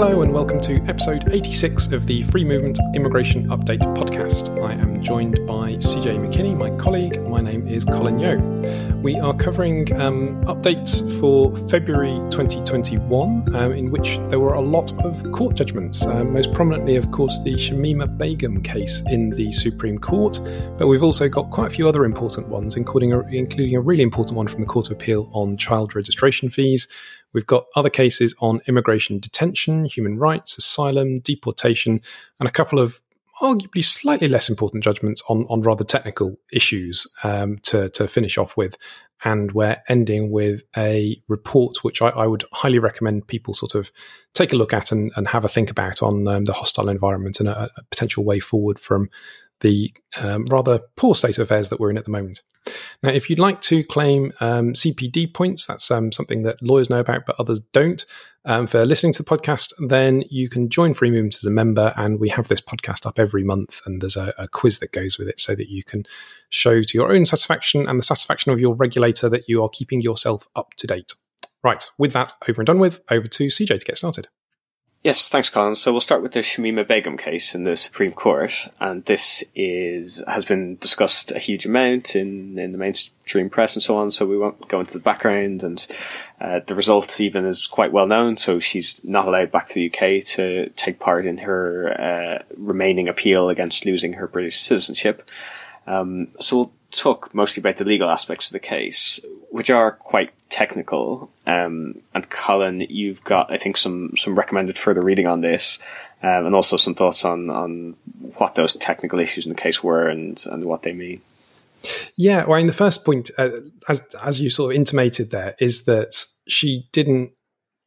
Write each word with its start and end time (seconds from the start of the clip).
Hello, 0.00 0.22
and 0.22 0.32
welcome 0.32 0.60
to 0.60 0.76
episode 0.86 1.28
86 1.32 1.88
of 1.88 2.06
the 2.06 2.22
Free 2.22 2.44
Movement 2.44 2.78
Immigration 2.94 3.48
Update 3.48 3.80
podcast. 3.96 4.56
I 4.62 4.74
am 4.74 5.02
joined 5.02 5.44
by 5.44 5.72
CJ 5.72 6.24
McKinney, 6.24 6.56
my 6.56 6.70
colleague. 6.76 7.20
My 7.26 7.40
name 7.40 7.66
is 7.66 7.84
Colin 7.84 8.16
Yeo. 8.16 8.38
We 9.02 9.18
are 9.18 9.34
covering 9.34 9.92
um, 10.00 10.40
updates 10.44 11.02
for 11.18 11.56
February 11.68 12.16
2021, 12.30 13.56
um, 13.56 13.72
in 13.72 13.90
which 13.90 14.20
there 14.28 14.38
were 14.38 14.52
a 14.52 14.60
lot 14.60 14.92
of 15.04 15.32
court 15.32 15.56
judgments, 15.56 16.06
uh, 16.06 16.22
most 16.22 16.52
prominently, 16.52 16.94
of 16.94 17.10
course, 17.10 17.40
the 17.42 17.54
Shamima 17.54 18.16
Begum 18.16 18.62
case 18.62 19.02
in 19.06 19.30
the 19.30 19.50
Supreme 19.50 19.98
Court. 19.98 20.38
But 20.78 20.86
we've 20.86 21.02
also 21.02 21.28
got 21.28 21.50
quite 21.50 21.66
a 21.66 21.70
few 21.70 21.88
other 21.88 22.04
important 22.04 22.46
ones, 22.46 22.76
including 22.76 23.12
a, 23.12 23.22
including 23.22 23.74
a 23.74 23.80
really 23.80 24.04
important 24.04 24.36
one 24.36 24.46
from 24.46 24.60
the 24.60 24.66
Court 24.68 24.86
of 24.86 24.92
Appeal 24.92 25.28
on 25.32 25.56
child 25.56 25.96
registration 25.96 26.48
fees. 26.50 26.86
We've 27.32 27.46
got 27.46 27.66
other 27.76 27.90
cases 27.90 28.34
on 28.40 28.60
immigration 28.66 29.18
detention, 29.18 29.84
human 29.84 30.18
rights, 30.18 30.56
asylum, 30.56 31.20
deportation, 31.20 32.00
and 32.40 32.48
a 32.48 32.52
couple 32.52 32.78
of 32.78 33.00
arguably 33.40 33.84
slightly 33.84 34.28
less 34.28 34.48
important 34.48 34.82
judgments 34.82 35.22
on, 35.28 35.46
on 35.48 35.62
rather 35.62 35.84
technical 35.84 36.36
issues 36.52 37.06
um, 37.22 37.58
to, 37.62 37.88
to 37.90 38.08
finish 38.08 38.38
off 38.38 38.56
with. 38.56 38.76
And 39.24 39.52
we're 39.52 39.76
ending 39.88 40.30
with 40.30 40.62
a 40.76 41.20
report 41.28 41.82
which 41.82 42.02
I, 42.02 42.08
I, 42.10 42.26
would 42.26 42.44
highly 42.52 42.78
recommend 42.78 43.26
people 43.26 43.52
sort 43.52 43.74
of 43.74 43.90
take 44.32 44.52
a 44.52 44.56
look 44.56 44.72
at 44.72 44.92
and, 44.92 45.10
and 45.16 45.26
have 45.26 45.44
a 45.44 45.48
think 45.48 45.70
about 45.70 46.02
on 46.02 46.28
um, 46.28 46.44
the 46.44 46.52
hostile 46.52 46.88
environment 46.88 47.40
and 47.40 47.48
a, 47.48 47.64
a, 47.76 47.82
potential 47.90 48.24
way 48.24 48.38
forward 48.38 48.78
from 48.78 49.10
the 49.60 49.92
um, 50.20 50.46
rather 50.46 50.80
poor 50.96 51.14
state 51.14 51.38
of 51.38 51.42
affairs 51.42 51.70
that 51.70 51.80
we're 51.80 51.90
in 51.90 51.98
at 51.98 52.04
the 52.04 52.10
moment. 52.10 52.42
Now, 53.02 53.10
if 53.10 53.30
you'd 53.30 53.38
like 53.38 53.60
to 53.62 53.82
claim 53.84 54.32
um, 54.40 54.72
CPD 54.72 55.32
points, 55.32 55.66
that's 55.66 55.90
um, 55.90 56.12
something 56.12 56.42
that 56.42 56.62
lawyers 56.62 56.90
know 56.90 57.00
about, 57.00 57.26
but 57.26 57.36
others 57.38 57.60
don't. 57.72 58.04
Um, 58.44 58.66
for 58.66 58.86
listening 58.86 59.12
to 59.14 59.22
the 59.22 59.28
podcast, 59.28 59.72
then 59.88 60.24
you 60.30 60.48
can 60.48 60.68
join 60.68 60.94
Free 60.94 61.10
Movement 61.10 61.36
as 61.36 61.44
a 61.44 61.50
member, 61.50 61.92
and 61.96 62.18
we 62.18 62.28
have 62.30 62.48
this 62.48 62.60
podcast 62.60 63.06
up 63.06 63.18
every 63.18 63.44
month, 63.44 63.80
and 63.84 64.00
there's 64.00 64.16
a, 64.16 64.32
a 64.38 64.48
quiz 64.48 64.78
that 64.78 64.92
goes 64.92 65.18
with 65.18 65.28
it, 65.28 65.40
so 65.40 65.54
that 65.54 65.68
you 65.68 65.84
can 65.84 66.04
show 66.50 66.82
to 66.82 66.98
your 66.98 67.12
own 67.12 67.24
satisfaction 67.24 67.88
and 67.88 67.98
the 67.98 68.04
satisfaction 68.04 68.52
of 68.52 68.60
your 68.60 68.74
regulator 68.74 69.28
that 69.28 69.48
you 69.48 69.62
are 69.62 69.68
keeping 69.68 70.00
yourself 70.00 70.48
up 70.56 70.74
to 70.74 70.86
date. 70.86 71.14
Right, 71.62 71.84
with 71.98 72.12
that 72.12 72.32
over 72.48 72.62
and 72.62 72.66
done 72.66 72.78
with, 72.78 73.00
over 73.10 73.26
to 73.26 73.46
CJ 73.48 73.80
to 73.80 73.84
get 73.84 73.98
started. 73.98 74.28
Yes, 75.08 75.30
thanks, 75.30 75.48
Colin. 75.48 75.74
So 75.74 75.90
we'll 75.90 76.02
start 76.02 76.20
with 76.20 76.32
the 76.32 76.40
Shamima 76.40 76.86
Begum 76.86 77.16
case 77.16 77.54
in 77.54 77.64
the 77.64 77.76
Supreme 77.76 78.12
Court, 78.12 78.68
and 78.78 79.02
this 79.06 79.42
is 79.54 80.22
has 80.28 80.44
been 80.44 80.76
discussed 80.76 81.32
a 81.32 81.38
huge 81.38 81.64
amount 81.64 82.14
in 82.14 82.58
in 82.58 82.72
the 82.72 82.78
mainstream 82.78 83.48
press 83.48 83.74
and 83.74 83.82
so 83.82 83.96
on. 83.96 84.10
So 84.10 84.26
we 84.26 84.36
won't 84.36 84.68
go 84.68 84.80
into 84.80 84.92
the 84.92 84.98
background, 84.98 85.62
and 85.62 85.86
uh, 86.42 86.60
the 86.66 86.74
result 86.74 87.22
even 87.22 87.46
is 87.46 87.66
quite 87.66 87.90
well 87.90 88.06
known. 88.06 88.36
So 88.36 88.60
she's 88.60 89.02
not 89.02 89.26
allowed 89.26 89.50
back 89.50 89.68
to 89.68 89.74
the 89.76 89.86
UK 89.86 90.22
to 90.34 90.68
take 90.76 91.00
part 91.00 91.24
in 91.24 91.38
her 91.38 91.88
uh, 91.98 92.42
remaining 92.58 93.08
appeal 93.08 93.48
against 93.48 93.86
losing 93.86 94.12
her 94.12 94.28
British 94.28 94.58
citizenship. 94.58 95.30
Um, 95.86 96.28
so 96.38 96.56
we'll 96.56 96.72
talk 96.90 97.34
mostly 97.34 97.60
about 97.60 97.76
the 97.76 97.84
legal 97.84 98.08
aspects 98.08 98.46
of 98.46 98.52
the 98.52 98.58
case, 98.58 99.20
which 99.50 99.70
are 99.70 99.92
quite 99.92 100.30
technical. 100.48 101.30
Um, 101.46 102.00
and 102.14 102.28
Colin, 102.30 102.80
you've 102.88 103.22
got, 103.24 103.52
I 103.52 103.56
think, 103.56 103.76
some, 103.76 104.16
some 104.16 104.38
recommended 104.38 104.78
further 104.78 105.02
reading 105.02 105.26
on 105.26 105.40
this, 105.40 105.78
um, 106.22 106.46
and 106.46 106.54
also 106.54 106.76
some 106.76 106.94
thoughts 106.94 107.24
on, 107.24 107.50
on 107.50 107.96
what 108.36 108.54
those 108.54 108.74
technical 108.74 109.18
issues 109.18 109.46
in 109.46 109.50
the 109.50 109.60
case 109.60 109.82
were 109.82 110.08
and, 110.08 110.42
and 110.50 110.64
what 110.64 110.82
they 110.82 110.92
mean. 110.92 111.20
Yeah, 112.16 112.44
well, 112.44 112.54
I 112.54 112.58
mean, 112.58 112.66
the 112.66 112.72
first 112.72 113.04
point, 113.04 113.30
uh, 113.38 113.50
as, 113.88 114.00
as 114.24 114.40
you 114.40 114.50
sort 114.50 114.72
of 114.72 114.76
intimated 114.76 115.30
there, 115.30 115.54
is 115.60 115.84
that 115.84 116.24
she 116.48 116.88
didn't 116.92 117.30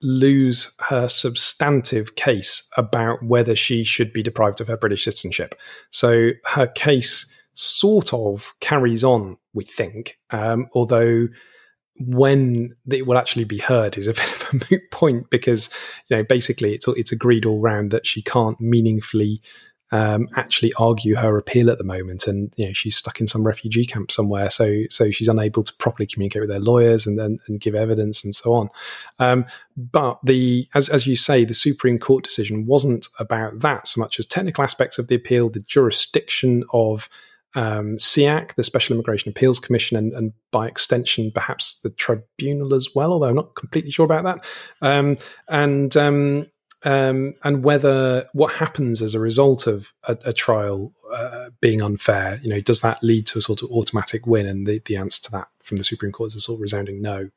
lose 0.01 0.73
her 0.79 1.07
substantive 1.07 2.15
case 2.15 2.63
about 2.77 3.21
whether 3.23 3.55
she 3.55 3.83
should 3.83 4.11
be 4.11 4.23
deprived 4.23 4.61
of 4.61 4.67
her 4.67 4.77
British 4.77 5.03
citizenship. 5.03 5.55
So 5.91 6.31
her 6.45 6.67
case 6.67 7.27
sort 7.53 8.13
of 8.13 8.53
carries 8.59 9.03
on, 9.03 9.37
we 9.53 9.63
think, 9.63 10.17
um, 10.31 10.67
although 10.73 11.27
when 11.97 12.75
it 12.89 13.05
will 13.05 13.17
actually 13.17 13.43
be 13.43 13.59
heard 13.59 13.97
is 13.97 14.07
a 14.07 14.13
bit 14.13 14.31
of 14.31 14.47
a 14.53 14.65
moot 14.71 14.81
point 14.91 15.29
because 15.29 15.69
you 16.07 16.17
know 16.17 16.23
basically 16.23 16.73
it's 16.73 16.87
it's 16.87 17.11
agreed 17.11 17.45
all 17.45 17.59
round 17.59 17.91
that 17.91 18.07
she 18.07 18.21
can't 18.21 18.59
meaningfully 18.59 19.41
um, 19.93 20.29
actually 20.37 20.71
argue 20.79 21.15
her 21.15 21.37
appeal 21.37 21.69
at 21.69 21.77
the 21.77 21.83
moment, 21.83 22.25
and 22.25 22.53
you 22.55 22.67
know 22.67 22.73
she's 22.73 22.95
stuck 22.95 23.19
in 23.19 23.27
some 23.27 23.45
refugee 23.45 23.85
camp 23.85 24.09
somewhere, 24.09 24.49
so 24.49 24.83
so 24.89 25.11
she's 25.11 25.27
unable 25.27 25.63
to 25.63 25.73
properly 25.79 26.07
communicate 26.07 26.41
with 26.41 26.49
their 26.49 26.61
lawyers 26.61 27.05
and 27.05 27.19
then 27.19 27.39
and 27.47 27.59
give 27.59 27.75
evidence 27.75 28.23
and 28.23 28.33
so 28.33 28.53
on. 28.53 28.69
Um, 29.19 29.45
but 29.75 30.17
the 30.23 30.67
as 30.75 30.87
as 30.87 31.05
you 31.05 31.17
say, 31.17 31.43
the 31.43 31.53
Supreme 31.53 31.99
Court 31.99 32.23
decision 32.23 32.65
wasn't 32.65 33.09
about 33.19 33.59
that 33.59 33.87
so 33.87 33.99
much 33.99 34.17
as 34.17 34.25
technical 34.25 34.63
aspects 34.63 34.97
of 34.97 35.07
the 35.07 35.15
appeal, 35.15 35.49
the 35.49 35.59
jurisdiction 35.59 36.63
of 36.71 37.09
um, 37.55 37.97
SIAC, 37.97 38.55
the 38.55 38.63
Special 38.63 38.93
Immigration 38.93 39.29
Appeals 39.29 39.59
Commission, 39.59 39.97
and, 39.97 40.13
and, 40.13 40.33
by 40.51 40.67
extension, 40.67 41.31
perhaps 41.33 41.79
the 41.81 41.89
tribunal 41.89 42.73
as 42.73 42.89
well, 42.93 43.13
although 43.13 43.29
I'm 43.29 43.35
not 43.35 43.55
completely 43.55 43.91
sure 43.91 44.05
about 44.05 44.23
that. 44.23 44.45
Um, 44.81 45.17
and 45.47 45.95
um, 45.95 46.47
um 46.83 47.35
and 47.43 47.63
whether 47.63 48.27
what 48.33 48.53
happens 48.53 49.01
as 49.01 49.13
a 49.13 49.19
result 49.19 49.67
of 49.67 49.93
a, 50.07 50.17
a 50.25 50.33
trial 50.33 50.93
uh, 51.13 51.49
being 51.59 51.81
unfair, 51.81 52.39
you 52.41 52.49
know, 52.49 52.59
does 52.59 52.81
that 52.81 53.03
lead 53.03 53.27
to 53.27 53.39
a 53.39 53.41
sort 53.41 53.61
of 53.61 53.69
automatic 53.71 54.25
win? 54.25 54.47
And 54.47 54.65
the, 54.65 54.81
the 54.85 54.95
answer 54.95 55.21
to 55.23 55.31
that 55.31 55.47
from 55.61 55.77
the 55.77 55.83
Supreme 55.83 56.11
Court 56.11 56.27
is 56.27 56.35
a 56.35 56.39
sort 56.39 56.57
of 56.57 56.61
resounding 56.61 57.01
no. 57.01 57.29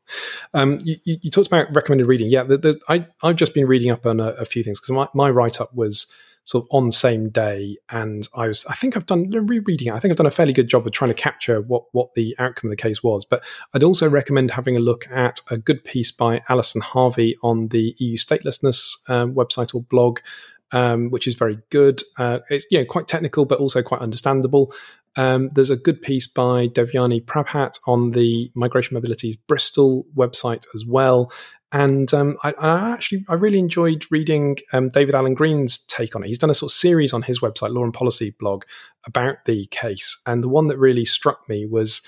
Um, 0.54 0.78
you, 0.82 0.96
you, 1.04 1.30
talked 1.30 1.48
about 1.48 1.74
recommended 1.74 2.06
reading. 2.06 2.30
Yeah, 2.30 2.44
the, 2.44 2.58
the, 2.58 2.80
I, 2.88 3.06
have 3.22 3.36
just 3.36 3.54
been 3.54 3.66
reading 3.66 3.90
up 3.90 4.06
on 4.06 4.20
a, 4.20 4.28
a 4.30 4.44
few 4.44 4.62
things 4.62 4.80
because 4.80 4.92
my, 4.92 5.08
my 5.14 5.30
write 5.30 5.60
up 5.60 5.74
was 5.74 6.12
sort 6.44 6.64
of 6.64 6.68
on 6.70 6.86
the 6.86 6.92
same 6.92 7.30
day. 7.30 7.76
And 7.90 8.28
I 8.34 8.48
was, 8.48 8.64
I 8.66 8.74
think 8.74 8.96
I've 8.96 9.06
done 9.06 9.30
rereading 9.30 9.88
it. 9.88 9.94
I 9.94 9.98
think 9.98 10.12
I've 10.12 10.18
done 10.18 10.26
a 10.26 10.30
fairly 10.30 10.52
good 10.52 10.68
job 10.68 10.86
of 10.86 10.92
trying 10.92 11.08
to 11.10 11.14
capture 11.14 11.60
what 11.60 11.84
what 11.92 12.14
the 12.14 12.34
outcome 12.38 12.68
of 12.68 12.76
the 12.76 12.82
case 12.82 13.02
was. 13.02 13.24
But 13.24 13.42
I'd 13.74 13.82
also 13.82 14.08
recommend 14.08 14.52
having 14.52 14.76
a 14.76 14.80
look 14.80 15.10
at 15.10 15.40
a 15.50 15.58
good 15.58 15.82
piece 15.84 16.12
by 16.12 16.42
Alison 16.48 16.80
Harvey 16.80 17.36
on 17.42 17.68
the 17.68 17.94
EU 17.98 18.16
statelessness 18.16 18.96
um, 19.08 19.34
website 19.34 19.74
or 19.74 19.82
blog. 19.82 20.20
Um, 20.72 21.10
which 21.10 21.28
is 21.28 21.34
very 21.34 21.60
good. 21.70 22.02
Uh, 22.16 22.40
it's 22.50 22.66
you 22.68 22.78
know 22.78 22.84
quite 22.84 23.06
technical, 23.06 23.44
but 23.44 23.60
also 23.60 23.80
quite 23.80 24.00
understandable. 24.00 24.72
Um, 25.14 25.50
there's 25.50 25.70
a 25.70 25.76
good 25.76 26.02
piece 26.02 26.26
by 26.26 26.66
Devyani 26.66 27.24
Prabhat 27.24 27.78
on 27.86 28.10
the 28.10 28.50
Migration 28.54 28.96
Mobilities 28.96 29.38
Bristol 29.46 30.04
website 30.16 30.66
as 30.74 30.84
well, 30.84 31.30
and 31.74 32.14
um, 32.14 32.38
I, 32.44 32.52
I, 32.52 32.92
actually 32.92 33.24
I 33.28 33.34
really 33.34 33.58
enjoyed 33.58 34.06
reading 34.08 34.58
um, 34.72 34.90
David 34.90 35.16
Allen 35.16 35.34
Green's 35.34 35.78
take 35.78 36.14
on 36.14 36.22
it. 36.22 36.28
He's 36.28 36.38
done 36.38 36.48
a 36.48 36.54
sort 36.54 36.70
of 36.70 36.76
series 36.76 37.12
on 37.12 37.22
his 37.22 37.40
website, 37.40 37.74
Law 37.74 37.82
and 37.82 37.92
Policy 37.92 38.32
blog, 38.38 38.62
about 39.06 39.44
the 39.44 39.66
case. 39.66 40.16
And 40.24 40.44
the 40.44 40.48
one 40.48 40.68
that 40.68 40.78
really 40.78 41.04
struck 41.04 41.48
me 41.48 41.66
was 41.66 42.00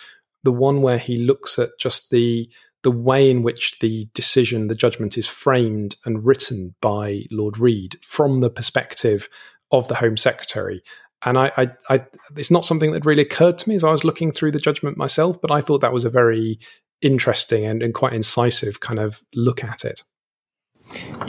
the 0.45 0.53
one 0.53 0.83
where 0.83 0.99
he 0.99 1.19
looks 1.19 1.59
at 1.59 1.71
just 1.81 2.11
the 2.11 2.49
the 2.85 2.93
way 2.93 3.29
in 3.29 3.43
which 3.43 3.77
the 3.81 4.09
decision, 4.15 4.69
the 4.69 4.77
judgment, 4.77 5.19
is 5.19 5.27
framed 5.27 5.97
and 6.05 6.25
written 6.25 6.77
by 6.81 7.25
Lord 7.33 7.59
Reed 7.59 7.99
from 8.03 8.39
the 8.39 8.51
perspective 8.51 9.29
of 9.73 9.89
the 9.89 9.97
Home 9.97 10.17
Secretary. 10.17 10.81
And 11.25 11.37
I, 11.37 11.51
I, 11.57 11.71
I, 11.91 12.07
it's 12.37 12.53
not 12.53 12.65
something 12.65 12.93
that 12.93 13.05
really 13.05 13.23
occurred 13.23 13.59
to 13.59 13.69
me 13.69 13.75
as 13.75 13.83
I 13.83 13.91
was 13.91 14.05
looking 14.05 14.31
through 14.31 14.53
the 14.53 14.61
judgment 14.61 14.97
myself, 14.97 15.41
but 15.41 15.51
I 15.51 15.61
thought 15.61 15.81
that 15.81 15.93
was 15.93 16.05
a 16.05 16.11
very 16.11 16.61
interesting 17.03 17.65
and, 17.65 17.83
and 17.83 17.95
quite 17.95 18.13
incisive 18.13 18.81
kind 18.81 18.99
of 18.99 19.23
look 19.35 19.63
at 19.63 19.85
it. 19.85 20.03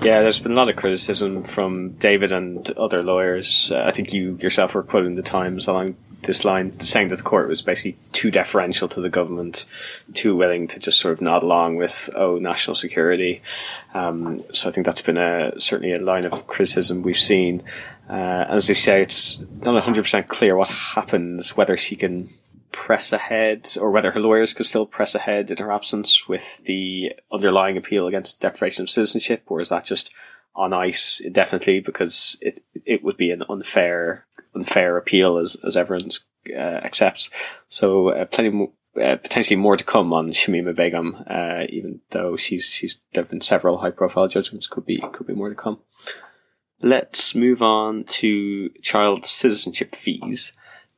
Yeah, 0.01 0.21
there's 0.21 0.39
been 0.39 0.51
a 0.51 0.55
lot 0.55 0.69
of 0.69 0.75
criticism 0.75 1.43
from 1.43 1.93
David 1.93 2.31
and 2.31 2.69
other 2.71 3.01
lawyers. 3.01 3.71
Uh, 3.71 3.83
I 3.85 3.91
think 3.91 4.13
you 4.13 4.37
yourself 4.41 4.75
were 4.75 4.83
quoting 4.83 5.15
the 5.15 5.23
Times 5.23 5.67
along 5.67 5.95
this 6.23 6.45
line, 6.45 6.79
saying 6.79 7.07
that 7.07 7.17
the 7.17 7.23
court 7.23 7.47
was 7.47 7.61
basically 7.61 7.97
too 8.11 8.29
deferential 8.31 8.87
to 8.89 9.01
the 9.01 9.09
government, 9.09 9.65
too 10.13 10.35
willing 10.35 10.67
to 10.67 10.79
just 10.79 10.99
sort 10.99 11.13
of 11.13 11.21
nod 11.21 11.43
along 11.43 11.77
with, 11.77 12.09
oh, 12.15 12.37
national 12.37 12.75
security. 12.75 13.41
Um, 13.93 14.41
so 14.51 14.69
I 14.69 14.71
think 14.71 14.85
that's 14.85 15.01
been 15.01 15.17
a, 15.17 15.59
certainly 15.59 15.93
a 15.93 15.99
line 15.99 16.25
of 16.25 16.47
criticism 16.47 17.01
we've 17.01 17.17
seen. 17.17 17.63
Uh, 18.09 18.45
as 18.47 18.67
they 18.67 18.73
say, 18.73 19.01
it's 19.01 19.39
not 19.63 19.83
100% 19.83 20.27
clear 20.27 20.55
what 20.55 20.69
happens, 20.69 21.57
whether 21.57 21.75
she 21.75 21.95
can 21.95 22.29
press 22.71 23.11
ahead, 23.11 23.69
or 23.79 23.91
whether 23.91 24.11
her 24.11 24.19
lawyers 24.19 24.53
could 24.53 24.65
still 24.65 24.85
press 24.85 25.15
ahead 25.15 25.51
in 25.51 25.57
her 25.57 25.71
absence 25.71 26.27
with 26.27 26.63
the 26.65 27.11
underlying 27.31 27.77
appeal 27.77 28.07
against 28.07 28.41
deprivation 28.41 28.83
of 28.83 28.89
citizenship, 28.89 29.43
or 29.47 29.59
is 29.59 29.69
that 29.69 29.85
just 29.85 30.13
on 30.55 30.73
ice 30.73 31.19
indefinitely 31.19 31.79
because 31.79 32.37
it 32.41 32.59
it 32.85 33.03
would 33.03 33.15
be 33.15 33.31
an 33.31 33.43
unfair 33.47 34.25
unfair 34.55 34.97
appeal 34.97 35.37
as 35.37 35.55
as 35.63 35.77
everyone 35.77 36.09
uh, 36.49 36.59
accepts. 36.59 37.29
So 37.67 38.09
uh, 38.09 38.25
plenty 38.25 38.49
more, 38.49 38.71
uh, 39.01 39.17
potentially 39.17 39.57
more 39.57 39.77
to 39.77 39.83
come 39.83 40.11
on 40.11 40.31
Shamima 40.31 40.75
Begum, 40.75 41.23
uh, 41.27 41.63
even 41.69 42.01
though 42.09 42.35
she's 42.35 42.65
she's 42.65 42.99
there 43.13 43.23
have 43.23 43.29
been 43.29 43.41
several 43.41 43.77
high 43.77 43.91
profile 43.91 44.27
judgments. 44.27 44.67
Could 44.67 44.85
be 44.85 45.03
could 45.13 45.27
be 45.27 45.33
more 45.33 45.49
to 45.49 45.55
come. 45.55 45.79
Let's 46.81 47.33
move 47.33 47.61
on 47.61 48.03
to 48.05 48.69
child 48.81 49.25
citizenship 49.25 49.95
fees. 49.95 50.53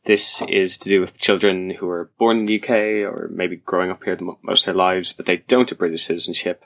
This 0.06 0.42
is 0.48 0.78
to 0.80 0.90
do 0.90 1.02
with 1.02 1.18
children 1.18 1.72
who 1.72 1.88
are 1.90 2.10
born 2.18 2.40
in 2.40 2.46
the 2.46 2.62
UK 2.62 2.70
or 3.12 3.30
maybe 3.32 3.58
growing 3.58 3.92
up 3.92 4.04
here 4.04 4.18
most 4.42 4.62
of 4.62 4.66
their 4.68 4.74
lives, 4.76 5.14
but 5.14 5.26
they 5.26 5.38
don't 5.38 5.70
have 5.70 5.80
British 5.80 6.04
citizenship. 6.04 6.64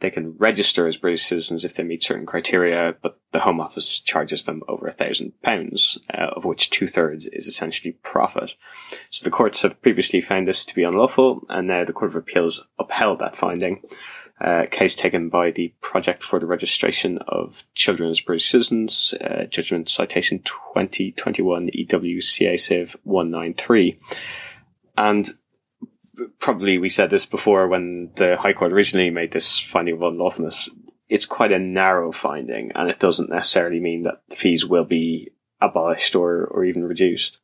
they 0.00 0.10
can 0.10 0.36
register 0.36 0.88
as 0.88 0.96
British 0.96 1.22
citizens 1.22 1.64
if 1.64 1.74
they 1.74 1.84
meet 1.84 2.02
certain 2.02 2.26
criteria, 2.26 2.96
but 3.02 3.20
the 3.30 3.38
Home 3.38 3.60
Office 3.60 4.00
charges 4.00 4.42
them 4.42 4.62
over 4.66 4.88
a 4.88 4.92
thousand 4.92 5.32
pounds, 5.42 5.96
uh, 6.12 6.26
of 6.34 6.44
which 6.44 6.70
two 6.70 6.88
thirds 6.88 7.26
is 7.28 7.46
essentially 7.46 7.92
profit. 8.02 8.52
So 9.10 9.22
the 9.22 9.30
courts 9.30 9.62
have 9.62 9.80
previously 9.80 10.20
found 10.20 10.48
this 10.48 10.64
to 10.66 10.74
be 10.74 10.82
unlawful, 10.82 11.44
and 11.48 11.68
now 11.68 11.84
the 11.84 11.92
Court 11.92 12.10
of 12.10 12.16
Appeals 12.16 12.66
upheld 12.80 13.20
that 13.20 13.36
finding. 13.36 13.80
Uh, 14.42 14.66
case 14.66 14.96
taken 14.96 15.28
by 15.28 15.52
the 15.52 15.72
Project 15.80 16.20
for 16.20 16.40
the 16.40 16.48
Registration 16.48 17.18
of 17.28 17.62
Children 17.74 18.10
as 18.10 18.20
British 18.20 18.46
Citizens, 18.46 19.14
uh, 19.20 19.44
Judgment 19.44 19.88
Citation 19.88 20.40
2021 20.40 21.70
EWCA 21.70 22.58
Civ 22.58 22.96
193. 23.04 24.00
And 24.96 25.28
probably 26.40 26.78
we 26.78 26.88
said 26.88 27.10
this 27.10 27.24
before 27.24 27.68
when 27.68 28.10
the 28.16 28.36
High 28.36 28.52
Court 28.52 28.72
originally 28.72 29.10
made 29.10 29.30
this 29.30 29.60
finding 29.60 29.94
of 29.94 30.00
unlawfulness. 30.00 30.68
It's 31.08 31.26
quite 31.26 31.52
a 31.52 31.60
narrow 31.60 32.10
finding, 32.10 32.72
and 32.74 32.90
it 32.90 32.98
doesn't 32.98 33.30
necessarily 33.30 33.78
mean 33.78 34.02
that 34.02 34.22
the 34.28 34.34
fees 34.34 34.66
will 34.66 34.84
be 34.84 35.30
abolished 35.60 36.16
or, 36.16 36.46
or 36.46 36.64
even 36.64 36.82
reduced. 36.82 37.38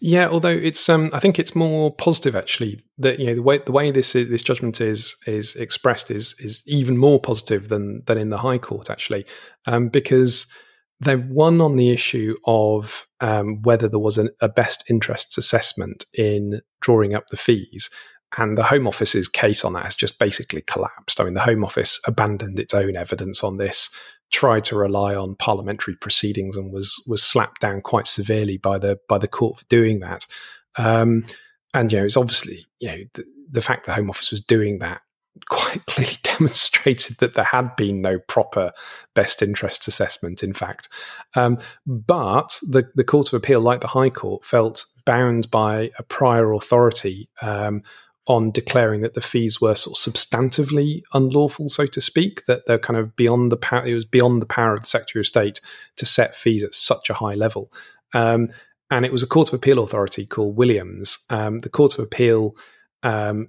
Yeah, 0.00 0.28
although 0.28 0.48
it's 0.48 0.88
um, 0.88 1.10
I 1.12 1.20
think 1.20 1.38
it's 1.38 1.54
more 1.54 1.94
positive 1.94 2.34
actually 2.34 2.82
that 2.98 3.18
you 3.18 3.26
know 3.26 3.34
the 3.34 3.42
way 3.42 3.58
the 3.58 3.72
way 3.72 3.90
this 3.90 4.14
is, 4.14 4.28
this 4.28 4.42
judgment 4.42 4.80
is 4.80 5.16
is 5.26 5.54
expressed 5.56 6.10
is 6.10 6.34
is 6.38 6.62
even 6.66 6.96
more 6.96 7.20
positive 7.20 7.68
than 7.68 8.02
than 8.06 8.18
in 8.18 8.30
the 8.30 8.38
High 8.38 8.58
Court 8.58 8.90
actually, 8.90 9.24
um, 9.66 9.88
because 9.88 10.46
they've 11.00 11.26
won 11.26 11.60
on 11.60 11.76
the 11.76 11.90
issue 11.90 12.34
of 12.46 13.06
um, 13.20 13.60
whether 13.62 13.88
there 13.88 13.98
was 13.98 14.18
an, 14.18 14.30
a 14.40 14.48
best 14.48 14.84
interests 14.88 15.36
assessment 15.36 16.04
in 16.16 16.60
drawing 16.80 17.14
up 17.14 17.26
the 17.28 17.36
fees. 17.36 17.90
And 18.38 18.56
the 18.56 18.64
Home 18.64 18.86
Office's 18.86 19.28
case 19.28 19.62
on 19.62 19.74
that 19.74 19.84
has 19.84 19.94
just 19.94 20.18
basically 20.18 20.62
collapsed. 20.62 21.20
I 21.20 21.24
mean, 21.24 21.34
the 21.34 21.40
Home 21.40 21.64
Office 21.64 22.00
abandoned 22.06 22.58
its 22.58 22.72
own 22.72 22.96
evidence 22.96 23.44
on 23.44 23.58
this, 23.58 23.90
tried 24.32 24.64
to 24.64 24.76
rely 24.76 25.14
on 25.14 25.36
parliamentary 25.36 25.94
proceedings, 25.96 26.56
and 26.56 26.72
was 26.72 27.02
was 27.06 27.22
slapped 27.22 27.60
down 27.60 27.80
quite 27.80 28.06
severely 28.06 28.58
by 28.58 28.78
the 28.78 28.98
by 29.08 29.18
the 29.18 29.28
court 29.28 29.58
for 29.58 29.64
doing 29.66 30.00
that. 30.00 30.26
Um, 30.76 31.24
and 31.74 31.92
you 31.92 31.98
know, 31.98 32.04
it's 32.04 32.16
obviously 32.16 32.66
you 32.80 32.88
know 32.88 32.98
the, 33.14 33.24
the 33.50 33.62
fact 33.62 33.86
the 33.86 33.94
Home 33.94 34.10
Office 34.10 34.30
was 34.30 34.40
doing 34.40 34.78
that 34.80 35.02
quite 35.48 35.84
clearly 35.86 36.16
demonstrated 36.22 37.18
that 37.18 37.34
there 37.34 37.44
had 37.44 37.74
been 37.76 38.00
no 38.00 38.18
proper 38.18 38.72
best 39.14 39.42
interests 39.42 39.88
assessment, 39.88 40.42
in 40.42 40.52
fact. 40.52 40.88
Um, 41.34 41.58
but 41.86 42.58
the, 42.62 42.88
the 42.94 43.04
Court 43.04 43.28
of 43.28 43.34
Appeal, 43.34 43.60
like 43.60 43.80
the 43.80 43.88
High 43.88 44.10
Court, 44.10 44.44
felt 44.44 44.84
bound 45.04 45.50
by 45.50 45.90
a 45.98 46.02
prior 46.02 46.52
authority 46.52 47.28
um, 47.40 47.82
on 48.26 48.50
declaring 48.52 49.00
that 49.00 49.14
the 49.14 49.20
fees 49.20 49.60
were 49.60 49.74
sort 49.74 49.98
of 49.98 50.14
substantively 50.14 51.02
unlawful, 51.12 51.68
so 51.68 51.86
to 51.86 52.00
speak, 52.00 52.46
that 52.46 52.66
they're 52.66 52.78
kind 52.78 52.96
of 52.96 53.16
beyond 53.16 53.50
the 53.50 53.56
power, 53.56 53.84
it 53.84 53.94
was 53.94 54.04
beyond 54.04 54.40
the 54.40 54.46
power 54.46 54.72
of 54.72 54.80
the 54.80 54.86
Secretary 54.86 55.20
of 55.20 55.26
State 55.26 55.60
to 55.96 56.06
set 56.06 56.34
fees 56.34 56.62
at 56.62 56.74
such 56.74 57.10
a 57.10 57.14
high 57.14 57.34
level. 57.34 57.72
Um, 58.14 58.48
and 58.90 59.04
it 59.04 59.12
was 59.12 59.22
a 59.22 59.26
Court 59.26 59.48
of 59.48 59.54
Appeal 59.54 59.80
authority 59.80 60.26
called 60.26 60.56
Williams. 60.56 61.18
Um, 61.30 61.60
the 61.60 61.68
Court 61.68 61.94
of 61.94 62.04
Appeal 62.04 62.54
um, 63.02 63.48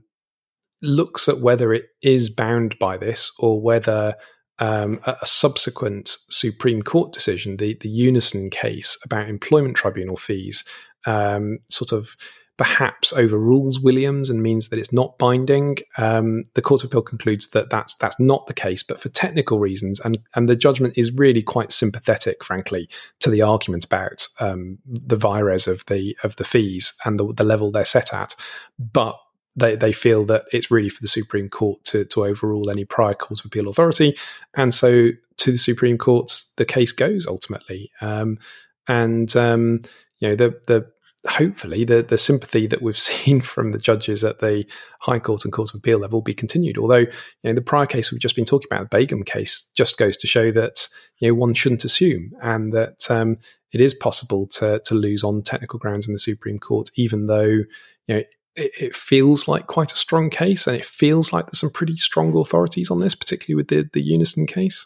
looks 0.82 1.28
at 1.28 1.40
whether 1.40 1.74
it 1.74 1.90
is 2.02 2.30
bound 2.30 2.80
by 2.80 2.98
this 2.98 3.32
or 3.38 3.62
whether 3.62 4.16
um, 4.60 5.00
a, 5.06 5.18
a, 5.22 5.26
subsequent 5.26 6.18
Supreme 6.30 6.82
Court 6.82 7.12
decision, 7.12 7.58
the, 7.58 7.76
the 7.82 7.90
Unison 7.90 8.50
case 8.50 8.98
about 9.04 9.28
employment 9.28 9.76
tribunal 9.76 10.16
fees, 10.16 10.64
um, 11.06 11.60
sort 11.70 11.92
of 11.92 12.16
perhaps 12.58 13.12
overrules 13.14 13.80
Williams 13.80 14.30
and 14.30 14.44
means 14.44 14.70
that 14.70 14.80
it's 14.80 14.94
not 14.94 15.18
binding. 15.18 15.78
Um, 15.98 16.44
the 16.54 16.62
Court 16.62 16.84
of 16.84 16.90
Appeal 16.90 17.02
concludes 17.02 17.50
that 17.50 17.70
that's 17.70 17.96
that's 17.96 18.20
not 18.20 18.46
the 18.48 18.54
case, 18.54 18.84
but 18.84 19.00
for 19.00 19.10
technical 19.10 19.60
reasons, 19.60 20.00
and 20.00 20.20
and 20.36 20.48
the 20.48 20.56
judgment 20.56 20.98
is 20.98 21.12
really 21.14 21.42
quite 21.42 21.72
sympathetic, 21.72 22.44
frankly, 22.44 22.90
to 23.20 23.30
the 23.30 23.42
argument 23.42 23.86
about 23.86 24.28
um, 24.40 24.78
the 24.86 25.18
vires 25.18 25.68
of 25.68 25.86
the 25.88 26.16
of 26.24 26.36
the 26.36 26.44
fees 26.44 26.94
and 27.06 27.20
the, 27.20 27.34
the 27.34 27.44
level 27.44 27.72
they're 27.72 27.86
set 27.86 28.14
at, 28.14 28.36
but 28.78 29.18
they, 29.56 29.76
they 29.76 29.94
feel 29.94 30.26
that 30.26 30.46
it's 30.52 30.72
really 30.72 30.90
for 30.90 31.02
the 31.02 31.08
Supreme 31.08 31.50
Court 31.50 31.84
to, 31.86 32.06
to 32.06 32.26
overrule 32.26 32.70
any 32.70 32.86
prior 32.86 33.14
Court 33.14 33.40
of 33.40 33.46
Appeal 33.46 33.70
authority. 33.70 34.18
And 34.56 34.74
so 34.74 35.10
to 35.38 35.52
the 35.52 35.58
Supreme 35.58 35.98
Courts, 35.98 36.52
the 36.58 36.66
case 36.66 36.92
goes 36.92 37.28
ultimately. 37.28 37.92
Um, 38.02 38.40
and, 38.88 39.36
um, 39.36 39.82
you 40.18 40.30
know, 40.30 40.36
the, 40.36 40.60
the, 40.68 40.92
hopefully 41.28 41.84
the, 41.86 42.04
the 42.04 42.18
sympathy 42.18 42.68
that 42.68 42.82
we've 42.82 42.98
seen 43.10 43.42
from 43.42 43.72
the 43.72 43.80
judges 43.80 44.24
at 44.24 44.40
the 44.40 44.66
High 45.00 45.20
Court 45.20 45.44
and 45.44 45.54
Court 45.54 45.70
of 45.70 45.76
Appeal 45.76 46.00
level 46.00 46.22
be 46.22 46.34
continued. 46.34 46.78
Although, 46.78 46.98
you 46.98 47.10
know, 47.44 47.54
the 47.54 47.62
prior 47.62 47.86
case 47.86 48.12
we've 48.12 48.22
just 48.22 48.36
been 48.36 48.46
talking 48.46 48.68
about, 48.70 48.90
the 48.90 48.98
Begum 48.98 49.24
case, 49.24 49.70
just 49.76 49.98
goes 49.98 50.18
to 50.18 50.28
show 50.28 50.52
that, 50.52 50.88
you 51.20 51.28
know, 51.30 51.36
one 51.36 51.54
shouldn't 51.54 51.86
assume 51.86 52.34
and 52.42 52.74
that, 52.74 53.10
um, 53.10 53.38
it 53.72 53.82
is 53.82 53.96
possible 53.96 54.46
to, 54.48 54.80
to 54.86 54.94
lose 54.94 55.24
on 55.24 55.42
technical 55.42 55.80
grounds 55.80 56.08
in 56.08 56.14
the 56.14 56.20
Supreme 56.20 56.60
Court, 56.60 56.92
even 56.96 57.26
though, 57.26 57.64
you 58.06 58.16
know, 58.16 58.24
it, 58.56 58.72
it, 58.80 58.96
feels 58.96 59.48
like 59.48 59.66
quite 59.66 59.92
a 59.92 59.96
strong 59.96 60.30
case, 60.30 60.68
and 60.68 60.76
it 60.76 60.86
feels 60.86 61.34
like 61.34 61.48
there's 61.48 61.60
some 61.60 61.72
pretty 61.72 61.96
strong 61.96 62.38
authorities 62.38 62.92
on 62.92 63.00
this, 63.00 63.16
particularly 63.16 63.56
with 63.56 63.70
the, 63.70 63.90
the 63.94 64.02
Unison 64.02 64.46
case. 64.46 64.86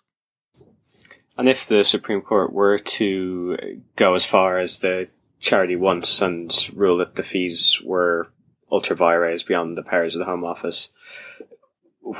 And 1.37 1.49
if 1.49 1.67
the 1.67 1.83
Supreme 1.83 2.21
Court 2.21 2.53
were 2.53 2.77
to 2.77 3.81
go 3.97 4.13
as 4.13 4.25
far 4.25 4.57
as 4.57 4.79
the 4.79 5.09
charity 5.39 5.75
wants 5.75 6.21
and 6.21 6.69
rule 6.73 6.97
that 6.97 7.15
the 7.15 7.23
fees 7.23 7.81
were 7.83 8.27
ultra 8.71 8.95
vires 8.95 9.43
beyond 9.43 9.77
the 9.77 9.83
powers 9.83 10.15
of 10.15 10.19
the 10.19 10.25
Home 10.25 10.43
Office, 10.43 10.89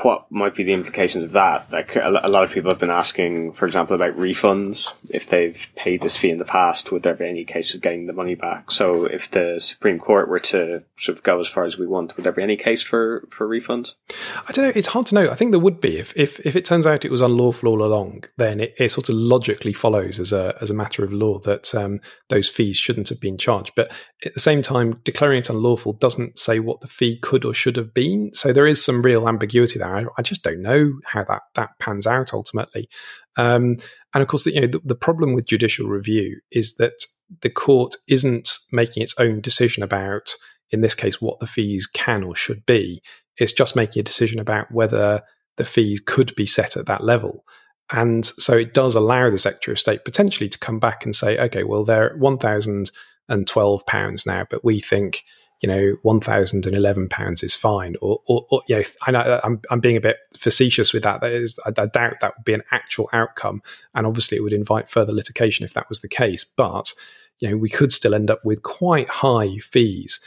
what 0.02 0.30
might 0.30 0.54
be 0.54 0.64
the 0.64 0.74
implications 0.74 1.24
of 1.24 1.32
that? 1.32 1.72
Like 1.72 1.96
a, 1.96 2.10
lot 2.10 2.44
of 2.44 2.52
people 2.52 2.70
have 2.70 2.80
been 2.80 2.90
asking, 2.90 3.54
for 3.54 3.66
example, 3.66 3.96
about 3.96 4.18
refunds. 4.18 4.94
If 5.10 5.30
they've 5.30 5.72
paid 5.76 6.02
this 6.02 6.18
fee 6.18 6.30
in 6.30 6.40
the 6.40 6.46
past, 6.46 6.92
would 6.92 7.04
there 7.04 7.14
be 7.14 7.28
any 7.28 7.46
case 7.46 7.74
of 7.74 7.82
getting 7.82 8.06
the 8.06 8.14
money 8.14 8.36
back? 8.36 8.70
So 8.72 9.06
if 9.06 9.32
the 9.32 9.60
Supreme 9.60 9.98
Court 9.98 10.28
were 10.28 10.40
to 10.40 10.84
sort 10.98 11.18
of 11.18 11.24
go 11.24 11.40
as 11.40 11.48
far 11.48 11.64
as 11.64 11.78
we 11.78 11.88
want, 11.88 12.18
would 12.18 12.26
there 12.26 12.34
be 12.34 12.44
any 12.44 12.58
case 12.58 12.82
for, 12.82 13.28
for 13.30 13.48
refunds? 13.48 13.94
I 14.48 14.52
don't 14.52 14.66
know. 14.66 14.74
It's 14.76 14.88
hard 14.88 15.06
to 15.08 15.16
know. 15.16 15.30
I 15.30 15.36
think 15.36 15.52
there 15.52 15.60
would 15.60 15.80
be. 15.80 15.98
If, 15.98 16.16
if, 16.18 16.46
if 16.46 16.56
it 16.56 16.66
turns 16.66 16.86
out 16.86 17.06
it 17.06 17.12
was 17.12 17.22
unlawful 17.22 17.70
all 17.70 17.84
along, 17.84 18.26
then 18.36 18.60
it, 18.60 18.76
it 18.78 18.90
sort 18.90 19.08
of 19.08 19.16
logically 19.16 19.74
follows 19.74 20.20
as 20.20 20.34
a, 20.34 20.58
as 20.62 20.70
a 20.70 20.74
matter 20.74 21.04
of 21.04 21.14
law 21.14 21.40
that 21.40 21.74
um, 21.74 22.02
those 22.30 22.50
fees 22.50 22.78
shouldn't 22.78 23.10
have 23.10 23.22
been 23.22 23.38
charged. 23.38 23.74
But 23.76 23.92
at 24.26 24.34
the 24.34 24.40
same 24.40 24.62
time, 24.62 25.00
declaring 25.04 25.40
it 25.40 25.50
unlawful 25.50 25.94
doesn't 25.94 26.38
say 26.38 26.60
what 26.60 26.82
the 26.82 26.88
fee 26.88 27.18
could 27.22 27.46
or 27.46 27.54
should 27.54 27.78
have 27.78 27.94
been. 27.94 28.34
So 28.34 28.52
there 28.52 28.68
is 28.68 28.84
some 28.84 29.02
real 29.02 29.28
ambiguity 29.28 29.77
there. 29.78 29.96
I, 29.96 30.06
I, 30.18 30.22
just 30.22 30.44
don't 30.44 30.62
know 30.62 30.94
how 31.06 31.24
that 31.26 31.44
that 31.56 31.72
pans 31.80 32.08
out 32.08 32.34
ultimately. 32.34 32.90
Um, 33.38 33.78
and 34.14 34.22
of 34.22 34.28
course, 34.28 34.44
the, 34.44 34.54
you 34.54 34.62
know, 34.62 34.68
the, 34.68 34.82
the 34.84 34.96
problem 34.96 35.34
with 35.34 35.48
judicial 35.48 35.88
review 35.88 36.40
is 36.52 36.76
that 36.76 37.06
the 37.42 37.50
court 37.50 37.96
isn't 38.08 38.58
making 38.72 39.04
its 39.04 39.16
own 39.18 39.42
decision 39.42 39.84
about, 39.84 40.34
in 40.72 40.80
this 40.82 40.96
case, 40.96 41.22
what 41.22 41.40
the 41.40 41.48
fees 41.48 41.88
can 41.88 42.24
or 42.24 42.36
should 42.36 42.66
be. 42.66 43.02
It's 43.38 43.54
just 43.54 43.76
making 43.76 44.00
a 44.00 44.04
decision 44.04 44.40
about 44.40 44.72
whether 44.72 45.22
the 45.58 45.66
fees 45.66 46.02
could 46.06 46.34
be 46.36 46.46
set 46.46 46.78
at 46.78 46.86
that 46.86 47.04
level. 47.04 47.44
And 47.92 48.26
so 48.26 48.58
it 48.58 48.74
does 48.74 48.96
allow 48.96 49.30
the 49.30 49.38
Secretary 49.38 49.74
of 49.74 49.80
State 49.80 50.04
potentially 50.04 50.50
to 50.50 50.60
come 50.60 50.80
back 50.80 51.06
and 51.06 51.16
say, 51.16 51.38
okay, 51.38 51.64
well, 51.64 51.86
they're 51.86 52.18
£1,012 52.18 54.26
now, 54.26 54.46
but 54.50 54.66
we 54.66 54.80
think 54.80 55.24
you 55.62 55.68
know, 55.68 55.96
one 56.04 56.20
thousand 56.20 56.66
and 56.66 56.76
eleven 56.76 57.10
pounds 57.10 57.42
is 57.42 57.56
fine, 57.56 57.96
or, 58.02 58.22
or, 58.28 58.46
or, 58.50 58.62
you 58.68 58.76
know, 58.76 58.84
I 59.06 59.12
know 59.12 59.20
uh, 59.20 59.42
I'm, 59.44 59.62
I'm 59.72 59.80
being 59.80 59.98
a 59.98 60.02
bit 60.02 60.18
facetious 60.38 60.94
with 60.94 61.04
that. 61.04 61.22
That 61.22 61.32
is, 61.32 61.60
I, 61.66 61.70
I, 61.70 61.88
doubt 61.88 62.20
that 62.22 62.34
would 62.38 62.46
be 62.46 62.54
an 62.54 62.64
actual 62.72 63.10
outcome, 63.12 63.62
and 63.96 64.06
obviously 64.06 64.38
it 64.38 64.42
would 64.42 64.54
invite 64.54 64.90
further 64.90 65.14
litigation 65.14 65.66
if 65.66 65.74
that 65.74 65.90
was 65.90 66.02
the 66.02 66.08
case. 66.08 66.44
But 66.44 66.94
you 67.40 67.50
know, 67.50 67.58
we 67.58 67.70
could 67.70 67.92
still 67.92 68.14
end 68.14 68.30
up 68.32 68.44
with 68.44 68.64
quite 68.64 69.10
high 69.10 69.58
fees. 69.58 70.20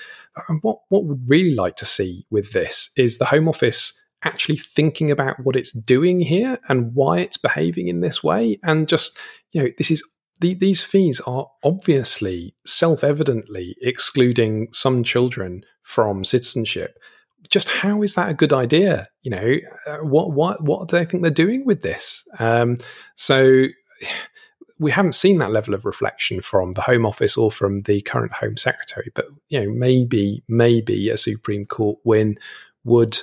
And 0.49 0.61
what 0.63 0.79
what 0.89 1.05
would 1.05 1.29
really 1.29 1.55
like 1.55 1.77
to 1.77 1.85
see 1.85 2.27
with 2.31 2.53
this 2.53 2.91
is 2.97 3.19
the 3.19 3.25
Home 3.27 3.49
Office 3.49 3.93
actually 4.25 4.57
thinking 4.57 5.11
about 5.11 5.37
what 5.45 5.57
it's 5.57 5.73
doing 5.73 6.21
here 6.21 6.59
and 6.69 6.95
why 6.95 7.21
it's 7.21 7.39
behaving 7.39 7.89
in 7.89 8.01
this 8.01 8.23
way, 8.23 8.59
and 8.65 8.89
just 8.89 9.19
you 9.53 9.63
know, 9.63 9.69
this 9.79 9.91
is 9.91 10.03
the, 10.41 10.55
these 10.55 10.83
fees 10.83 11.21
are 11.21 11.47
obviously 11.63 12.55
self 12.65 13.05
evidently 13.05 13.77
excluding 13.83 14.69
some 14.73 15.05
children 15.05 15.65
from 15.83 16.25
citizenship. 16.25 16.99
Just 17.49 17.69
how 17.69 18.03
is 18.03 18.15
that 18.15 18.31
a 18.31 18.35
good 18.35 18.53
idea? 18.53 19.09
You 19.23 19.31
know, 19.31 19.57
uh, 19.87 19.99
what 19.99 20.33
what 20.33 20.63
what 20.63 20.89
do 20.89 20.97
they 20.97 21.05
think 21.05 21.23
they're 21.23 21.31
doing 21.31 21.65
with 21.65 21.83
this? 21.83 22.27
Um, 22.39 22.79
so 23.17 23.67
we 24.79 24.91
haven't 24.91 25.13
seen 25.13 25.37
that 25.39 25.53
level 25.53 25.75
of 25.75 25.85
reflection 25.85 26.41
from 26.41 26.73
the 26.73 26.81
Home 26.81 27.05
Office 27.05 27.37
or 27.37 27.51
from 27.51 27.83
the 27.83 28.01
current 28.01 28.33
Home 28.33 28.57
Secretary. 28.57 29.11
But 29.15 29.27
you 29.49 29.61
know, 29.61 29.71
maybe 29.71 30.43
maybe 30.49 31.11
a 31.11 31.19
Supreme 31.19 31.67
Court 31.67 31.99
win 32.05 32.39
would 32.85 33.21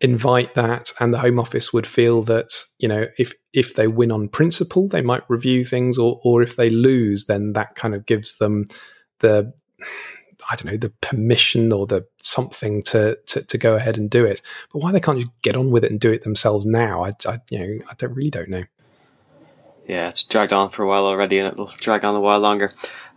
invite 0.00 0.54
that 0.54 0.92
and 1.00 1.12
the 1.12 1.18
home 1.18 1.40
office 1.40 1.72
would 1.72 1.86
feel 1.86 2.22
that 2.22 2.64
you 2.78 2.86
know 2.86 3.06
if 3.18 3.34
if 3.52 3.74
they 3.74 3.88
win 3.88 4.12
on 4.12 4.28
principle 4.28 4.86
they 4.86 5.00
might 5.00 5.28
review 5.28 5.64
things 5.64 5.98
or 5.98 6.20
or 6.22 6.40
if 6.40 6.54
they 6.54 6.70
lose 6.70 7.24
then 7.24 7.52
that 7.52 7.74
kind 7.74 7.96
of 7.96 8.06
gives 8.06 8.36
them 8.36 8.68
the 9.18 9.52
I 10.50 10.56
don't 10.56 10.72
know 10.72 10.78
the 10.78 10.92
permission 11.00 11.72
or 11.72 11.86
the 11.86 12.06
something 12.22 12.82
to, 12.84 13.18
to, 13.26 13.42
to 13.44 13.58
go 13.58 13.74
ahead 13.74 13.98
and 13.98 14.08
do 14.08 14.24
it. 14.24 14.40
But 14.72 14.82
why 14.82 14.92
they 14.92 15.00
can't 15.00 15.20
just 15.20 15.32
get 15.42 15.56
on 15.56 15.70
with 15.70 15.84
it 15.84 15.90
and 15.90 16.00
do 16.00 16.10
it 16.10 16.22
themselves 16.22 16.64
now, 16.64 17.04
I, 17.04 17.12
I 17.26 17.40
you 17.50 17.58
know 17.58 17.84
I 17.90 17.94
don't 17.98 18.14
really 18.14 18.30
don't 18.30 18.48
know. 18.48 18.64
Yeah, 19.86 20.08
it's 20.08 20.22
dragged 20.22 20.52
on 20.52 20.70
for 20.70 20.82
a 20.82 20.86
while 20.86 21.06
already, 21.06 21.38
and 21.38 21.52
it'll 21.52 21.66
drag 21.66 22.04
on 22.04 22.14
a 22.14 22.20
while 22.20 22.40
longer. 22.40 22.72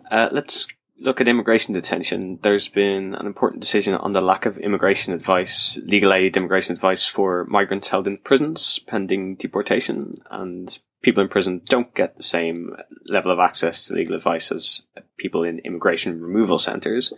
Uh, 0.10 0.30
let's 0.32 0.68
look 1.02 1.20
at 1.20 1.28
immigration 1.28 1.74
detention. 1.74 2.40
There's 2.42 2.70
been 2.70 3.16
an 3.16 3.26
important 3.26 3.62
decision 3.62 3.96
on 3.96 4.14
the 4.14 4.22
lack 4.22 4.46
of 4.46 4.58
immigration 4.60 5.14
advice, 5.14 5.78
legal 5.84 6.14
aid 6.14 6.38
immigration 6.38 6.74
advice 6.74 7.08
for 7.08 7.46
migrants 7.46 7.90
held 7.90 8.08
in 8.08 8.18
prisons 8.20 8.80
pending 8.80 9.36
deportation, 9.36 10.16
and 10.30 10.80
people 11.02 11.24
in 11.24 11.30
prison 11.30 11.62
don't 11.66 11.94
get 11.96 12.16
the 12.16 12.24
same 12.24 12.76
level 13.08 13.32
of 13.32 13.40
access 13.40 13.88
to 13.88 13.96
legal 13.96 14.16
advice 14.16 14.52
as 14.52 14.84
people 15.18 15.44
in 15.44 15.60
immigration 15.60 16.22
removal 16.22 16.60
centres, 16.60 17.12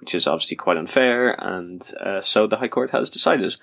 which 0.00 0.14
is 0.14 0.26
obviously 0.26 0.56
quite 0.56 0.76
unfair, 0.76 1.30
and 1.38 1.92
uh, 2.00 2.20
so 2.20 2.46
the 2.46 2.58
High 2.58 2.68
Court 2.68 2.90
has 2.90 3.08
decided. 3.08 3.56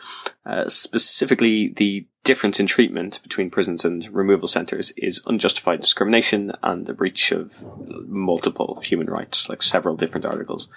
Uh, 0.43 0.67
specifically, 0.67 1.73
the 1.77 2.07
difference 2.23 2.59
in 2.59 2.67
treatment 2.67 3.19
between 3.23 3.49
prisons 3.49 3.83
and 3.83 4.07
removal 4.13 4.47
centres 4.47 4.91
is 4.91 5.21
unjustified 5.25 5.81
discrimination 5.81 6.51
and 6.61 6.87
a 6.87 6.93
breach 6.93 7.31
of 7.31 7.65
multiple 8.07 8.79
human 8.83 9.07
rights, 9.07 9.49
like 9.49 9.63
several 9.63 9.95
different 9.95 10.25
articles 10.25 10.69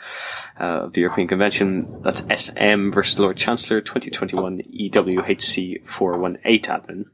uh, 0.59 0.85
of 0.85 0.95
the 0.95 1.03
European 1.03 1.29
Convention. 1.29 2.03
That's 2.03 2.23
SM 2.23 2.91
versus 2.91 3.19
Lord 3.19 3.37
Chancellor 3.37 3.81
2021 3.81 4.63
EWHC 4.63 5.87
418 5.87 6.61
admin. 6.63 7.05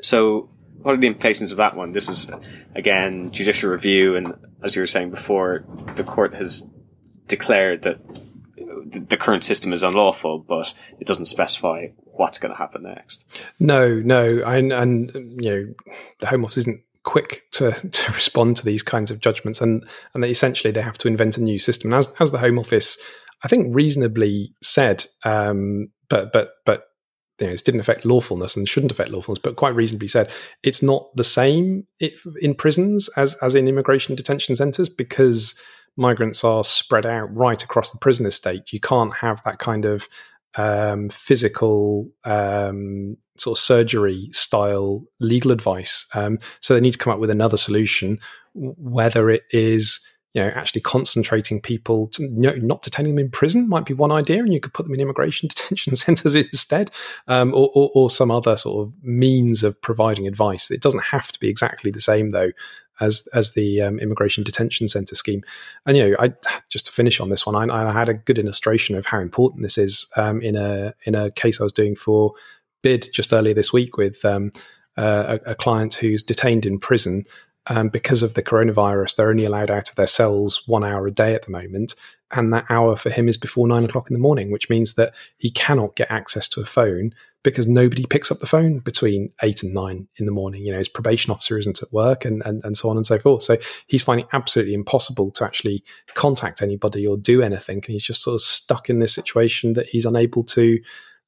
So 0.00 0.48
what 0.80 0.94
are 0.94 0.98
the 0.98 1.06
implications 1.06 1.52
of 1.52 1.58
that 1.58 1.76
one? 1.76 1.92
This 1.92 2.08
is 2.08 2.30
again 2.74 3.30
judicial 3.30 3.70
review, 3.70 4.16
and 4.16 4.34
as 4.64 4.74
you 4.74 4.82
were 4.82 4.86
saying 4.86 5.10
before, 5.10 5.64
the 5.96 6.04
court 6.04 6.34
has 6.34 6.66
declared 7.28 7.82
that 7.82 8.00
the 8.92 9.16
current 9.16 9.44
system 9.44 9.72
is 9.72 9.82
unlawful, 9.82 10.38
but 10.38 10.74
it 11.00 11.06
doesn't 11.06 11.26
specify 11.26 11.88
what's 12.04 12.38
going 12.38 12.52
to 12.52 12.58
happen 12.58 12.82
next. 12.82 13.24
No, 13.58 13.94
no, 13.94 14.40
and, 14.44 14.72
and 14.72 15.10
you 15.42 15.50
know 15.50 15.74
the 16.20 16.26
Home 16.26 16.44
Office 16.44 16.58
isn't 16.58 16.82
quick 17.04 17.42
to 17.52 17.72
to 17.72 18.12
respond 18.12 18.56
to 18.58 18.64
these 18.64 18.82
kinds 18.82 19.10
of 19.10 19.20
judgments, 19.20 19.60
and 19.60 19.86
and 20.14 20.24
essentially 20.24 20.72
they 20.72 20.82
have 20.82 20.98
to 20.98 21.08
invent 21.08 21.36
a 21.36 21.42
new 21.42 21.58
system. 21.58 21.92
And 21.92 21.98
as 21.98 22.12
as 22.20 22.32
the 22.32 22.38
Home 22.38 22.58
Office, 22.58 22.98
I 23.42 23.48
think 23.48 23.74
reasonably 23.74 24.54
said, 24.62 25.04
um, 25.24 25.90
but 26.08 26.32
but 26.32 26.52
but 26.64 26.84
you 27.40 27.46
know, 27.46 27.52
it 27.52 27.64
didn't 27.64 27.80
affect 27.80 28.04
lawfulness 28.04 28.56
and 28.56 28.68
shouldn't 28.68 28.92
affect 28.92 29.10
lawfulness, 29.10 29.40
but 29.42 29.56
quite 29.56 29.74
reasonably 29.74 30.08
said 30.08 30.30
it's 30.62 30.82
not 30.82 31.08
the 31.16 31.24
same 31.24 31.86
in 32.40 32.54
prisons 32.54 33.08
as 33.16 33.34
as 33.36 33.54
in 33.54 33.68
immigration 33.68 34.14
detention 34.14 34.54
centres 34.54 34.88
because 34.88 35.54
migrants 35.96 36.44
are 36.44 36.64
spread 36.64 37.06
out 37.06 37.34
right 37.34 37.62
across 37.62 37.90
the 37.90 37.98
prison 37.98 38.26
estate. 38.26 38.72
You 38.72 38.80
can't 38.80 39.14
have 39.14 39.42
that 39.44 39.58
kind 39.58 39.84
of 39.84 40.08
um, 40.56 41.08
physical 41.08 42.10
um, 42.24 43.16
sort 43.36 43.58
of 43.58 43.62
surgery 43.62 44.28
style 44.32 45.04
legal 45.20 45.50
advice. 45.50 46.06
Um, 46.14 46.38
so 46.60 46.74
they 46.74 46.80
need 46.80 46.92
to 46.92 46.98
come 46.98 47.12
up 47.12 47.20
with 47.20 47.30
another 47.30 47.56
solution, 47.56 48.18
whether 48.54 49.30
it 49.30 49.44
is 49.50 50.00
you 50.34 50.42
know, 50.42 50.48
actually 50.54 50.80
concentrating 50.80 51.60
people, 51.60 52.08
to, 52.08 52.22
you 52.22 52.30
know, 52.30 52.54
not 52.54 52.82
detaining 52.82 53.14
them 53.14 53.26
in 53.26 53.30
prison 53.30 53.68
might 53.68 53.84
be 53.84 53.92
one 53.92 54.10
idea, 54.10 54.38
and 54.38 54.52
you 54.52 54.60
could 54.60 54.72
put 54.72 54.84
them 54.84 54.94
in 54.94 55.00
immigration 55.00 55.48
detention 55.54 55.94
centres 55.94 56.34
instead, 56.34 56.90
um, 57.28 57.52
or, 57.52 57.70
or, 57.74 57.90
or, 57.94 58.10
some 58.10 58.30
other 58.30 58.56
sort 58.56 58.86
of 58.86 58.94
means 59.02 59.62
of 59.62 59.80
providing 59.82 60.26
advice. 60.26 60.70
It 60.70 60.80
doesn't 60.80 61.02
have 61.02 61.30
to 61.32 61.38
be 61.38 61.48
exactly 61.48 61.90
the 61.90 62.00
same, 62.00 62.30
though, 62.30 62.50
as 63.00 63.28
as 63.34 63.52
the 63.52 63.80
um, 63.80 63.98
immigration 63.98 64.44
detention 64.44 64.88
centre 64.88 65.14
scheme. 65.14 65.42
And 65.86 65.96
you 65.96 66.10
know, 66.10 66.16
I 66.18 66.32
just 66.68 66.86
to 66.86 66.92
finish 66.92 67.20
on 67.20 67.30
this 67.30 67.46
one, 67.46 67.70
I, 67.70 67.88
I 67.88 67.92
had 67.92 68.08
a 68.08 68.14
good 68.14 68.38
illustration 68.38 68.96
of 68.96 69.06
how 69.06 69.20
important 69.20 69.62
this 69.62 69.78
is 69.78 70.10
um, 70.16 70.40
in 70.42 70.56
a 70.56 70.94
in 71.04 71.14
a 71.14 71.30
case 71.30 71.60
I 71.60 71.64
was 71.64 71.72
doing 71.72 71.96
for 71.96 72.34
BID 72.82 73.08
just 73.12 73.32
earlier 73.32 73.54
this 73.54 73.72
week 73.72 73.96
with 73.96 74.24
um, 74.24 74.50
uh, 74.96 75.38
a, 75.46 75.52
a 75.52 75.54
client 75.54 75.94
who's 75.94 76.22
detained 76.22 76.66
in 76.66 76.78
prison 76.78 77.24
um, 77.68 77.88
because 77.88 78.22
of 78.22 78.34
the 78.34 78.42
coronavirus, 78.42 79.16
they're 79.16 79.30
only 79.30 79.44
allowed 79.44 79.70
out 79.70 79.88
of 79.88 79.96
their 79.96 80.06
cells 80.06 80.62
one 80.66 80.84
hour 80.84 81.06
a 81.06 81.12
day 81.12 81.34
at 81.34 81.44
the 81.44 81.50
moment. 81.50 81.94
And 82.32 82.52
that 82.52 82.64
hour 82.70 82.96
for 82.96 83.10
him 83.10 83.28
is 83.28 83.36
before 83.36 83.68
nine 83.68 83.84
o'clock 83.84 84.10
in 84.10 84.14
the 84.14 84.20
morning, 84.20 84.50
which 84.50 84.70
means 84.70 84.94
that 84.94 85.14
he 85.38 85.50
cannot 85.50 85.96
get 85.96 86.10
access 86.10 86.48
to 86.48 86.60
a 86.60 86.66
phone 86.66 87.14
because 87.42 87.66
nobody 87.66 88.04
picks 88.06 88.30
up 88.30 88.38
the 88.38 88.46
phone 88.46 88.78
between 88.78 89.32
eight 89.42 89.62
and 89.62 89.74
nine 89.74 90.08
in 90.16 90.26
the 90.26 90.32
morning. 90.32 90.64
You 90.64 90.72
know, 90.72 90.78
his 90.78 90.88
probation 90.88 91.32
officer 91.32 91.58
isn't 91.58 91.82
at 91.82 91.92
work 91.92 92.24
and, 92.24 92.42
and, 92.44 92.60
and 92.64 92.76
so 92.76 92.88
on 92.88 92.96
and 92.96 93.06
so 93.06 93.18
forth. 93.18 93.42
So 93.42 93.56
he's 93.86 94.02
finding 94.02 94.26
it 94.26 94.34
absolutely 94.34 94.74
impossible 94.74 95.30
to 95.32 95.44
actually 95.44 95.84
contact 96.14 96.62
anybody 96.62 97.06
or 97.06 97.16
do 97.16 97.42
anything. 97.42 97.76
And 97.76 97.84
he's 97.86 98.04
just 98.04 98.22
sort 98.22 98.34
of 98.34 98.42
stuck 98.42 98.88
in 98.88 99.00
this 99.00 99.14
situation 99.14 99.72
that 99.72 99.86
he's 99.86 100.04
unable 100.04 100.44
to 100.44 100.78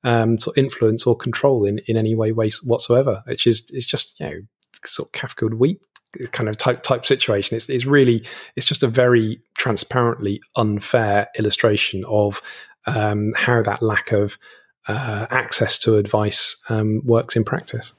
um, 0.05 0.37
sort 0.37 0.57
of 0.57 0.65
influence 0.65 1.07
or 1.07 1.17
control 1.17 1.65
in, 1.65 1.79
in 1.87 1.97
any 1.97 2.15
way, 2.15 2.33
way 2.33 2.51
whatsoever, 2.63 3.23
which 3.27 3.47
is, 3.47 3.71
is 3.71 3.87
just, 3.87 4.21
you 4.21 4.27
know, 4.27 4.41
sort 4.85 5.09
of 5.09 5.13
Kafka 5.13 5.43
would 5.43 5.55
weep 5.55 5.83
kind 6.31 6.49
of 6.49 6.57
type 6.57 6.83
type 6.83 7.05
situation. 7.07 7.57
It's, 7.57 7.69
it's 7.69 7.87
really 7.87 8.25
it's 8.57 8.67
just 8.67 8.83
a 8.83 8.89
very 8.89 9.41
transparently 9.57 10.41
unfair 10.57 11.29
illustration 11.39 12.05
of 12.07 12.41
um, 12.87 13.33
how 13.37 13.63
that 13.63 13.83
lack 13.83 14.13
of 14.13 14.39
uh, 14.89 15.27
access 15.31 15.79
to 15.81 15.97
advice 15.97 16.57
um, 16.69 17.03
works 17.05 17.37
in 17.37 17.45
practice. 17.45 17.97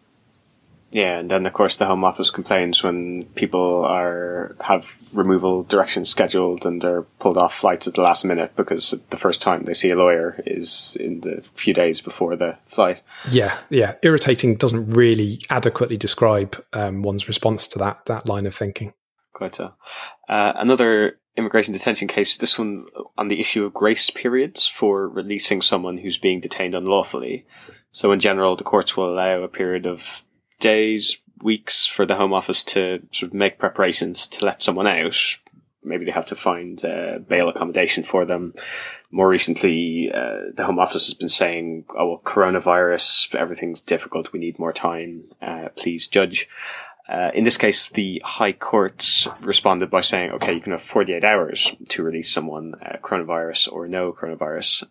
Yeah, 0.91 1.19
and 1.19 1.29
then 1.29 1.45
of 1.45 1.51
course 1.51 1.75
the 1.75 1.87
Home 1.87 2.05
Office 2.05 2.31
complains 2.31 2.81
when 2.81 3.25
people 3.35 3.83
are 3.83 4.55
have 4.61 4.89
removal 5.13 5.63
directions 5.63 6.09
scheduled 6.09 6.65
and 6.65 6.81
they're 6.81 7.01
pulled 7.19 7.37
off 7.37 7.53
flights 7.53 7.85
at 7.85 7.95
the 7.95 8.01
last 8.01 8.23
minute 8.23 8.55
because 8.55 8.93
the 9.09 9.17
first 9.17 9.41
time 9.41 9.63
they 9.63 9.73
see 9.73 9.89
a 9.89 9.97
lawyer 9.97 10.41
is 10.45 10.95
in 10.97 11.19
the 11.19 11.41
few 11.55 11.73
days 11.73 11.99
before 11.99 12.37
the 12.37 12.57
flight. 12.67 13.01
Yeah, 13.29 13.57
yeah, 13.69 13.95
irritating 14.03 14.55
doesn't 14.55 14.89
really 14.91 15.41
adequately 15.49 15.97
describe 15.97 16.63
um, 16.71 17.01
one's 17.01 17.27
response 17.27 17.67
to 17.69 17.79
that 17.79 18.05
that 18.05 18.25
line 18.25 18.45
of 18.45 18.55
thinking. 18.55 18.93
Quite 19.33 19.55
so. 19.55 19.73
Uh, 20.29 20.53
another 20.55 21.19
immigration 21.37 21.73
detention 21.73 22.07
case. 22.07 22.37
This 22.37 22.57
one 22.57 22.85
on 23.17 23.27
the 23.27 23.39
issue 23.39 23.65
of 23.65 23.73
grace 23.73 24.09
periods 24.09 24.67
for 24.67 25.07
releasing 25.07 25.61
someone 25.61 25.97
who's 25.97 26.17
being 26.17 26.39
detained 26.39 26.75
unlawfully. 26.75 27.45
So 27.91 28.11
in 28.11 28.19
general, 28.19 28.55
the 28.55 28.63
courts 28.63 28.95
will 28.95 29.13
allow 29.13 29.41
a 29.41 29.47
period 29.47 29.85
of 29.85 30.23
days, 30.59 31.19
weeks 31.41 31.85
for 31.85 32.05
the 32.05 32.15
Home 32.15 32.33
Office 32.33 32.63
to 32.65 32.99
sort 33.11 33.31
of 33.31 33.33
make 33.33 33.59
preparations 33.59 34.27
to 34.27 34.45
let 34.45 34.61
someone 34.61 34.87
out. 34.87 35.15
Maybe 35.83 36.05
they 36.05 36.11
have 36.11 36.25
to 36.27 36.35
find 36.35 36.83
uh, 36.83 37.19
bail 37.19 37.47
accommodation 37.47 38.03
for 38.03 38.25
them. 38.25 38.53
More 39.11 39.29
recently, 39.29 40.11
uh, 40.13 40.51
the 40.53 40.65
Home 40.65 40.79
Office 40.79 41.05
has 41.05 41.13
been 41.13 41.29
saying, 41.29 41.85
"Oh 41.95 42.07
well, 42.09 42.21
coronavirus, 42.25 43.35
everything's 43.35 43.81
difficult. 43.81 44.33
We 44.33 44.39
need 44.39 44.57
more 44.57 44.73
time. 44.73 45.25
Uh, 45.41 45.69
please 45.75 46.07
judge." 46.07 46.49
Uh, 47.07 47.31
in 47.33 47.43
this 47.43 47.57
case, 47.57 47.89
the 47.89 48.21
High 48.25 48.53
Court 48.53 49.27
responded 49.41 49.89
by 49.89 50.01
saying, 50.01 50.31
"Okay, 50.31 50.53
you 50.53 50.61
can 50.61 50.71
have 50.71 50.81
48 50.81 51.23
hours 51.23 51.75
to 51.89 52.03
release 52.03 52.31
someone, 52.31 52.73
uh, 52.81 52.97
coronavirus 53.03 53.71
or 53.71 53.87
no 53.87 54.11
coronavirus." 54.11 54.85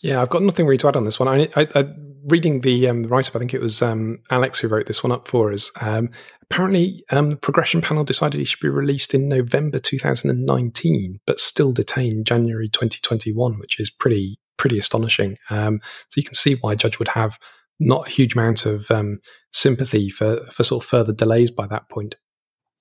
Yeah, 0.00 0.20
I've 0.20 0.30
got 0.30 0.42
nothing 0.42 0.66
really 0.66 0.78
to 0.78 0.88
add 0.88 0.96
on 0.96 1.04
this 1.04 1.20
one. 1.20 1.28
I, 1.28 1.48
I, 1.56 1.68
I 1.74 1.84
reading 2.28 2.60
the 2.60 2.88
um, 2.88 3.04
write 3.04 3.28
up, 3.28 3.36
I 3.36 3.38
think 3.38 3.54
it 3.54 3.60
was 3.60 3.82
um, 3.82 4.18
Alex 4.30 4.60
who 4.60 4.68
wrote 4.68 4.86
this 4.86 5.02
one 5.02 5.12
up 5.12 5.28
for 5.28 5.52
us. 5.52 5.70
Um, 5.80 6.10
apparently, 6.42 7.04
um, 7.10 7.30
the 7.30 7.36
progression 7.36 7.80
panel 7.80 8.04
decided 8.04 8.38
he 8.38 8.44
should 8.44 8.60
be 8.60 8.68
released 8.68 9.14
in 9.14 9.28
November 9.28 9.78
2019, 9.78 11.20
but 11.26 11.40
still 11.40 11.72
detained 11.72 12.26
January 12.26 12.68
2021, 12.68 13.58
which 13.58 13.78
is 13.80 13.90
pretty 13.90 14.38
pretty 14.56 14.78
astonishing. 14.78 15.36
Um, 15.50 15.80
so 16.08 16.16
you 16.16 16.24
can 16.24 16.34
see 16.34 16.54
why 16.54 16.72
a 16.72 16.76
judge 16.76 16.98
would 16.98 17.08
have 17.08 17.38
not 17.78 18.08
a 18.08 18.10
huge 18.10 18.34
amount 18.34 18.66
of 18.66 18.90
um, 18.90 19.20
sympathy 19.52 20.10
for 20.10 20.44
for 20.50 20.64
sort 20.64 20.84
of 20.84 20.88
further 20.88 21.12
delays 21.12 21.50
by 21.50 21.66
that 21.66 21.88
point. 21.88 22.16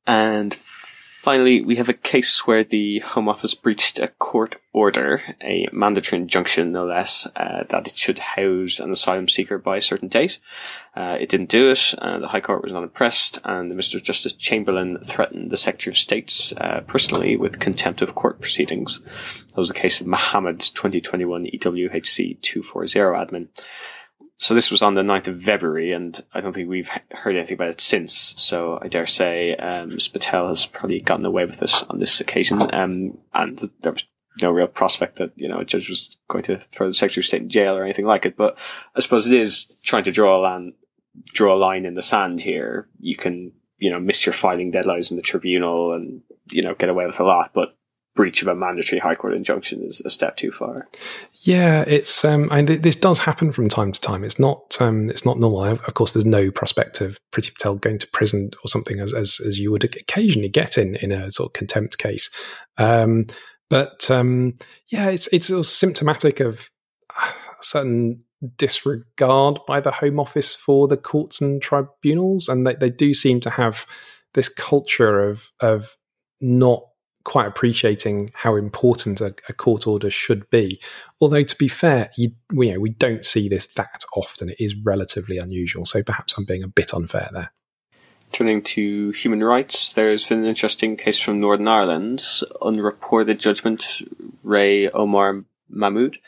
And 0.08 0.56
Finally, 1.26 1.60
we 1.62 1.78
have 1.78 1.90
a 1.90 1.94
case 1.94 2.46
where 2.46 2.64
the 2.64 3.00
Home 3.00 3.28
Office 3.28 3.56
breached 3.56 3.98
a 3.98 4.10
court 4.10 4.58
order, 4.74 5.24
a 5.42 5.68
mandatory 5.72 6.22
injunction 6.22 6.72
no 6.72 6.86
less, 6.86 7.26
uh, 7.36 7.64
that 7.70 7.88
it 7.88 7.98
should 7.98 8.20
house 8.20 8.80
an 8.80 8.92
asylum 8.92 9.28
seeker 9.28 9.58
by 9.58 9.78
a 9.78 9.82
certain 9.82 10.08
date. 10.08 10.38
Uh, 10.96 11.18
it 11.20 11.28
didn't 11.30 11.50
do 11.50 11.72
it, 11.72 11.96
uh, 11.98 12.20
the 12.20 12.28
High 12.28 12.42
Court 12.42 12.62
was 12.62 12.74
not 12.74 12.84
impressed, 12.84 13.40
and 13.44 13.72
Mr. 13.72 14.00
Justice 14.00 14.34
Chamberlain 14.34 15.00
threatened 15.04 15.50
the 15.50 15.58
Secretary 15.58 15.94
of 15.94 15.98
State 15.98 16.54
uh, 16.58 16.82
personally 16.82 17.36
with 17.36 17.60
contempt 17.60 18.04
of 18.04 18.14
court 18.14 18.40
proceedings. 18.40 19.00
That 19.00 19.58
was 19.58 19.70
the 19.70 19.74
case 19.74 20.00
of 20.00 20.06
Mohammed 20.06 20.60
2021 20.60 21.46
EWHC 21.46 22.40
240 22.40 23.00
admin 23.00 23.48
so 24.38 24.54
this 24.54 24.70
was 24.70 24.82
on 24.82 24.96
the 24.96 25.02
9th 25.02 25.28
of 25.28 25.42
February, 25.42 25.92
and 25.92 26.20
I 26.34 26.42
don't 26.42 26.54
think 26.54 26.68
we've 26.68 26.90
heard 27.12 27.36
anything 27.36 27.56
about 27.56 27.70
it 27.70 27.82
since. 27.82 28.36
So 28.38 28.80
I 28.82 28.88
dare 28.88 29.06
say 29.06 29.56
um, 29.56 29.90
Ms. 29.90 30.10
Patel 30.10 30.50
has 30.50 30.66
probably 30.66 31.00
gotten 31.00 31.26
away 31.26 31.46
with 31.46 31.62
it 31.62 31.84
on 31.90 32.00
this 32.00 32.20
occasion, 32.20 32.62
um, 32.74 33.18
and 33.34 33.62
there 33.82 33.94
was 33.94 34.04
no 34.42 34.52
real 34.52 34.68
prospect 34.68 35.18
that 35.18 35.32
you 35.36 35.48
know 35.48 35.60
a 35.60 35.66
judge 35.66 35.88
was 35.90 36.18
going 36.28 36.44
to 36.44 36.58
throw 36.60 36.88
the 36.88 36.94
Secretary 36.94 37.22
of 37.22 37.28
State 37.28 37.44
in 37.44 37.50
jail 37.50 37.78
or 37.78 37.84
anything 37.84 38.06
like 38.06 38.26
it. 38.26 38.36
But 38.36 38.58
I 38.96 39.00
suppose 39.00 39.28
it 39.28 39.40
is 39.40 39.74
trying 39.82 40.04
to 40.04 40.12
draw 40.12 40.38
a 40.38 40.42
line, 40.42 40.74
draw 41.28 41.54
a 41.54 41.58
line 41.58 41.86
in 41.86 41.96
the 41.96 42.02
sand 42.02 42.42
here. 42.42 42.90
You 43.00 43.16
can 43.16 43.54
you 43.78 43.90
know 43.90 44.00
miss 44.00 44.26
your 44.26 44.34
filing 44.34 44.72
deadlines 44.72 45.12
in 45.12 45.18
the 45.18 45.24
tribunal 45.24 45.94
and 45.94 46.22
you 46.52 46.62
know 46.62 46.76
get 46.76 46.90
away 46.90 47.06
with 47.06 47.22
a 47.22 47.24
lot, 47.24 47.52
but 47.54 47.78
breach 48.16 48.42
of 48.42 48.48
a 48.48 48.56
mandatory 48.56 49.00
High 49.00 49.16
Court 49.16 49.34
injunction 49.34 49.84
is 49.84 50.02
a 50.06 50.10
step 50.10 50.38
too 50.38 50.52
far. 50.52 50.88
Yeah, 51.42 51.84
it's. 51.86 52.26
Um, 52.26 52.50
I 52.52 52.62
mean, 52.62 52.82
this 52.82 52.96
does 52.96 53.20
happen 53.20 53.52
from 53.52 53.70
time 53.70 53.92
to 53.92 54.02
time. 54.02 54.24
It's 54.24 54.40
not. 54.40 54.78
Um, 54.80 55.10
it's 55.10 55.26
not 55.26 55.40
normal. 55.40 55.66
Of 55.66 55.94
course, 55.94 56.14
there's 56.14 56.26
no 56.26 56.50
prospect 56.50 57.02
of 57.02 57.20
Priti 57.32 57.54
Patel 57.54 57.76
going 57.76 58.00
to 58.00 58.08
prison 58.08 58.52
or 58.64 58.70
something 58.70 59.00
as 59.00 59.14
as, 59.14 59.40
as 59.46 59.60
you 59.60 59.72
would 59.72 59.84
occasionally 59.84 60.50
get 60.50 60.78
in 60.78 60.96
in 60.96 61.12
a 61.12 61.30
sort 61.30 61.50
of 61.50 61.54
contempt 61.54 61.98
case. 61.98 62.30
Um, 62.78 63.28
but 63.70 64.10
um, 64.10 64.58
yeah, 64.88 65.10
it's 65.10 65.28
it's 65.28 65.52
symptomatic 65.68 66.40
of 66.40 66.72
a 67.22 67.34
certain 67.62 68.24
disregard 68.58 69.60
by 69.68 69.80
the 69.80 69.92
Home 69.92 70.20
Office 70.20 70.56
for 70.56 70.88
the 70.88 70.98
courts 70.98 71.42
and 71.42 71.62
tribunals, 71.62 72.48
and 72.48 72.66
they, 72.66 72.76
they 72.76 72.90
do 72.90 73.14
seem 73.14 73.40
to 73.42 73.50
have 73.50 73.86
this 74.34 74.50
culture 74.50 75.28
of 75.30 75.52
of 75.60 75.96
not 76.42 76.84
quite 77.26 77.48
appreciating 77.48 78.32
how 78.34 78.56
important 78.56 79.20
a, 79.20 79.36
a, 79.50 79.54
court 79.54 79.86
order 79.86 80.10
should 80.10 80.50
be. 80.50 80.80
Although, 81.20 81.44
to 81.44 81.58
be 81.58 81.68
fair, 81.68 82.10
you, 82.16 82.32
we, 82.54 82.68
you 82.68 82.74
know, 82.76 82.80
we 82.80 82.92
don't 82.92 83.26
see 83.26 83.50
this 83.50 83.68
that 83.76 84.06
often. 84.16 84.50
It 84.50 84.60
is 84.60 84.76
relatively 84.86 85.38
unusual. 85.38 85.86
So 85.86 86.02
perhaps 86.04 86.38
I'm 86.38 86.46
being 86.46 86.64
a 86.64 86.68
bit 86.68 86.94
unfair 86.94 87.30
there. 87.34 87.52
Turning 88.32 88.62
to 88.62 89.12
human 89.12 89.44
rights, 89.44 89.94
there's 89.94 90.26
been 90.26 90.40
an 90.40 90.46
interesting 90.46 90.96
case 90.98 91.20
from 91.20 91.40
Northern 91.40 91.68
Ireland, 91.68 92.24
unreported 92.62 93.40
judgment, 93.40 94.02
Re 94.44 94.90
Omar 94.90 95.44
Mahmood. 95.70 96.20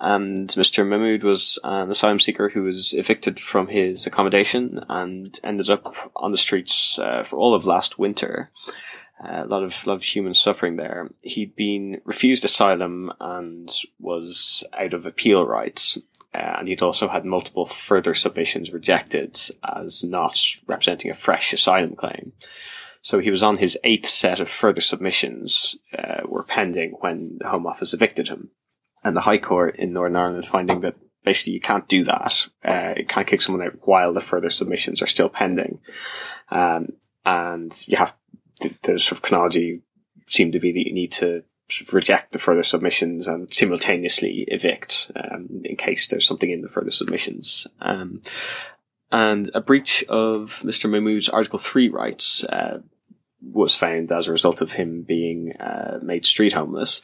And 0.00 0.48
Mr. 0.48 0.86
Mahmood 0.86 1.22
was 1.22 1.58
an 1.62 1.90
asylum 1.90 2.18
seeker 2.18 2.48
who 2.48 2.64
was 2.64 2.92
evicted 2.92 3.38
from 3.38 3.68
his 3.68 4.06
accommodation 4.06 4.84
and 4.88 5.38
ended 5.44 5.70
up 5.70 5.94
on 6.16 6.32
the 6.32 6.38
streets 6.38 6.98
uh, 6.98 7.22
for 7.22 7.36
all 7.36 7.54
of 7.54 7.66
last 7.66 7.98
winter 7.98 8.50
a 9.22 9.46
lot 9.46 9.62
of 9.62 9.86
lot 9.86 9.94
of 9.94 10.02
human 10.02 10.34
suffering 10.34 10.76
there. 10.76 11.10
He'd 11.20 11.54
been 11.54 12.00
refused 12.04 12.44
asylum 12.44 13.12
and 13.20 13.70
was 13.98 14.64
out 14.78 14.94
of 14.94 15.06
appeal 15.06 15.46
rights, 15.46 15.98
uh, 16.34 16.56
and 16.58 16.68
he'd 16.68 16.82
also 16.82 17.08
had 17.08 17.24
multiple 17.24 17.66
further 17.66 18.14
submissions 18.14 18.72
rejected 18.72 19.38
as 19.62 20.04
not 20.04 20.38
representing 20.66 21.10
a 21.10 21.14
fresh 21.14 21.52
asylum 21.52 21.94
claim. 21.94 22.32
So 23.00 23.18
he 23.18 23.30
was 23.30 23.42
on 23.42 23.56
his 23.56 23.78
eighth 23.82 24.08
set 24.08 24.38
of 24.40 24.48
further 24.48 24.80
submissions 24.80 25.76
uh, 25.96 26.22
were 26.24 26.44
pending 26.44 26.96
when 27.00 27.38
the 27.38 27.48
Home 27.48 27.66
Office 27.66 27.94
evicted 27.94 28.28
him, 28.28 28.50
and 29.04 29.16
the 29.16 29.22
High 29.22 29.38
Court 29.38 29.76
in 29.76 29.92
Northern 29.92 30.16
Ireland 30.16 30.44
finding 30.44 30.80
that 30.82 30.96
basically 31.24 31.54
you 31.54 31.60
can't 31.60 31.88
do 31.88 32.04
that. 32.04 32.48
Uh, 32.64 32.94
you 32.96 33.06
can't 33.06 33.26
kick 33.26 33.40
someone 33.40 33.66
out 33.66 33.78
while 33.82 34.12
the 34.12 34.20
further 34.20 34.50
submissions 34.50 35.02
are 35.02 35.06
still 35.06 35.28
pending. 35.28 35.80
Um, 36.50 36.88
and 37.24 37.72
you 37.86 37.96
have 37.96 38.16
the, 38.62 38.74
the 38.82 38.98
sort 38.98 39.12
of 39.18 39.22
chronology 39.22 39.82
seemed 40.26 40.52
to 40.52 40.60
be 40.60 40.72
that 40.72 40.86
you 40.86 40.94
need 40.94 41.12
to 41.12 41.42
sort 41.70 41.88
of 41.88 41.94
reject 41.94 42.32
the 42.32 42.38
further 42.38 42.62
submissions 42.62 43.28
and 43.28 43.52
simultaneously 43.52 44.44
evict 44.48 45.10
um, 45.16 45.62
in 45.64 45.76
case 45.76 46.08
there's 46.08 46.26
something 46.26 46.50
in 46.50 46.62
the 46.62 46.68
further 46.68 46.90
submissions. 46.90 47.66
Um, 47.80 48.22
and 49.10 49.50
a 49.54 49.60
breach 49.60 50.04
of 50.08 50.62
Mr. 50.64 50.90
Mahmood's 50.90 51.28
Article 51.28 51.58
3 51.58 51.90
rights 51.90 52.44
uh, 52.44 52.80
was 53.42 53.74
found 53.74 54.10
as 54.12 54.28
a 54.28 54.32
result 54.32 54.62
of 54.62 54.72
him 54.72 55.02
being 55.02 55.52
uh, 55.60 55.98
made 56.02 56.24
street 56.24 56.52
homeless. 56.52 57.02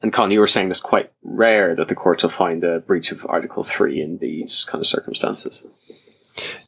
And 0.00 0.12
Con, 0.12 0.30
you 0.30 0.40
were 0.40 0.46
saying 0.46 0.68
it's 0.68 0.80
quite 0.80 1.12
rare 1.22 1.76
that 1.76 1.88
the 1.88 1.94
courts 1.94 2.22
will 2.22 2.30
find 2.30 2.64
a 2.64 2.80
breach 2.80 3.12
of 3.12 3.26
Article 3.28 3.62
3 3.62 4.00
in 4.00 4.18
these 4.18 4.64
kind 4.64 4.80
of 4.80 4.86
circumstances. 4.86 5.62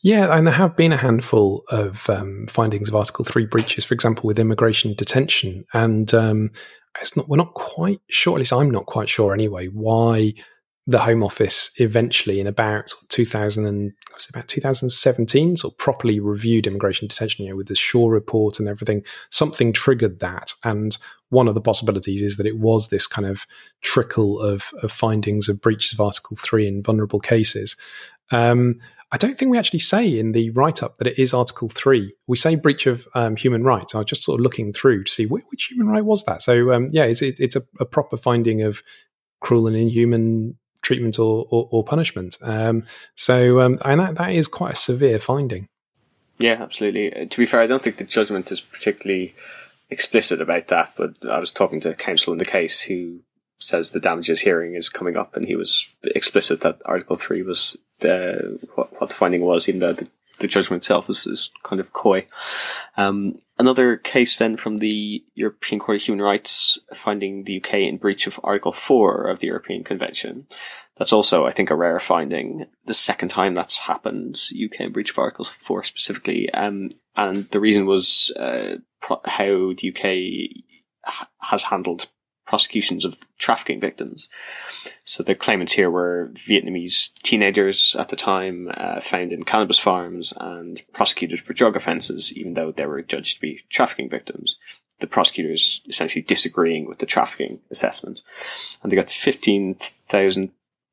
Yeah, 0.03 0.37
and 0.37 0.47
there 0.47 0.55
have 0.55 0.77
been 0.77 0.93
a 0.93 0.97
handful 0.97 1.65
of 1.71 2.09
um, 2.11 2.47
findings 2.49 2.89
of 2.89 2.95
Article 2.95 3.25
Three 3.25 3.47
breaches, 3.47 3.85
for 3.85 3.95
example, 3.95 4.27
with 4.27 4.39
immigration 4.39 4.95
detention, 4.95 5.65
and 5.73 6.13
um, 6.15 6.51
it's 7.01 7.17
not. 7.17 7.29
We're 7.29 7.37
not 7.37 7.55
quite 7.55 8.01
sure. 8.11 8.35
At 8.35 8.39
least 8.39 8.53
I'm 8.53 8.71
not 8.71 8.87
quite 8.87 9.09
sure 9.09 9.33
anyway. 9.33 9.67
Why 9.67 10.35
the 10.87 10.99
Home 10.99 11.23
Office 11.23 11.71
eventually, 11.77 12.41
in 12.41 12.47
about 12.47 12.93
2000 13.09 13.65
and 13.65 13.93
was 14.13 14.29
about 14.29 14.49
2017, 14.49 15.57
sort 15.57 15.73
of 15.73 15.79
properly 15.79 16.21
reviewed 16.21 16.67
immigration 16.67 17.09
detention, 17.09 17.45
you 17.45 17.51
know, 17.51 17.57
with 17.57 17.69
the 17.69 17.75
Shaw 17.75 18.09
report 18.09 18.59
and 18.59 18.69
everything. 18.69 19.03
Something 19.31 19.73
triggered 19.73 20.21
that, 20.21 20.53
and 20.63 20.97
one 21.31 21.49
of 21.49 21.55
the 21.55 21.61
possibilities 21.61 22.21
is 22.21 22.37
that 22.37 22.47
it 22.47 22.59
was 22.59 22.89
this 22.89 23.07
kind 23.07 23.27
of 23.27 23.47
trickle 23.81 24.39
of, 24.41 24.73
of 24.83 24.93
findings 24.93 25.49
of 25.49 25.61
breaches 25.61 25.95
of 25.95 26.01
Article 26.01 26.37
Three 26.37 26.69
in 26.69 26.83
vulnerable 26.83 27.21
cases. 27.21 27.77
Um, 28.31 28.81
I 29.15 29.17
don't 29.17 29.39
think 29.39 29.53
we 29.53 29.59
actually 29.59 29.79
say 29.79 30.19
in 30.19 30.33
the 30.33 30.51
write 30.51 30.83
up 30.83 30.99
that 30.99 31.07
it 31.07 31.21
is 31.21 31.33
Article 31.33 31.69
3. 31.69 32.13
We 32.27 32.37
say 32.37 32.57
breach 32.57 32.89
of 32.89 33.07
um, 33.15 33.37
human 33.37 33.63
rights. 33.63 33.95
I 33.95 33.99
was 33.99 34.07
just 34.07 34.25
sort 34.25 34.41
of 34.41 34.43
looking 34.43 34.73
through 34.73 35.05
to 35.05 35.13
see 35.13 35.25
which, 35.25 35.45
which 35.51 35.67
human 35.67 35.87
right 35.87 36.05
was 36.05 36.25
that. 36.25 36.43
So, 36.43 36.73
um, 36.73 36.89
yeah, 36.91 37.05
it's, 37.05 37.23
it, 37.23 37.39
it's 37.39 37.55
a, 37.55 37.63
a, 37.79 37.85
proper 37.85 38.17
finding 38.17 38.63
of 38.63 38.83
cruel 39.39 39.69
and 39.69 39.77
inhuman 39.77 40.59
treatment 40.83 41.21
or, 41.21 41.47
or, 41.49 41.69
or 41.71 41.85
punishment. 41.85 42.39
Um, 42.43 42.87
so, 43.15 43.61
um, 43.61 43.79
and 43.85 44.01
that, 44.01 44.17
that 44.17 44.33
is 44.33 44.49
quite 44.49 44.73
a 44.73 44.77
severe 44.77 45.21
finding. 45.21 45.69
Yeah, 46.41 46.61
absolutely. 46.61 47.15
Uh, 47.15 47.27
to 47.27 47.39
be 47.39 47.47
fair, 47.47 47.61
I 47.61 47.69
don't 47.69 47.85
think 47.85 47.99
the 47.99 48.05
judgment 48.05 48.51
is 48.51 48.61
particularly 48.61 49.37
explicit 49.91 50.41
about 50.41 50.67
that, 50.69 50.93
but 50.99 51.15
I 51.31 51.39
was 51.39 51.53
talking 51.53 51.79
to 51.83 51.95
counsel 51.95 52.33
in 52.33 52.41
the 52.41 52.45
case 52.45 52.81
who 52.81 53.21
says 53.59 53.91
the 53.91 54.01
damages 54.01 54.43
hearing 54.43 54.75
is 54.75 54.89
coming 54.89 55.17
up, 55.17 55.37
and 55.37 55.47
he 55.47 55.57
was 55.57 55.95
explicit 56.03 56.61
that 56.61 56.81
Article 56.85 57.17
3 57.17 57.43
was 57.43 57.77
the 58.01 58.59
what, 58.75 58.93
what 59.01 59.11
the 59.11 59.17
finding 59.17 59.43
was, 59.43 59.69
even 59.69 59.81
though 59.81 59.93
the, 59.93 60.09
the 60.41 60.49
judgment 60.49 60.83
itself 60.83 61.09
is, 61.09 61.27
is 61.27 61.51
kind 61.63 61.81
of 61.81 61.93
coy. 61.93 62.27
Um, 62.97 63.41
another 63.59 63.97
case 63.97 64.39
then 64.39 64.57
from 64.57 64.79
the 64.79 65.25
European 65.35 65.81
Court 65.81 65.97
of 65.97 66.03
Human 66.03 66.25
Rights 66.25 66.79
finding 66.93 67.45
the 67.45 67.59
UK 67.59 67.75
in 67.75 67.99
breach 67.99 68.27
of 68.27 68.41
Article 68.43 68.73
4 68.73 69.29
of 69.29 69.39
the 69.39 69.47
European 69.47 69.85
Convention. 69.85 70.47
That's 70.97 71.13
also, 71.13 71.45
I 71.45 71.51
think, 71.51 71.71
a 71.71 71.77
rare 71.77 71.99
finding. 71.99 72.67
The 72.87 72.95
second 72.95 73.29
time 73.29 73.55
that's 73.55 73.79
happened, 73.79 74.41
UK 74.53 74.81
in 74.81 74.93
breach 74.93 75.11
of 75.11 75.19
Article 75.19 75.45
4 75.45 75.83
specifically. 75.83 76.51
Um, 76.53 76.89
and 77.17 77.45
the 77.51 77.59
reason 77.59 77.87
was 77.87 78.33
uh, 78.39 78.77
how 79.03 79.73
the 79.77 79.93
UK 79.95 81.25
has 81.41 81.65
handled 81.65 82.07
prosecutions 82.47 83.05
of 83.05 83.17
trafficking 83.39 83.81
victims. 83.81 84.29
So 85.05 85.23
the 85.23 85.35
claimants 85.35 85.73
here 85.73 85.91
were 85.91 86.31
Vietnamese 86.35 87.15
teenagers 87.23 87.97
at 87.99 88.09
the 88.09 88.17
time, 88.17 88.71
uh, 88.77 89.01
found 89.01 89.33
in 89.33 89.45
cannabis 89.45 89.79
farms 89.79 90.35
and 90.39 90.81
prosecuted 90.93 91.41
for 91.41 91.55
drug 91.55 91.77
offences, 91.77 92.37
even 92.37 92.55
though 92.55 92.71
they 92.71 92.87
were 92.87 93.03
judged 93.03 93.37
to 93.37 93.41
be 93.41 93.61
trafficking 93.71 94.11
victims. 94.11 94.57
The 95.01 95.07
prosecutors 95.07 95.83
essentially 95.89 96.23
disagreeing 96.23 96.87
with 96.87 96.99
the 96.99 97.07
trafficking 97.07 97.61
assessment. 97.71 98.23
And 98.83 98.93
they 98.93 98.97
got 98.97 99.11
15,000 99.11 100.51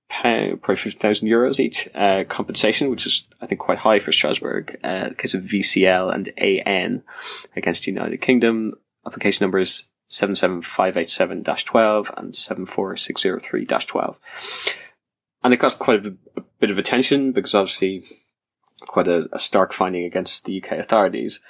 pound, 0.10 0.62
probably 0.62 0.76
50,000 0.76 1.28
euros 1.28 1.60
each, 1.60 1.88
uh, 1.96 2.24
compensation, 2.28 2.90
which 2.90 3.06
is, 3.06 3.28
I 3.42 3.46
think, 3.46 3.62
quite 3.62 3.80
high 3.80 4.00
for 4.00 4.12
Strasbourg, 4.12 4.78
uh, 4.84 5.12
case 5.18 5.34
of 5.34 5.44
VCL 5.44 6.14
and 6.14 6.30
AN 6.38 7.04
against 7.56 7.86
the 7.86 7.92
United 7.92 8.22
Kingdom. 8.22 8.74
Application 9.06 9.44
numbers 9.44 9.86
77587-12 10.12 12.18
and 12.18 12.34
74603-12. 12.34 14.16
And 15.44 15.54
it 15.54 15.58
got 15.58 15.80
quite 15.80 16.06
a, 16.06 16.14
a, 16.38 16.42
bit 16.60 16.70
of 16.70 16.78
attention 16.78 17.32
because 17.32 17.56
obviously 17.56 18.04
quite 18.82 19.08
a, 19.08 19.28
a, 19.32 19.40
stark 19.40 19.74
finding 19.74 20.04
against 20.04 20.46
the 20.46 20.62
UK 20.62 20.74
authorities. 20.74 21.42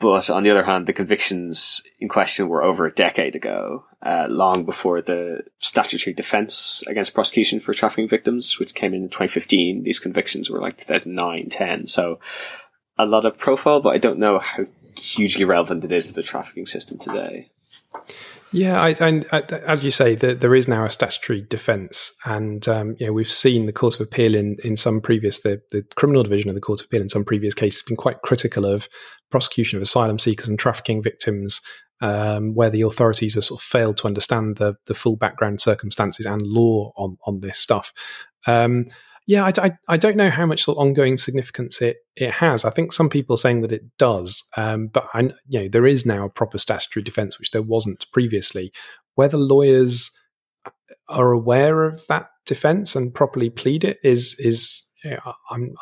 But 0.00 0.30
on 0.30 0.42
the 0.42 0.50
other 0.50 0.64
hand, 0.64 0.86
the 0.86 0.94
convictions 0.94 1.82
in 1.98 2.08
question 2.08 2.48
were 2.48 2.64
over 2.64 2.86
a 2.86 2.92
decade 2.92 3.36
ago, 3.36 3.84
uh, 4.02 4.28
long 4.30 4.64
before 4.64 5.02
the 5.02 5.42
statutory 5.58 6.14
defence 6.14 6.82
against 6.88 7.12
prosecution 7.12 7.60
for 7.60 7.74
trafficking 7.74 8.08
victims, 8.08 8.58
which 8.58 8.74
came 8.74 8.94
in 8.94 9.02
in 9.02 9.08
2015. 9.10 9.82
These 9.82 9.98
convictions 9.98 10.48
were 10.48 10.58
like 10.58 10.78
2009, 10.78 11.50
10. 11.50 11.86
So 11.86 12.18
a 12.98 13.04
lot 13.04 13.26
of 13.26 13.36
profile, 13.36 13.80
but 13.80 13.90
I 13.90 13.98
don't 13.98 14.18
know 14.18 14.38
how 14.38 14.64
hugely 14.96 15.44
relevant 15.44 15.84
it 15.84 15.92
is 15.92 16.08
to 16.08 16.12
the 16.12 16.22
trafficking 16.22 16.66
system 16.66 16.98
today. 16.98 17.50
Yeah, 18.52 18.80
I, 18.80 18.96
I, 19.00 19.42
as 19.64 19.84
you 19.84 19.92
say, 19.92 20.16
the, 20.16 20.34
there 20.34 20.56
is 20.56 20.66
now 20.66 20.84
a 20.84 20.90
statutory 20.90 21.42
defence, 21.42 22.12
and 22.24 22.66
um, 22.66 22.96
you 22.98 23.06
know 23.06 23.12
we've 23.12 23.30
seen 23.30 23.66
the 23.66 23.72
Court 23.72 23.94
of 23.94 24.00
Appeal 24.00 24.34
in, 24.34 24.56
in 24.64 24.76
some 24.76 25.00
previous 25.00 25.40
the, 25.40 25.62
the 25.70 25.84
criminal 25.94 26.24
division 26.24 26.48
of 26.48 26.56
the 26.56 26.60
Court 26.60 26.80
of 26.80 26.86
Appeal 26.86 27.00
in 27.00 27.08
some 27.08 27.24
previous 27.24 27.54
cases 27.54 27.82
been 27.82 27.96
quite 27.96 28.22
critical 28.22 28.64
of 28.64 28.88
prosecution 29.30 29.76
of 29.76 29.82
asylum 29.82 30.18
seekers 30.18 30.48
and 30.48 30.58
trafficking 30.58 31.00
victims, 31.00 31.60
um, 32.00 32.54
where 32.54 32.70
the 32.70 32.82
authorities 32.82 33.36
have 33.36 33.44
sort 33.44 33.60
of 33.60 33.64
failed 33.64 33.96
to 33.98 34.08
understand 34.08 34.56
the 34.56 34.74
the 34.86 34.94
full 34.94 35.14
background 35.14 35.60
circumstances 35.60 36.26
and 36.26 36.42
law 36.42 36.92
on 36.96 37.18
on 37.26 37.40
this 37.40 37.56
stuff. 37.56 37.92
Um, 38.48 38.86
yeah, 39.30 39.44
I, 39.44 39.52
I, 39.64 39.78
I, 39.86 39.96
don't 39.96 40.16
know 40.16 40.28
how 40.28 40.44
much 40.44 40.66
ongoing 40.66 41.16
significance 41.16 41.80
it, 41.80 41.98
it 42.16 42.32
has. 42.32 42.64
I 42.64 42.70
think 42.70 42.92
some 42.92 43.08
people 43.08 43.34
are 43.34 43.36
saying 43.36 43.60
that 43.60 43.70
it 43.70 43.84
does, 43.96 44.42
um, 44.56 44.88
but 44.88 45.06
I, 45.14 45.30
you 45.46 45.60
know 45.60 45.68
there 45.68 45.86
is 45.86 46.04
now 46.04 46.24
a 46.24 46.28
proper 46.28 46.58
statutory 46.58 47.04
defence, 47.04 47.38
which 47.38 47.52
there 47.52 47.62
wasn't 47.62 48.06
previously. 48.12 48.72
Whether 49.14 49.38
lawyers 49.38 50.10
are 51.08 51.30
aware 51.30 51.84
of 51.84 52.04
that 52.08 52.26
defence 52.44 52.96
and 52.96 53.14
properly 53.14 53.50
plead 53.50 53.84
it 53.84 53.98
is 54.02 54.34
is 54.40 54.82
know, 55.04 55.32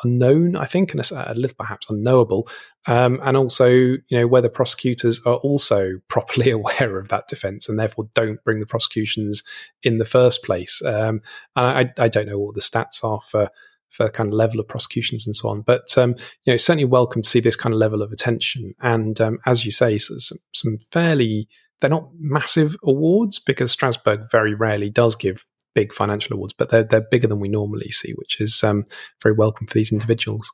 unknown, 0.03 0.55
I 0.55 0.65
think, 0.65 0.93
and 0.93 1.01
a, 1.01 1.31
a 1.31 1.35
little 1.35 1.57
perhaps 1.57 1.89
unknowable. 1.89 2.47
um, 2.87 3.19
and 3.23 3.35
also 3.35 3.67
you 3.67 4.01
know 4.11 4.27
whether 4.27 4.49
prosecutors 4.49 5.19
are 5.25 5.35
also 5.35 5.99
properly 6.07 6.49
aware 6.49 6.97
of 6.97 7.09
that 7.09 7.27
defence 7.27 7.67
and 7.67 7.79
therefore 7.79 8.09
don't 8.13 8.43
bring 8.43 8.59
the 8.59 8.65
prosecutions 8.65 9.43
in 9.83 9.97
the 9.97 10.05
first 10.05 10.43
place. 10.43 10.81
Um, 10.83 11.21
and 11.55 11.91
I, 11.99 12.03
I, 12.03 12.07
don't 12.07 12.27
know 12.27 12.39
what 12.39 12.55
the 12.55 12.61
stats 12.61 13.03
are 13.03 13.21
for 13.21 13.49
for 13.89 14.07
kind 14.09 14.27
of 14.27 14.33
level 14.33 14.59
of 14.59 14.67
prosecutions 14.67 15.25
and 15.25 15.35
so 15.35 15.49
on, 15.49 15.61
but 15.61 15.97
um, 15.97 16.15
you 16.45 16.53
know 16.53 16.57
certainly 16.57 16.85
welcome 16.85 17.21
to 17.21 17.29
see 17.29 17.39
this 17.39 17.55
kind 17.55 17.73
of 17.73 17.79
level 17.79 18.01
of 18.01 18.11
attention. 18.11 18.73
And 18.81 19.19
um, 19.19 19.39
as 19.45 19.65
you 19.65 19.71
say, 19.71 19.97
so 19.97 20.15
some, 20.17 20.37
some 20.53 20.77
fairly 20.91 21.47
they're 21.81 21.89
not 21.89 22.09
massive 22.19 22.75
awards 22.83 23.39
because 23.39 23.71
Strasbourg 23.71 24.29
very 24.31 24.53
rarely 24.53 24.89
does 24.89 25.15
give 25.15 25.45
big 25.73 25.93
financial 25.93 26.35
awards, 26.35 26.53
but 26.53 26.69
they're 26.69 26.83
they're 26.83 27.01
bigger 27.01 27.27
than 27.27 27.39
we 27.39 27.49
normally 27.49 27.89
see, 27.89 28.13
which 28.13 28.41
is 28.41 28.63
um, 28.63 28.85
very 29.21 29.35
welcome 29.35 29.67
for 29.67 29.73
these 29.73 29.91
individuals. 29.91 30.51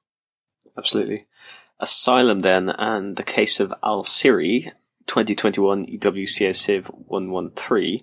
Absolutely. 0.77 1.27
Asylum 1.79 2.41
then, 2.41 2.69
and 2.69 3.15
the 3.15 3.23
case 3.23 3.59
of 3.59 3.73
Al 3.83 4.03
Sirri, 4.03 4.71
2021 5.07 5.85
EWCA 5.85 6.55
Civ 6.55 6.87
113. 6.87 8.01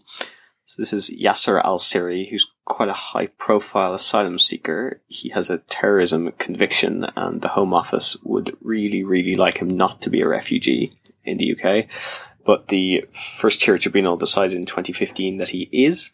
So 0.66 0.74
this 0.78 0.92
is 0.92 1.10
Yasser 1.10 1.62
Al 1.62 1.78
Sirri, 1.78 2.30
who's 2.30 2.50
quite 2.64 2.88
a 2.88 2.94
high 2.94 3.26
profile 3.26 3.92
asylum 3.92 4.38
seeker. 4.38 5.02
He 5.06 5.28
has 5.30 5.50
a 5.50 5.58
terrorism 5.58 6.32
conviction, 6.38 7.06
and 7.16 7.42
the 7.42 7.48
Home 7.48 7.74
Office 7.74 8.16
would 8.22 8.56
really, 8.62 9.02
really 9.04 9.34
like 9.34 9.58
him 9.58 9.68
not 9.68 10.00
to 10.02 10.10
be 10.10 10.20
a 10.20 10.28
refugee 10.28 10.92
in 11.24 11.38
the 11.38 11.52
UK. 11.52 11.90
But 12.44 12.68
the 12.68 13.04
first 13.10 13.60
tier 13.60 13.78
tribunal 13.78 14.16
decided 14.16 14.56
in 14.56 14.66
2015 14.66 15.38
that 15.38 15.50
he 15.50 15.68
is, 15.72 16.10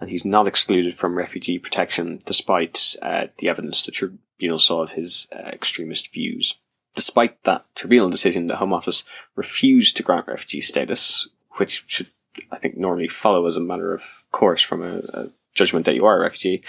and 0.00 0.10
he's 0.10 0.24
not 0.24 0.46
excluded 0.46 0.94
from 0.94 1.16
refugee 1.16 1.58
protection 1.58 2.20
despite 2.24 2.96
uh, 3.02 3.28
the 3.38 3.48
evidence 3.48 3.84
the 3.84 3.92
tribunal 3.92 4.58
saw 4.58 4.82
of 4.82 4.92
his 4.92 5.28
uh, 5.32 5.48
extremist 5.48 6.12
views. 6.12 6.56
Despite 6.94 7.42
that 7.44 7.64
tribunal 7.74 8.10
decision, 8.10 8.46
the 8.46 8.56
Home 8.56 8.72
Office 8.72 9.04
refused 9.36 9.96
to 9.96 10.02
grant 10.02 10.26
refugee 10.26 10.60
status, 10.60 11.28
which 11.52 11.84
should, 11.86 12.08
I 12.50 12.58
think, 12.58 12.76
normally 12.76 13.08
follow 13.08 13.46
as 13.46 13.56
a 13.56 13.60
matter 13.60 13.92
of 13.94 14.02
course 14.32 14.62
from 14.62 14.82
a, 14.82 14.98
a 15.14 15.30
judgment 15.54 15.86
that 15.86 15.94
you 15.94 16.04
are 16.04 16.18
a 16.18 16.20
refugee, 16.20 16.62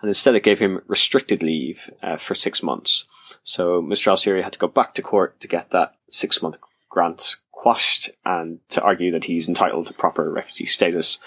and 0.00 0.08
instead 0.08 0.34
it 0.34 0.42
gave 0.42 0.58
him 0.58 0.80
restricted 0.86 1.42
leave 1.42 1.90
uh, 2.02 2.16
for 2.16 2.34
six 2.34 2.62
months. 2.62 3.06
So 3.42 3.82
Mr. 3.82 4.08
Al 4.08 4.42
had 4.42 4.52
to 4.52 4.58
go 4.58 4.68
back 4.68 4.94
to 4.94 5.02
court 5.02 5.40
to 5.40 5.48
get 5.48 5.70
that 5.70 5.94
six 6.10 6.42
month 6.42 6.56
grant 6.88 7.36
quashed 7.56 8.10
and 8.24 8.60
to 8.68 8.82
argue 8.82 9.10
that 9.10 9.24
he's 9.24 9.48
entitled 9.48 9.86
to 9.86 9.94
proper 9.94 10.30
refugee 10.30 10.66
status. 10.66 11.18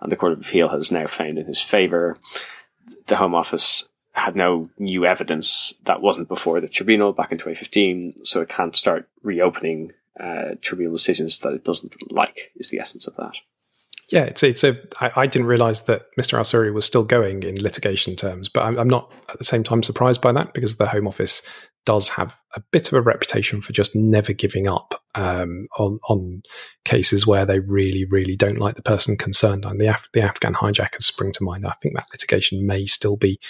And 0.00 0.12
the 0.12 0.16
Court 0.16 0.32
of 0.32 0.40
Appeal 0.40 0.68
has 0.68 0.92
now 0.92 1.08
found 1.08 1.38
in 1.38 1.46
his 1.46 1.60
favour. 1.60 2.16
The 3.06 3.16
Home 3.16 3.34
Office 3.34 3.88
had 4.12 4.36
no 4.36 4.68
new 4.78 5.06
evidence 5.06 5.74
that 5.84 6.02
wasn't 6.02 6.28
before 6.28 6.60
the 6.60 6.68
tribunal 6.68 7.12
back 7.12 7.32
in 7.32 7.38
2015, 7.38 8.24
so 8.24 8.40
it 8.40 8.48
can't 8.48 8.76
start 8.76 9.08
reopening 9.22 9.92
uh, 10.20 10.54
tribunal 10.60 10.92
decisions 10.92 11.38
that 11.40 11.52
it 11.52 11.64
doesn't 11.64 12.12
like, 12.12 12.52
is 12.56 12.70
the 12.70 12.78
essence 12.78 13.06
of 13.06 13.16
that. 13.16 13.34
Yeah, 14.10 14.24
it's 14.24 14.42
it's 14.42 14.64
a. 14.64 14.78
I, 15.00 15.10
I 15.22 15.26
didn't 15.26 15.48
realise 15.48 15.82
that 15.82 16.06
Mr. 16.18 16.34
Al 16.34 16.72
was 16.72 16.86
still 16.86 17.04
going 17.04 17.42
in 17.42 17.60
litigation 17.60 18.16
terms, 18.16 18.48
but 18.48 18.64
I'm, 18.64 18.78
I'm, 18.78 18.88
not 18.88 19.12
at 19.28 19.38
the 19.38 19.44
same 19.44 19.62
time 19.62 19.82
surprised 19.82 20.22
by 20.22 20.32
that 20.32 20.54
because 20.54 20.76
the 20.76 20.88
Home 20.88 21.06
Office 21.06 21.42
does 21.88 22.10
have 22.10 22.38
a 22.54 22.60
bit 22.70 22.88
of 22.88 22.92
a 22.92 23.00
reputation 23.00 23.62
for 23.62 23.72
just 23.72 23.96
never 23.96 24.34
giving 24.34 24.68
up 24.68 25.02
um, 25.14 25.64
on 25.78 25.98
on 26.10 26.42
cases 26.84 27.26
where 27.26 27.46
they 27.46 27.60
really 27.60 28.04
really 28.10 28.36
don't 28.36 28.58
like 28.58 28.74
the 28.74 28.82
person 28.82 29.16
concerned. 29.16 29.64
And 29.64 29.80
the 29.80 29.86
Af- 29.86 30.10
the 30.12 30.20
Afghan 30.20 30.52
hijackers 30.52 31.06
spring 31.06 31.32
to 31.32 31.44
mind. 31.44 31.64
I 31.64 31.72
think 31.80 31.96
that 31.96 32.08
litigation 32.12 32.66
may 32.66 32.84
still 32.84 33.16
be 33.16 33.40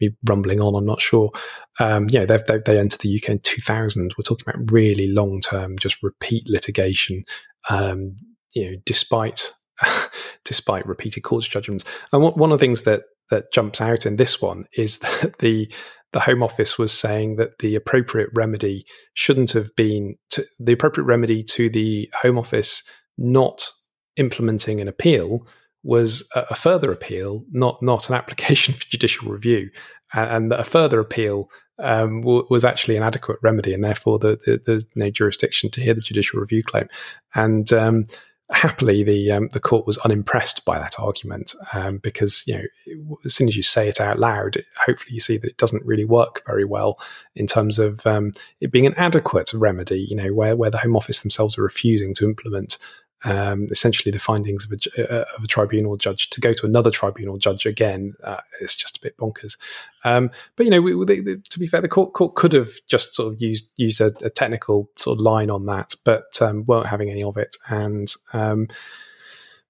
be 0.00 0.10
rumbling 0.28 0.60
on. 0.60 0.74
I'm 0.74 0.84
not 0.84 1.00
sure. 1.00 1.30
Um, 1.78 2.08
they 2.08 2.26
they 2.26 2.80
entered 2.80 3.00
the 3.00 3.16
UK 3.16 3.28
in 3.28 3.38
2000. 3.38 4.12
We're 4.18 4.24
talking 4.24 4.44
about 4.44 4.72
really 4.72 5.06
long 5.06 5.40
term, 5.40 5.78
just 5.78 6.02
repeat 6.02 6.48
litigation. 6.48 7.22
Um, 7.70 8.16
you 8.54 8.72
know, 8.72 8.76
despite 8.84 9.52
despite 10.44 10.84
repeated 10.84 11.22
court 11.22 11.44
judgments. 11.44 11.84
And 12.12 12.24
one 12.24 12.50
of 12.50 12.58
the 12.58 12.66
things 12.66 12.82
that 12.82 13.04
that 13.30 13.52
jumps 13.52 13.80
out 13.80 14.04
in 14.04 14.16
this 14.16 14.42
one 14.42 14.64
is 14.76 14.98
that 14.98 15.38
the 15.38 15.72
the 16.14 16.20
Home 16.20 16.44
Office 16.44 16.78
was 16.78 16.92
saying 16.92 17.36
that 17.36 17.58
the 17.58 17.74
appropriate 17.74 18.30
remedy 18.34 18.86
shouldn't 19.14 19.50
have 19.50 19.74
been 19.74 20.14
to, 20.30 20.44
the 20.60 20.72
appropriate 20.72 21.06
remedy 21.06 21.42
to 21.42 21.68
the 21.68 22.08
Home 22.22 22.38
Office 22.38 22.84
not 23.18 23.68
implementing 24.16 24.80
an 24.80 24.86
appeal 24.86 25.44
was 25.82 26.26
a, 26.36 26.44
a 26.50 26.54
further 26.54 26.92
appeal, 26.92 27.44
not 27.50 27.82
not 27.82 28.08
an 28.08 28.14
application 28.20 28.74
for 28.74 28.86
judicial 28.88 29.28
review, 29.28 29.70
and, 30.14 30.30
and 30.30 30.52
that 30.52 30.60
a 30.60 30.64
further 30.64 31.00
appeal 31.00 31.50
um, 31.80 32.20
w- 32.20 32.46
was 32.48 32.64
actually 32.64 32.96
an 32.96 33.02
adequate 33.02 33.40
remedy, 33.42 33.74
and 33.74 33.82
therefore 33.82 34.20
the, 34.20 34.38
the, 34.46 34.60
there's 34.64 34.86
no 34.94 35.10
jurisdiction 35.10 35.68
to 35.70 35.80
hear 35.80 35.94
the 35.94 36.00
judicial 36.00 36.38
review 36.38 36.62
claim. 36.62 36.86
And 37.34 37.72
um, 37.72 38.04
happily 38.50 39.02
the 39.02 39.32
um, 39.32 39.48
the 39.52 39.60
court 39.60 39.86
was 39.86 39.98
unimpressed 39.98 40.64
by 40.64 40.78
that 40.78 40.94
argument 40.98 41.54
um, 41.72 41.98
because 41.98 42.42
you 42.46 42.54
know 42.54 43.16
as 43.24 43.34
soon 43.34 43.48
as 43.48 43.56
you 43.56 43.62
say 43.62 43.88
it 43.88 44.00
out 44.00 44.18
loud, 44.18 44.62
hopefully 44.84 45.14
you 45.14 45.20
see 45.20 45.38
that 45.38 45.48
it 45.48 45.56
doesn't 45.56 45.84
really 45.84 46.04
work 46.04 46.42
very 46.46 46.64
well 46.64 46.98
in 47.34 47.46
terms 47.46 47.78
of 47.78 48.06
um, 48.06 48.32
it 48.60 48.70
being 48.70 48.86
an 48.86 48.94
adequate 48.98 49.52
remedy. 49.54 50.00
You 50.00 50.16
know 50.16 50.32
where 50.32 50.56
where 50.56 50.70
the 50.70 50.78
Home 50.78 50.96
Office 50.96 51.22
themselves 51.22 51.56
are 51.56 51.62
refusing 51.62 52.14
to 52.14 52.24
implement 52.24 52.78
um, 53.24 53.66
essentially 53.70 54.12
the 54.12 54.18
findings 54.18 54.64
of 54.64 54.72
a, 54.72 55.12
uh, 55.12 55.24
of 55.36 55.44
a, 55.44 55.46
tribunal 55.46 55.96
judge 55.96 56.30
to 56.30 56.40
go 56.40 56.52
to 56.52 56.66
another 56.66 56.90
tribunal 56.90 57.38
judge 57.38 57.66
again. 57.66 58.14
Uh, 58.22 58.40
it's 58.60 58.76
just 58.76 58.98
a 58.98 59.00
bit 59.00 59.16
bonkers. 59.16 59.56
Um, 60.04 60.30
but 60.56 60.64
you 60.64 60.70
know, 60.70 60.80
we, 60.80 60.92
to 60.94 61.58
be 61.58 61.66
fair, 61.66 61.80
the 61.80 61.88
court, 61.88 62.12
court 62.12 62.34
could 62.34 62.52
have 62.52 62.70
just 62.86 63.14
sort 63.14 63.32
of 63.32 63.40
used 63.40 63.70
used 63.76 64.00
a, 64.00 64.12
a 64.22 64.30
technical 64.30 64.90
sort 64.98 65.18
of 65.18 65.22
line 65.22 65.50
on 65.50 65.66
that, 65.66 65.94
but 66.04 66.40
um, 66.40 66.64
weren't 66.66 66.86
having 66.86 67.10
any 67.10 67.22
of 67.22 67.36
it, 67.36 67.56
and 67.68 68.12
um, 68.32 68.68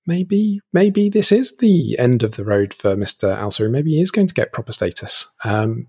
maybe 0.07 0.61
maybe 0.73 1.09
this 1.09 1.31
is 1.31 1.57
the 1.59 1.99
end 1.99 2.23
of 2.23 2.37
the 2.37 2.45
road 2.45 2.75
for 2.75 2.97
Mister 2.97 3.31
Al 3.31 3.51
Sirri. 3.51 3.71
Maybe 3.71 3.93
he 3.93 4.01
is 4.01 4.11
going 4.11 4.27
to 4.27 4.35
get 4.35 4.53
proper 4.53 4.73
status. 4.73 5.29
Um, 5.45 5.89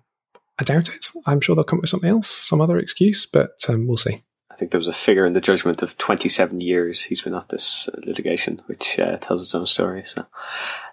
I 0.60 0.64
doubt 0.64 0.90
it. 0.90 1.08
I'm 1.26 1.42
sure 1.42 1.56
they'll 1.56 1.66
come 1.66 1.80
up 1.80 1.84
with 1.84 1.90
something 1.90 2.10
else, 2.10 2.28
some 2.28 2.62
other 2.62 2.78
excuse, 2.78 3.26
but 3.26 3.66
um, 3.68 3.88
we'll 3.88 3.98
see. 3.98 4.22
I 4.56 4.58
think 4.58 4.72
there 4.72 4.80
was 4.80 4.88
a 4.88 4.94
figure 4.94 5.26
in 5.26 5.34
the 5.34 5.42
judgment 5.42 5.84
of 5.84 5.98
27 5.98 6.62
years 6.62 7.04
he's 7.04 7.22
been 7.22 7.36
at 7.36 7.50
this 7.50 7.90
uh, 7.90 8.00
litigation, 8.06 8.62
which 8.68 8.98
uh, 8.98 9.18
tells 9.18 9.42
its 9.42 9.54
own 9.54 9.66
story. 9.66 10.06
So, 10.06 10.26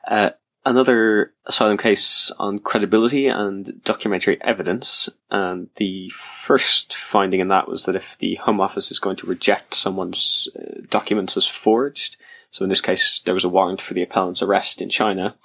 uh, 0.09 0.31
another 0.67 1.33
asylum 1.47 1.79
case 1.79 2.33
on 2.41 2.59
credibility 2.59 3.29
and 3.29 3.81
documentary 3.85 4.43
evidence. 4.43 5.09
And 5.31 5.69
the 5.77 6.09
first 6.09 6.97
finding 6.97 7.39
in 7.39 7.49
that 7.49 7.69
was 7.69 7.85
that 7.85 7.95
if 7.95 8.19
the 8.19 8.35
Home 8.37 8.61
Office 8.61 8.91
is 8.91 8.99
going 8.99 9.17
to 9.19 9.29
reject 9.29 9.75
someone's 9.75 10.49
uh, 10.59 10.81
documents 10.91 11.37
as 11.37 11.47
forged, 11.47 12.17
so 12.51 12.65
in 12.65 12.69
this 12.69 12.81
case, 12.81 13.21
there 13.21 13.33
was 13.33 13.45
a 13.45 13.49
warrant 13.49 13.81
for 13.81 13.95
the 13.95 14.03
appellant's 14.03 14.43
arrest 14.43 14.83
in 14.83 14.89
China, 14.89 15.37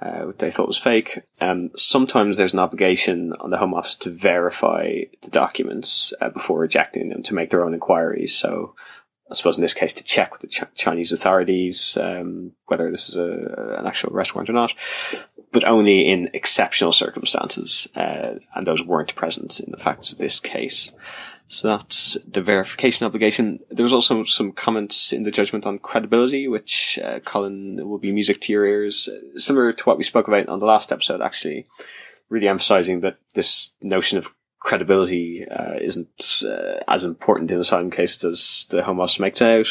uh, 0.00 0.32
they 0.38 0.50
thought 0.50 0.66
was 0.66 0.78
fake. 0.78 1.20
Um, 1.40 1.70
sometimes 1.76 2.36
there's 2.36 2.52
an 2.52 2.58
obligation 2.58 3.32
on 3.40 3.50
the 3.50 3.58
Home 3.58 3.74
Office 3.74 3.96
to 3.96 4.10
verify 4.10 5.02
the 5.22 5.30
documents 5.30 6.12
uh, 6.20 6.30
before 6.30 6.58
rejecting 6.58 7.08
them 7.08 7.22
to 7.24 7.34
make 7.34 7.50
their 7.50 7.64
own 7.64 7.74
inquiries. 7.74 8.34
So 8.36 8.74
I 9.30 9.34
suppose 9.34 9.56
in 9.56 9.62
this 9.62 9.74
case 9.74 9.92
to 9.94 10.04
check 10.04 10.32
with 10.32 10.42
the 10.42 10.48
Ch- 10.48 10.74
Chinese 10.74 11.12
authorities 11.12 11.96
um, 12.00 12.52
whether 12.66 12.90
this 12.90 13.08
is 13.08 13.16
a, 13.16 13.76
an 13.78 13.86
actual 13.86 14.12
arrest 14.12 14.34
warrant 14.34 14.50
or 14.50 14.54
not, 14.54 14.74
but 15.52 15.64
only 15.64 16.10
in 16.10 16.30
exceptional 16.34 16.92
circumstances, 16.92 17.88
uh, 17.96 18.34
and 18.54 18.66
those 18.66 18.84
weren't 18.84 19.14
present 19.14 19.60
in 19.60 19.70
the 19.70 19.78
facts 19.78 20.12
of 20.12 20.18
this 20.18 20.40
case. 20.40 20.92
So 21.46 21.68
that's 21.68 22.16
the 22.26 22.40
verification 22.40 23.06
obligation. 23.06 23.60
There 23.70 23.82
was 23.82 23.92
also 23.92 24.24
some 24.24 24.52
comments 24.52 25.12
in 25.12 25.24
the 25.24 25.30
judgment 25.30 25.66
on 25.66 25.78
credibility, 25.78 26.48
which 26.48 26.98
uh, 27.04 27.20
Colin 27.20 27.86
will 27.86 27.98
be 27.98 28.12
music 28.12 28.40
to 28.42 28.52
your 28.52 28.64
ears, 28.64 29.08
similar 29.36 29.72
to 29.72 29.84
what 29.84 29.98
we 29.98 30.04
spoke 30.04 30.26
about 30.26 30.48
on 30.48 30.58
the 30.58 30.66
last 30.66 30.90
episode. 30.90 31.20
Actually, 31.20 31.66
really 32.30 32.48
emphasizing 32.48 33.00
that 33.00 33.18
this 33.34 33.72
notion 33.82 34.16
of 34.18 34.32
credibility 34.58 35.44
uh, 35.46 35.74
isn't 35.80 36.42
uh, 36.44 36.82
as 36.88 37.04
important 37.04 37.50
in 37.50 37.60
asylum 37.60 37.90
cases 37.90 38.24
as 38.24 38.66
the 38.70 38.82
Home 38.82 38.98
Office 38.98 39.20
makes 39.20 39.42
out. 39.42 39.66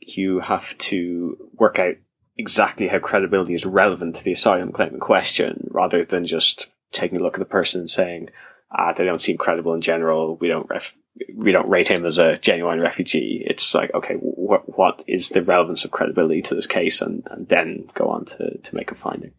You 0.00 0.40
have 0.40 0.76
to 0.78 1.36
work 1.58 1.78
out 1.78 1.96
exactly 2.36 2.88
how 2.88 2.98
credibility 2.98 3.54
is 3.54 3.66
relevant 3.66 4.16
to 4.16 4.24
the 4.24 4.32
asylum 4.32 4.72
claim 4.72 4.94
in 4.94 5.00
question, 5.00 5.68
rather 5.70 6.04
than 6.04 6.26
just 6.26 6.70
taking 6.90 7.18
a 7.18 7.22
look 7.22 7.34
at 7.34 7.40
the 7.40 7.44
person 7.44 7.82
and 7.82 7.90
saying, 7.90 8.30
uh, 8.74 8.92
they 8.92 9.04
don't 9.04 9.22
seem 9.22 9.36
credible 9.36 9.74
in 9.74 9.80
general. 9.80 10.36
We 10.36 10.48
don't 10.48 10.68
ref- 10.68 10.96
we 11.34 11.52
don't 11.52 11.68
rate 11.68 11.88
him 11.88 12.04
as 12.04 12.18
a 12.18 12.38
genuine 12.38 12.80
refugee. 12.80 13.42
It's 13.46 13.74
like, 13.74 13.94
okay, 13.94 14.14
what 14.14 14.76
what 14.76 15.04
is 15.06 15.28
the 15.28 15.42
relevance 15.42 15.84
of 15.84 15.90
credibility 15.92 16.42
to 16.42 16.54
this 16.54 16.66
case, 16.66 17.00
and, 17.00 17.26
and 17.30 17.48
then 17.48 17.88
go 17.94 18.08
on 18.08 18.24
to 18.26 18.58
to 18.58 18.74
make 18.74 18.90
a 18.90 18.94
finding. 18.94 19.32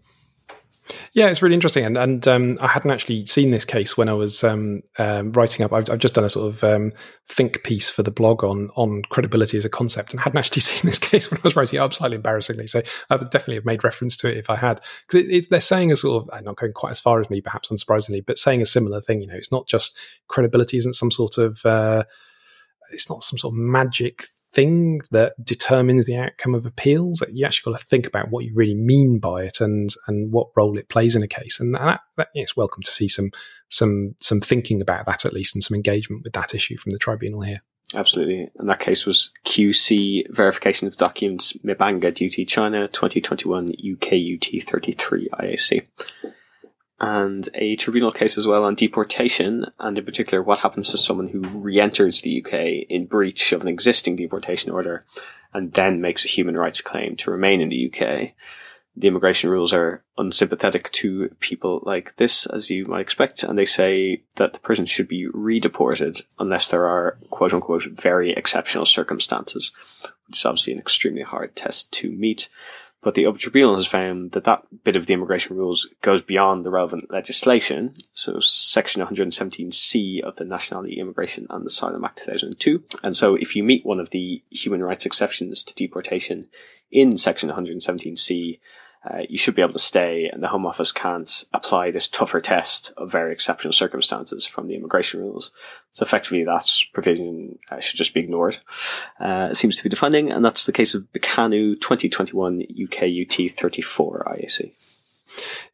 Yeah, 1.13 1.27
it's 1.27 1.41
really 1.41 1.55
interesting, 1.55 1.83
and 1.83 1.97
and 1.97 2.27
um, 2.27 2.57
I 2.61 2.67
hadn't 2.67 2.91
actually 2.91 3.25
seen 3.25 3.49
this 3.49 3.65
case 3.65 3.97
when 3.97 4.07
I 4.07 4.13
was 4.13 4.43
um, 4.43 4.83
um, 4.99 5.31
writing 5.31 5.65
up. 5.65 5.73
I've, 5.73 5.89
I've, 5.89 5.99
just 5.99 6.13
done 6.13 6.23
a 6.23 6.29
sort 6.29 6.47
of 6.47 6.63
um, 6.63 6.91
think 7.27 7.63
piece 7.63 7.89
for 7.89 8.03
the 8.03 8.11
blog 8.11 8.43
on 8.43 8.69
on 8.75 9.01
credibility 9.09 9.57
as 9.57 9.65
a 9.65 9.69
concept, 9.69 10.11
and 10.11 10.19
hadn't 10.19 10.37
actually 10.37 10.61
seen 10.61 10.81
this 10.83 10.99
case 10.99 11.31
when 11.31 11.39
I 11.39 11.43
was 11.43 11.55
writing 11.55 11.77
it 11.77 11.81
up. 11.81 11.93
Slightly 11.93 12.17
embarrassingly, 12.17 12.67
so 12.67 12.81
I 13.09 13.15
would 13.15 13.31
definitely 13.31 13.55
have 13.55 13.65
made 13.65 13.83
reference 13.83 14.15
to 14.17 14.29
it 14.29 14.37
if 14.37 14.49
I 14.49 14.55
had, 14.55 14.81
because 15.07 15.27
it, 15.27 15.49
they're 15.49 15.59
saying 15.59 15.91
a 15.91 15.97
sort 15.97 16.23
of 16.23 16.29
I'm 16.31 16.43
not 16.43 16.57
going 16.57 16.73
quite 16.73 16.91
as 16.91 16.99
far 16.99 17.19
as 17.19 17.29
me, 17.29 17.41
perhaps 17.41 17.69
unsurprisingly, 17.69 18.23
but 18.25 18.37
saying 18.37 18.61
a 18.61 18.65
similar 18.65 19.01
thing. 19.01 19.21
You 19.21 19.27
know, 19.27 19.35
it's 19.35 19.51
not 19.51 19.67
just 19.67 19.97
credibility 20.27 20.77
isn't 20.77 20.93
some 20.93 21.09
sort 21.09 21.39
of 21.39 21.65
uh, 21.65 22.03
it's 22.91 23.09
not 23.09 23.23
some 23.23 23.39
sort 23.39 23.53
of 23.53 23.57
magic 23.57 24.27
thing 24.55 25.01
that 25.11 25.33
determines 25.43 26.05
the 26.05 26.15
outcome 26.15 26.55
of 26.55 26.65
appeals. 26.65 27.21
You 27.31 27.45
actually 27.45 27.73
got 27.73 27.79
to 27.79 27.85
think 27.85 28.07
about 28.07 28.29
what 28.31 28.45
you 28.45 28.53
really 28.55 28.73
mean 28.73 29.19
by 29.19 29.43
it 29.43 29.61
and 29.61 29.89
and 30.07 30.31
what 30.31 30.47
role 30.55 30.77
it 30.77 30.89
plays 30.89 31.15
in 31.15 31.21
a 31.21 31.27
case. 31.27 31.59
And 31.59 31.75
that, 31.75 31.99
that 32.17 32.29
it's 32.33 32.55
welcome 32.57 32.81
to 32.81 32.91
see 32.91 33.07
some 33.07 33.31
some 33.69 34.15
some 34.19 34.39
thinking 34.39 34.81
about 34.81 35.05
that 35.05 35.25
at 35.25 35.33
least 35.33 35.55
and 35.55 35.63
some 35.63 35.75
engagement 35.75 36.23
with 36.23 36.33
that 36.33 36.55
issue 36.55 36.77
from 36.77 36.91
the 36.91 36.99
tribunal 36.99 37.41
here. 37.41 37.61
Absolutely. 37.95 38.49
And 38.57 38.69
that 38.69 38.79
case 38.79 39.05
was 39.05 39.31
QC 39.45 40.33
verification 40.33 40.87
of 40.87 40.97
documents 40.97 41.53
Mibanga 41.63 42.13
duty 42.13 42.45
China 42.45 42.87
2021 42.87 43.65
UK 43.65 44.13
UT 44.13 44.63
33 44.63 45.29
IAC. 45.33 45.85
And 47.05 47.47
a 47.53 47.75
tribunal 47.75 48.11
case 48.11 48.37
as 48.37 48.47
well 48.47 48.63
on 48.63 48.75
deportation, 48.75 49.65
and 49.79 49.97
in 49.97 50.05
particular 50.05 50.41
what 50.43 50.59
happens 50.59 50.89
to 50.89 50.97
someone 50.97 51.27
who 51.27 51.39
re 51.39 51.79
enters 51.79 52.21
the 52.21 52.43
UK 52.43 52.87
in 52.89 53.05
breach 53.05 53.51
of 53.51 53.61
an 53.61 53.67
existing 53.67 54.15
deportation 54.15 54.71
order 54.71 55.05
and 55.53 55.71
then 55.73 56.01
makes 56.01 56.25
a 56.25 56.29
human 56.29 56.57
rights 56.57 56.81
claim 56.81 57.15
to 57.15 57.31
remain 57.31 57.61
in 57.61 57.69
the 57.69 57.91
UK 57.91 58.33
the 58.97 59.07
immigration 59.07 59.49
rules 59.49 59.73
are 59.73 60.03
unsympathetic 60.17 60.91
to 60.93 61.29
people 61.39 61.81
like 61.85 62.15
this, 62.15 62.45
as 62.45 62.69
you 62.69 62.85
might 62.85 63.01
expect, 63.01 63.43
and 63.43 63.57
they 63.57 63.65
say 63.65 64.21
that 64.35 64.53
the 64.53 64.59
person 64.59 64.85
should 64.85 65.07
be 65.07 65.27
redeported 65.27 66.21
unless 66.39 66.69
there 66.69 66.87
are 66.87 67.17
quote 67.29 67.53
unquote 67.53 67.83
very 67.83 68.31
exceptional 68.31 68.85
circumstances, 68.85 69.71
which 70.27 70.37
is 70.37 70.45
obviously 70.45 70.73
an 70.73 70.79
extremely 70.79 71.23
hard 71.23 71.55
test 71.55 71.91
to 71.91 72.09
meet. 72.11 72.47
But 73.05 73.13
the 73.13 73.27
Upper 73.27 73.37
Tribunal 73.37 73.75
has 73.75 73.85
found 73.85 74.31
that 74.31 74.45
that 74.45 74.65
bit 74.83 74.95
of 74.95 75.05
the 75.05 75.13
immigration 75.13 75.55
rules 75.55 75.93
goes 76.01 76.23
beyond 76.23 76.65
the 76.65 76.71
relevant 76.71 77.11
legislation. 77.11 77.93
So 78.15 78.39
section 78.39 79.05
117C 79.05 80.23
of 80.23 80.37
the 80.37 80.43
Nationality, 80.43 80.99
Immigration 80.99 81.45
and 81.51 81.67
Asylum 81.67 82.03
Act 82.03 82.23
2002. 82.25 82.83
And 83.03 83.15
so 83.15 83.35
if 83.35 83.55
you 83.55 83.63
meet 83.63 83.85
one 83.85 83.99
of 83.99 84.09
the 84.09 84.41
human 84.49 84.81
rights 84.81 85.05
exceptions 85.05 85.61
to 85.65 85.75
deportation 85.75 86.47
in 86.91 87.15
section 87.19 87.51
117C, 87.51 88.59
uh, 89.05 89.19
you 89.29 89.37
should 89.37 89.55
be 89.55 89.61
able 89.61 89.73
to 89.73 89.79
stay, 89.79 90.29
and 90.31 90.41
the 90.41 90.47
Home 90.47 90.65
Office 90.65 90.91
can't 90.91 91.45
apply 91.53 91.91
this 91.91 92.07
tougher 92.07 92.41
test 92.41 92.91
of 92.97 93.11
very 93.11 93.31
exceptional 93.31 93.73
circumstances 93.73 94.45
from 94.45 94.67
the 94.67 94.75
immigration 94.75 95.21
rules. 95.21 95.51
So 95.91 96.03
effectively, 96.03 96.43
that 96.43 96.69
provision 96.93 97.59
uh, 97.69 97.79
should 97.79 97.97
just 97.97 98.13
be 98.13 98.21
ignored. 98.21 98.57
Uh, 99.19 99.49
it 99.51 99.55
seems 99.55 99.77
to 99.77 99.83
be 99.83 99.89
defending, 99.89 100.31
and 100.31 100.43
that's 100.43 100.65
the 100.65 100.71
case 100.71 100.95
of 100.95 101.03
Bicanu 101.13 101.79
2021 101.79 102.63
UK 102.83 103.03
UT 103.03 103.51
34 103.51 104.25
IAC. 104.27 104.71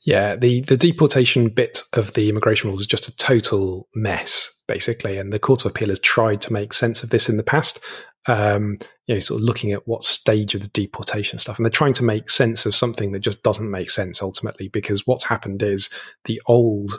Yeah, 0.01 0.35
the, 0.35 0.61
the 0.61 0.77
deportation 0.77 1.49
bit 1.49 1.83
of 1.93 2.13
the 2.13 2.29
immigration 2.29 2.69
rules 2.69 2.81
is 2.81 2.87
just 2.87 3.07
a 3.07 3.15
total 3.15 3.87
mess, 3.93 4.51
basically. 4.67 5.17
And 5.17 5.31
the 5.31 5.39
Court 5.39 5.63
of 5.63 5.71
Appeal 5.71 5.89
has 5.89 5.99
tried 5.99 6.41
to 6.41 6.53
make 6.53 6.73
sense 6.73 7.03
of 7.03 7.09
this 7.09 7.29
in 7.29 7.37
the 7.37 7.43
past 7.43 7.79
um, 8.27 8.77
you 9.07 9.15
know, 9.15 9.19
sort 9.19 9.41
of 9.41 9.45
looking 9.45 9.71
at 9.71 9.87
what 9.87 10.03
stage 10.03 10.55
of 10.55 10.61
the 10.61 10.69
deportation 10.69 11.39
stuff, 11.39 11.57
and 11.57 11.65
they're 11.65 11.71
trying 11.71 11.93
to 11.93 12.03
make 12.03 12.29
sense 12.29 12.65
of 12.65 12.75
something 12.75 13.11
that 13.11 13.19
just 13.19 13.43
doesn't 13.43 13.71
make 13.71 13.89
sense 13.89 14.21
ultimately, 14.21 14.67
because 14.67 15.07
what's 15.07 15.25
happened 15.25 15.63
is 15.63 15.89
the 16.25 16.41
old 16.45 16.91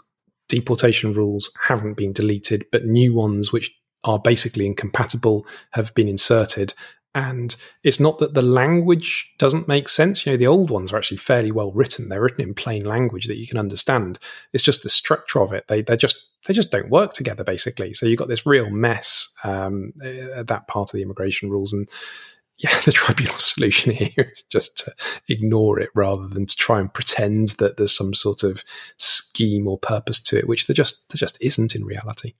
deportation 0.48 1.12
rules 1.12 1.50
haven't 1.62 1.96
been 1.96 2.12
deleted, 2.12 2.64
but 2.72 2.84
new 2.84 3.14
ones 3.14 3.52
which 3.52 3.70
are 4.04 4.18
basically 4.18 4.66
incompatible 4.66 5.46
have 5.70 5.94
been 5.94 6.08
inserted. 6.08 6.74
And 7.14 7.54
it's 7.82 8.00
not 8.00 8.18
that 8.18 8.32
the 8.32 8.42
language 8.42 9.30
doesn't 9.38 9.68
make 9.68 9.88
sense. 9.88 10.24
You 10.24 10.32
know, 10.32 10.38
the 10.38 10.46
old 10.46 10.70
ones 10.70 10.92
are 10.92 10.96
actually 10.96 11.18
fairly 11.18 11.50
well 11.50 11.70
written. 11.72 12.08
They're 12.08 12.22
written 12.22 12.40
in 12.40 12.54
plain 12.54 12.84
language 12.84 13.26
that 13.26 13.36
you 13.36 13.46
can 13.46 13.58
understand. 13.58 14.18
It's 14.54 14.62
just 14.62 14.82
the 14.82 14.88
structure 14.88 15.40
of 15.40 15.52
it. 15.52 15.68
They, 15.68 15.82
they're 15.82 15.96
just 15.96 16.26
they 16.46 16.54
just 16.54 16.70
don't 16.70 16.90
work 16.90 17.12
together 17.12 17.44
basically. 17.44 17.94
So 17.94 18.06
you've 18.06 18.18
got 18.18 18.28
this 18.28 18.46
real 18.46 18.70
mess 18.70 19.28
um, 19.44 19.92
at 20.02 20.48
that 20.48 20.68
part 20.68 20.90
of 20.90 20.96
the 20.96 21.02
immigration 21.02 21.50
rules, 21.50 21.72
and 21.72 21.88
yeah, 22.58 22.78
the 22.84 22.92
tribunal 22.92 23.34
solution 23.38 23.92
here 23.92 24.32
is 24.32 24.44
just 24.50 24.76
to 24.78 24.94
ignore 25.28 25.80
it 25.80 25.90
rather 25.94 26.28
than 26.28 26.46
to 26.46 26.56
try 26.56 26.80
and 26.80 26.92
pretend 26.92 27.48
that 27.58 27.76
there's 27.76 27.96
some 27.96 28.14
sort 28.14 28.42
of 28.42 28.64
scheme 28.96 29.68
or 29.68 29.78
purpose 29.78 30.20
to 30.20 30.38
it, 30.38 30.48
which 30.48 30.66
there 30.66 30.74
just 30.74 31.08
there 31.10 31.18
just 31.18 31.38
isn't 31.40 31.74
in 31.74 31.84
reality. 31.84 32.34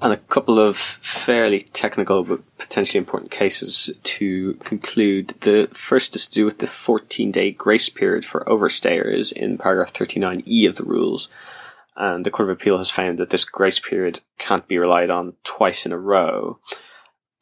And 0.00 0.12
a 0.12 0.16
couple 0.16 0.60
of 0.60 0.76
fairly 0.76 1.62
technical 1.62 2.22
but 2.22 2.58
potentially 2.58 2.98
important 2.98 3.32
cases 3.32 3.90
to 4.04 4.54
conclude. 4.54 5.34
The 5.40 5.68
first 5.72 6.14
is 6.14 6.28
to 6.28 6.34
do 6.34 6.44
with 6.44 6.58
the 6.58 6.68
14 6.68 7.32
day 7.32 7.50
grace 7.50 7.88
period 7.88 8.24
for 8.24 8.44
overstayers 8.44 9.32
in 9.32 9.58
paragraph 9.58 9.92
39e 9.92 10.68
of 10.68 10.76
the 10.76 10.84
rules 10.84 11.28
and 11.98 12.24
the 12.24 12.30
Court 12.30 12.48
of 12.48 12.56
Appeal 12.56 12.78
has 12.78 12.90
found 12.90 13.18
that 13.18 13.30
this 13.30 13.44
grace 13.44 13.80
period 13.80 14.20
can't 14.38 14.68
be 14.68 14.78
relied 14.78 15.10
on 15.10 15.34
twice 15.42 15.84
in 15.84 15.92
a 15.92 15.98
row. 15.98 16.60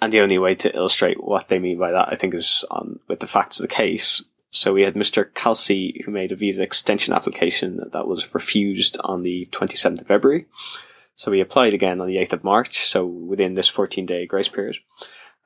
And 0.00 0.12
the 0.12 0.20
only 0.20 0.38
way 0.38 0.54
to 0.56 0.74
illustrate 0.74 1.22
what 1.22 1.48
they 1.48 1.58
mean 1.58 1.78
by 1.78 1.92
that, 1.92 2.08
I 2.10 2.16
think, 2.16 2.34
is 2.34 2.64
on 2.70 2.98
with 3.06 3.20
the 3.20 3.26
facts 3.26 3.60
of 3.60 3.64
the 3.64 3.74
case. 3.74 4.24
So 4.50 4.72
we 4.72 4.82
had 4.82 4.94
Mr. 4.94 5.30
Kalsi 5.30 6.02
who 6.04 6.10
made 6.10 6.32
a 6.32 6.36
visa 6.36 6.62
extension 6.62 7.12
application 7.12 7.82
that 7.92 8.08
was 8.08 8.34
refused 8.34 8.96
on 9.04 9.22
the 9.22 9.46
27th 9.52 10.00
of 10.00 10.06
February. 10.06 10.46
So 11.16 11.33
he 11.33 11.40
applied 11.40 11.74
again 11.74 12.00
on 12.00 12.07
the 12.07 12.16
8th 12.16 12.35
of 12.35 12.44
March, 12.44 12.87
so 12.87 13.05
within 13.05 13.55
this 13.55 13.68
14 13.68 14.07
day 14.07 14.26
grace 14.26 14.48
period 14.48 14.79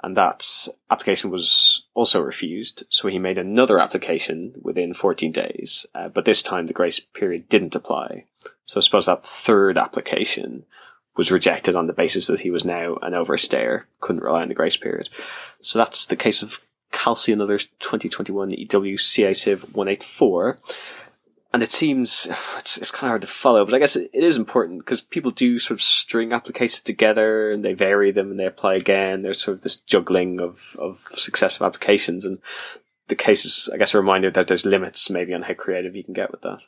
and 0.02 0.16
that 0.16 0.68
application 0.90 1.30
was 1.30 1.84
also 1.94 2.20
refused. 2.20 2.84
So 2.88 3.08
he 3.08 3.18
made 3.18 3.38
another 3.38 3.78
application 3.78 4.54
within 4.62 4.94
14 4.94 5.32
days, 5.32 5.86
uh, 5.94 6.08
but 6.08 6.24
this 6.24 6.42
time 6.42 6.66
the 6.66 6.72
grace 6.72 7.00
period 7.00 7.48
didn't 7.48 7.74
apply. 7.74 8.24
So 8.64 8.80
I 8.80 8.82
suppose 8.82 9.06
that 9.06 9.24
third 9.24 9.76
application 9.76 10.64
was 11.16 11.30
rejected 11.30 11.76
on 11.76 11.86
the 11.86 11.92
basis 11.92 12.28
that 12.28 12.40
he 12.40 12.50
was 12.50 12.64
now 12.64 12.96
an 13.02 13.12
overstayer, 13.12 13.84
couldn't 14.00 14.22
rely 14.22 14.42
on 14.42 14.48
the 14.48 14.54
grace 14.54 14.76
period. 14.76 15.10
So 15.60 15.78
that's 15.78 16.06
the 16.06 16.16
case 16.16 16.42
of 16.42 16.60
Kalsi 16.92 17.32
and 17.32 17.42
others 17.42 17.66
2021 17.80 18.52
EW 18.52 18.96
CA 18.96 19.34
Civ 19.34 19.74
184 19.74 20.58
and 21.52 21.62
it 21.62 21.72
seems 21.72 22.26
it's, 22.58 22.78
it's 22.78 22.90
kind 22.90 23.04
of 23.04 23.10
hard 23.10 23.20
to 23.22 23.26
follow, 23.26 23.64
but 23.64 23.74
I 23.74 23.78
guess 23.78 23.96
it, 23.96 24.10
it 24.12 24.24
is 24.24 24.36
important 24.36 24.80
because 24.80 25.00
people 25.00 25.30
do 25.30 25.58
sort 25.58 25.78
of 25.78 25.82
string 25.82 26.32
applications 26.32 26.80
together 26.80 27.50
and 27.50 27.64
they 27.64 27.74
vary 27.74 28.10
them 28.10 28.30
and 28.30 28.38
they 28.38 28.46
apply 28.46 28.74
again. 28.74 29.22
There's 29.22 29.40
sort 29.40 29.56
of 29.56 29.62
this 29.62 29.76
juggling 29.76 30.40
of, 30.40 30.76
of 30.78 30.98
successive 31.12 31.62
applications 31.62 32.24
and 32.24 32.38
the 33.08 33.16
case 33.16 33.44
is, 33.44 33.68
I 33.72 33.76
guess, 33.76 33.94
a 33.94 33.98
reminder 33.98 34.30
that 34.30 34.46
there's 34.46 34.64
limits 34.64 35.10
maybe 35.10 35.34
on 35.34 35.42
how 35.42 35.54
creative 35.54 35.96
you 35.96 36.04
can 36.04 36.14
get 36.14 36.30
with 36.30 36.42
that. 36.42 36.58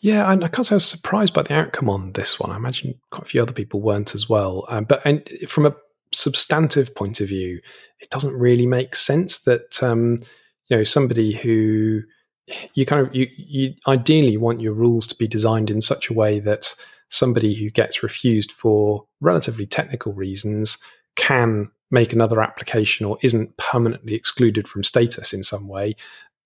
Yeah, 0.00 0.26
I, 0.26 0.32
I 0.32 0.48
can't 0.48 0.66
say 0.66 0.74
I 0.74 0.76
was 0.76 0.84
surprised 0.84 1.32
by 1.32 1.42
the 1.42 1.54
outcome 1.54 1.88
on 1.88 2.12
this 2.12 2.40
one. 2.40 2.50
I 2.50 2.56
imagine 2.56 3.00
quite 3.10 3.22
a 3.22 3.26
few 3.26 3.40
other 3.40 3.52
people 3.52 3.80
weren't 3.80 4.14
as 4.14 4.28
well. 4.28 4.66
Um, 4.68 4.84
but 4.84 5.00
and 5.06 5.26
from 5.46 5.64
a 5.64 5.76
substantive 6.12 6.94
point 6.94 7.20
of 7.20 7.28
view, 7.28 7.60
it 8.00 8.10
doesn't 8.10 8.34
really 8.34 8.66
make 8.66 8.96
sense 8.96 9.38
that 9.38 9.82
um, 9.82 10.20
you 10.68 10.76
know 10.76 10.84
somebody 10.84 11.32
who 11.32 12.02
you 12.74 12.86
kind 12.86 13.06
of 13.06 13.14
you, 13.14 13.28
you 13.36 13.74
ideally 13.86 14.36
want 14.36 14.60
your 14.60 14.74
rules 14.74 15.06
to 15.08 15.16
be 15.16 15.28
designed 15.28 15.70
in 15.70 15.80
such 15.80 16.10
a 16.10 16.14
way 16.14 16.38
that 16.40 16.74
somebody 17.08 17.54
who 17.54 17.70
gets 17.70 18.02
refused 18.02 18.52
for 18.52 19.04
relatively 19.20 19.66
technical 19.66 20.12
reasons 20.12 20.78
can 21.16 21.70
make 21.90 22.12
another 22.12 22.42
application 22.42 23.06
or 23.06 23.18
isn't 23.22 23.56
permanently 23.56 24.14
excluded 24.14 24.66
from 24.66 24.82
status 24.82 25.32
in 25.32 25.44
some 25.44 25.68
way 25.68 25.94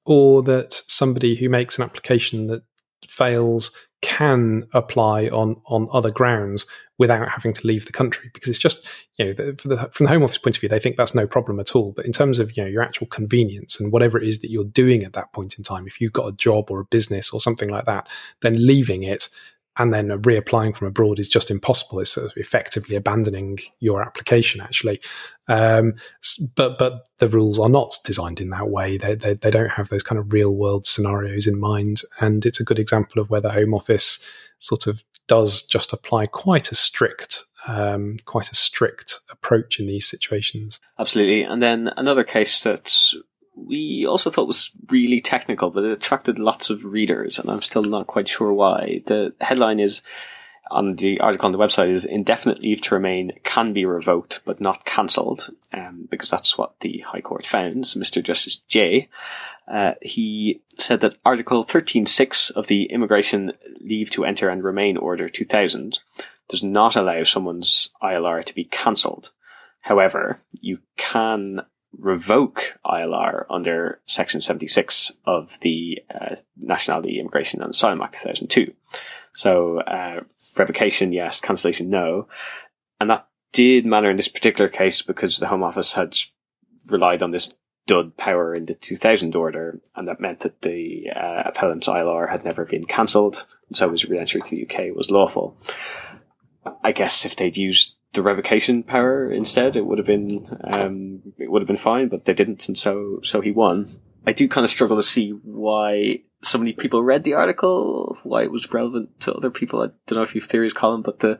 or 0.05 0.43
that 0.43 0.73
somebody 0.89 1.35
who 1.35 1.49
makes 1.49 1.79
an 1.79 1.85
application 1.85 2.49
that 2.49 2.63
fails 3.07 3.71
can 4.03 4.67
apply 4.75 5.29
on 5.29 5.61
on 5.67 5.89
other 5.93 6.11
grounds 6.11 6.67
without 6.99 7.29
having 7.29 7.53
to 7.53 7.67
leave 7.67 7.87
the 7.87 7.93
country 7.93 8.31
because 8.35 8.49
it's 8.49 8.59
just 8.59 8.89
you 9.17 9.25
know 9.25 9.33
the, 9.33 9.53
the, 9.65 9.89
from 9.93 10.05
the 10.05 10.11
home 10.11 10.23
office 10.23 10.39
point 10.39 10.57
of 10.57 10.61
view 10.61 10.69
they 10.69 10.81
think 10.81 10.97
that's 10.97 11.15
no 11.15 11.27
problem 11.27 11.59
at 11.61 11.75
all 11.75 11.93
but 11.93 12.05
in 12.05 12.13
terms 12.13 12.39
of 12.39 12.57
you 12.57 12.63
know 12.63 12.69
your 12.69 12.83
actual 12.83 13.07
convenience 13.07 13.79
and 13.79 13.93
whatever 13.93 14.19
it 14.19 14.27
is 14.27 14.41
that 14.41 14.51
you're 14.51 14.65
doing 14.65 15.05
at 15.05 15.13
that 15.13 15.33
point 15.33 15.57
in 15.57 15.65
time 15.65 15.87
if 15.87 16.01
you've 16.01 16.13
got 16.13 16.27
a 16.27 16.33
job 16.33 16.71
or 16.71 16.81
a 16.81 16.85
business 16.87 17.31
or 17.31 17.41
something 17.41 17.69
like 17.69 17.85
that 17.85 18.09
then 18.43 18.55
leaving 18.67 19.03
it 19.03 19.29
and 19.79 19.95
then 19.95 20.09
reapplying 20.09 20.77
from 20.77 20.89
abroad 20.89 21.19
is 21.19 21.29
just 21.29 21.51
impossible. 21.51 22.01
It's 22.01 22.11
sort 22.11 22.27
of 22.27 22.33
effectively 22.37 22.97
abandoning 22.97 23.59
your 23.79 24.03
application, 24.03 24.61
actually. 24.61 25.01
Um, 25.47 25.95
but 26.57 26.79
but 26.79 27.07
the 27.19 27.29
rules 27.29 27.59
are 27.59 27.69
not 27.69 27.97
designed 28.05 28.41
in 28.41 28.51
that 28.51 28.69
way. 28.69 28.99
They, 28.99 29.15
they, 29.15 29.35
they 29.35 29.51
don't 29.51 29.71
have 29.71 29.89
those 29.89 30.03
kind 30.03 30.19
of 30.19 30.33
real 30.33 30.55
world 30.55 30.85
scenarios 30.85 31.47
in 31.47 31.59
mind, 31.59 32.03
and 32.21 32.45
it's 32.45 32.61
a 32.61 32.65
good 32.65 32.79
example 32.79 33.23
of 33.23 33.31
where 33.31 33.41
the 33.41 33.53
Home 33.53 33.73
Office 33.73 34.19
sort 34.59 34.89
of 34.89 35.05
does 35.29 35.63
just 35.63 35.93
apply 35.93 36.27
quite 36.27 36.73
a 36.73 36.75
strict 36.75 37.45
um, 37.67 38.19
quite 38.25 38.51
a 38.51 38.55
strict 38.55 39.21
approach 39.31 39.81
in 39.81 39.87
these 39.87 40.09
situations. 40.09 40.81
Absolutely. 40.99 41.43
And 41.43 41.63
then 41.63 41.91
another 41.97 42.25
case 42.25 42.63
that's 42.63 43.17
we 43.55 44.07
also 44.07 44.31
thought 44.31 44.47
was 44.47 44.71
really 44.89 45.21
technical, 45.21 45.71
but 45.71 45.85
it 45.85 45.91
attracted 45.91 46.39
lots 46.39 46.71
of 46.71 46.85
readers, 46.85 47.39
and 47.41 47.51
I'm 47.51 47.63
still 47.63 47.83
not 47.83 48.07
quite 48.07 48.29
sure 48.29 48.53
why. 48.53 49.03
The 49.07 49.35
headline 49.41 49.81
is 49.81 50.03
on 50.71 50.97
the 50.97 51.21
article 51.21 51.47
on 51.47 51.53
the 51.53 51.59
website 51.59 51.91
is 51.91 52.05
indefinite 52.05 52.61
leave 52.61 52.81
to 52.83 52.95
remain 52.95 53.33
can 53.45 53.73
be 53.73 53.85
revoked 53.85 54.41
but 54.45 54.61
not 54.61 54.85
cancelled, 54.85 55.51
um, 55.73 56.09
because 56.11 56.31
that's 56.31 56.57
what 56.59 56.79
the 56.81 56.99
High 57.01 57.21
Court 57.21 57.47
found. 57.47 57.87
So 57.87 58.01
Mr. 58.01 58.23
Justice 58.23 58.57
Jay, 58.57 59.09
uh, 59.67 59.95
he 60.03 60.63
said 60.79 61.01
that 61.01 61.17
Article 61.25 61.65
13.6 61.65 62.51
of 62.53 62.67
the 62.67 62.85
Immigration 62.85 63.53
Leave 63.81 64.11
to 64.11 64.25
Enter 64.25 64.49
and 64.49 64.63
Remain 64.63 64.97
Order 64.97 65.29
2000 65.29 66.01
does 66.49 66.63
not 66.63 66.97
allow 66.97 67.23
someone's 67.25 67.91
ILR 68.03 68.43
to 68.45 68.55
be 68.55 68.65
cancelled 68.65 69.33
However, 69.89 70.41
you 70.61 70.81
can 70.99 71.63
revoke 71.99 72.79
ILR 72.85 73.47
under 73.49 74.01
Section 74.05 74.43
76 74.43 75.13
of 75.25 75.59
the 75.61 76.03
uh, 76.15 76.37
Nationality, 76.59 77.19
Immigration 77.19 77.63
and 77.63 77.71
Asylum 77.71 78.03
Act 78.03 78.21
2002. 78.21 78.75
So, 79.33 79.81
uh, 79.81 80.21
revocation, 80.59 81.13
yes, 81.13 81.41
cancellation, 81.41 81.91
no. 81.91 82.29
And 83.01 83.11
that 83.11 83.29
did 83.53 83.87
matter 83.87 84.11
in 84.11 84.17
this 84.17 84.29
particular 84.29 84.69
case 84.69 85.03
because 85.03 85.39
the 85.39 85.49
Home 85.49 85.63
Office 85.63 85.95
had 85.95 86.17
relied 86.91 87.23
on 87.23 87.31
this 87.31 87.55
dud 87.87 88.17
power 88.17 88.53
in 88.53 88.67
the 88.67 88.75
2000 88.75 89.35
order, 89.35 89.81
and 89.97 90.07
that 90.07 90.21
meant 90.21 90.41
that 90.41 90.63
the 90.63 91.11
uh, 91.15 91.43
appellant's 91.47 91.89
ILR 91.89 92.31
had 92.31 92.45
never 92.45 92.65
been 92.65 92.85
cancelled, 92.85 93.47
so 93.73 93.91
his 93.91 94.09
re-entry 94.09 94.41
to 94.43 94.51
the 94.55 94.69
UK 94.69 94.95
was 94.95 95.11
lawful. 95.11 95.57
I 96.85 96.93
guess 96.93 97.25
if 97.25 97.37
they'd 97.37 97.57
used 97.57 97.95
the 98.13 98.23
revocation 98.23 98.83
power 98.83 99.31
instead, 99.31 99.77
it 99.77 99.87
would 99.87 99.99
have 99.99 100.07
been 100.07 100.47
um, 100.65 101.23
it 101.39 101.51
would 101.51 101.63
have 101.63 101.67
been 101.67 101.77
fine, 101.77 102.09
but 102.09 102.25
they 102.25 102.35
didn't, 102.35 102.69
and 102.69 102.77
so 102.77 103.21
so 103.23 103.41
he 103.41 103.51
won. 103.51 104.01
I 104.27 104.33
do 104.33 104.49
kind 104.49 104.65
of 104.65 104.71
struggle 104.71 104.97
to 104.97 105.03
see 105.03 105.31
why 105.31 106.21
so 106.43 106.59
many 106.59 106.73
people 106.73 107.03
read 107.03 107.25
the 107.25 107.35
article, 107.35 108.17
why 108.23 108.43
it 108.43 108.53
was 108.53 108.73
relevant 108.73 109.21
to 109.21 109.35
other 109.35 109.51
people. 109.51 109.83
I 109.83 109.89
don't 110.07 110.19
know 110.19 110.23
if 110.23 110.35
you 110.35 110.41
have 110.41 110.49
theories, 110.49 110.73
Colin, 110.73 111.03
but 111.03 111.21
the 111.21 111.39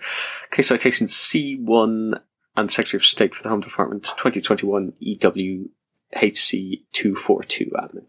case 0.51 0.69
citation 0.69 1.07
C1 1.07 2.21
and 2.57 2.73
Secretary 2.73 2.99
of 2.99 3.05
State 3.05 3.35
for 3.35 3.43
the 3.43 3.49
Home 3.49 3.61
Department 3.61 4.05
2021 4.05 4.93
EWHC 5.03 6.83
242 6.93 7.67
admin. 7.67 8.05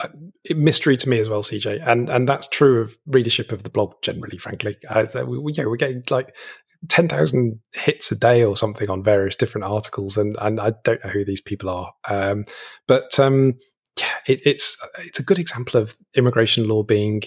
Uh, 0.00 0.08
mystery 0.54 0.96
to 0.96 1.08
me 1.08 1.18
as 1.18 1.28
well, 1.28 1.42
CJ, 1.42 1.86
and 1.86 2.08
and 2.08 2.26
that's 2.26 2.48
true 2.48 2.80
of 2.80 2.96
readership 3.06 3.52
of 3.52 3.64
the 3.64 3.70
blog 3.70 3.94
generally. 4.00 4.38
Frankly, 4.38 4.76
uh, 4.88 5.04
we, 5.26 5.38
we, 5.38 5.52
yeah, 5.52 5.66
we're 5.66 5.76
getting 5.76 6.02
like 6.08 6.34
ten 6.88 7.06
thousand 7.06 7.60
hits 7.74 8.10
a 8.10 8.14
day 8.16 8.42
or 8.42 8.56
something 8.56 8.88
on 8.88 9.02
various 9.02 9.36
different 9.36 9.66
articles, 9.66 10.16
and 10.16 10.38
and 10.40 10.58
I 10.58 10.72
don't 10.84 11.04
know 11.04 11.10
who 11.10 11.22
these 11.22 11.42
people 11.42 11.68
are, 11.68 11.92
um, 12.08 12.44
but 12.86 13.20
um, 13.20 13.58
yeah, 14.00 14.14
it, 14.26 14.40
it's 14.46 14.76
it's 14.98 15.20
a 15.20 15.24
good 15.24 15.38
example 15.38 15.80
of 15.80 15.98
immigration 16.14 16.68
law 16.68 16.82
being 16.82 17.22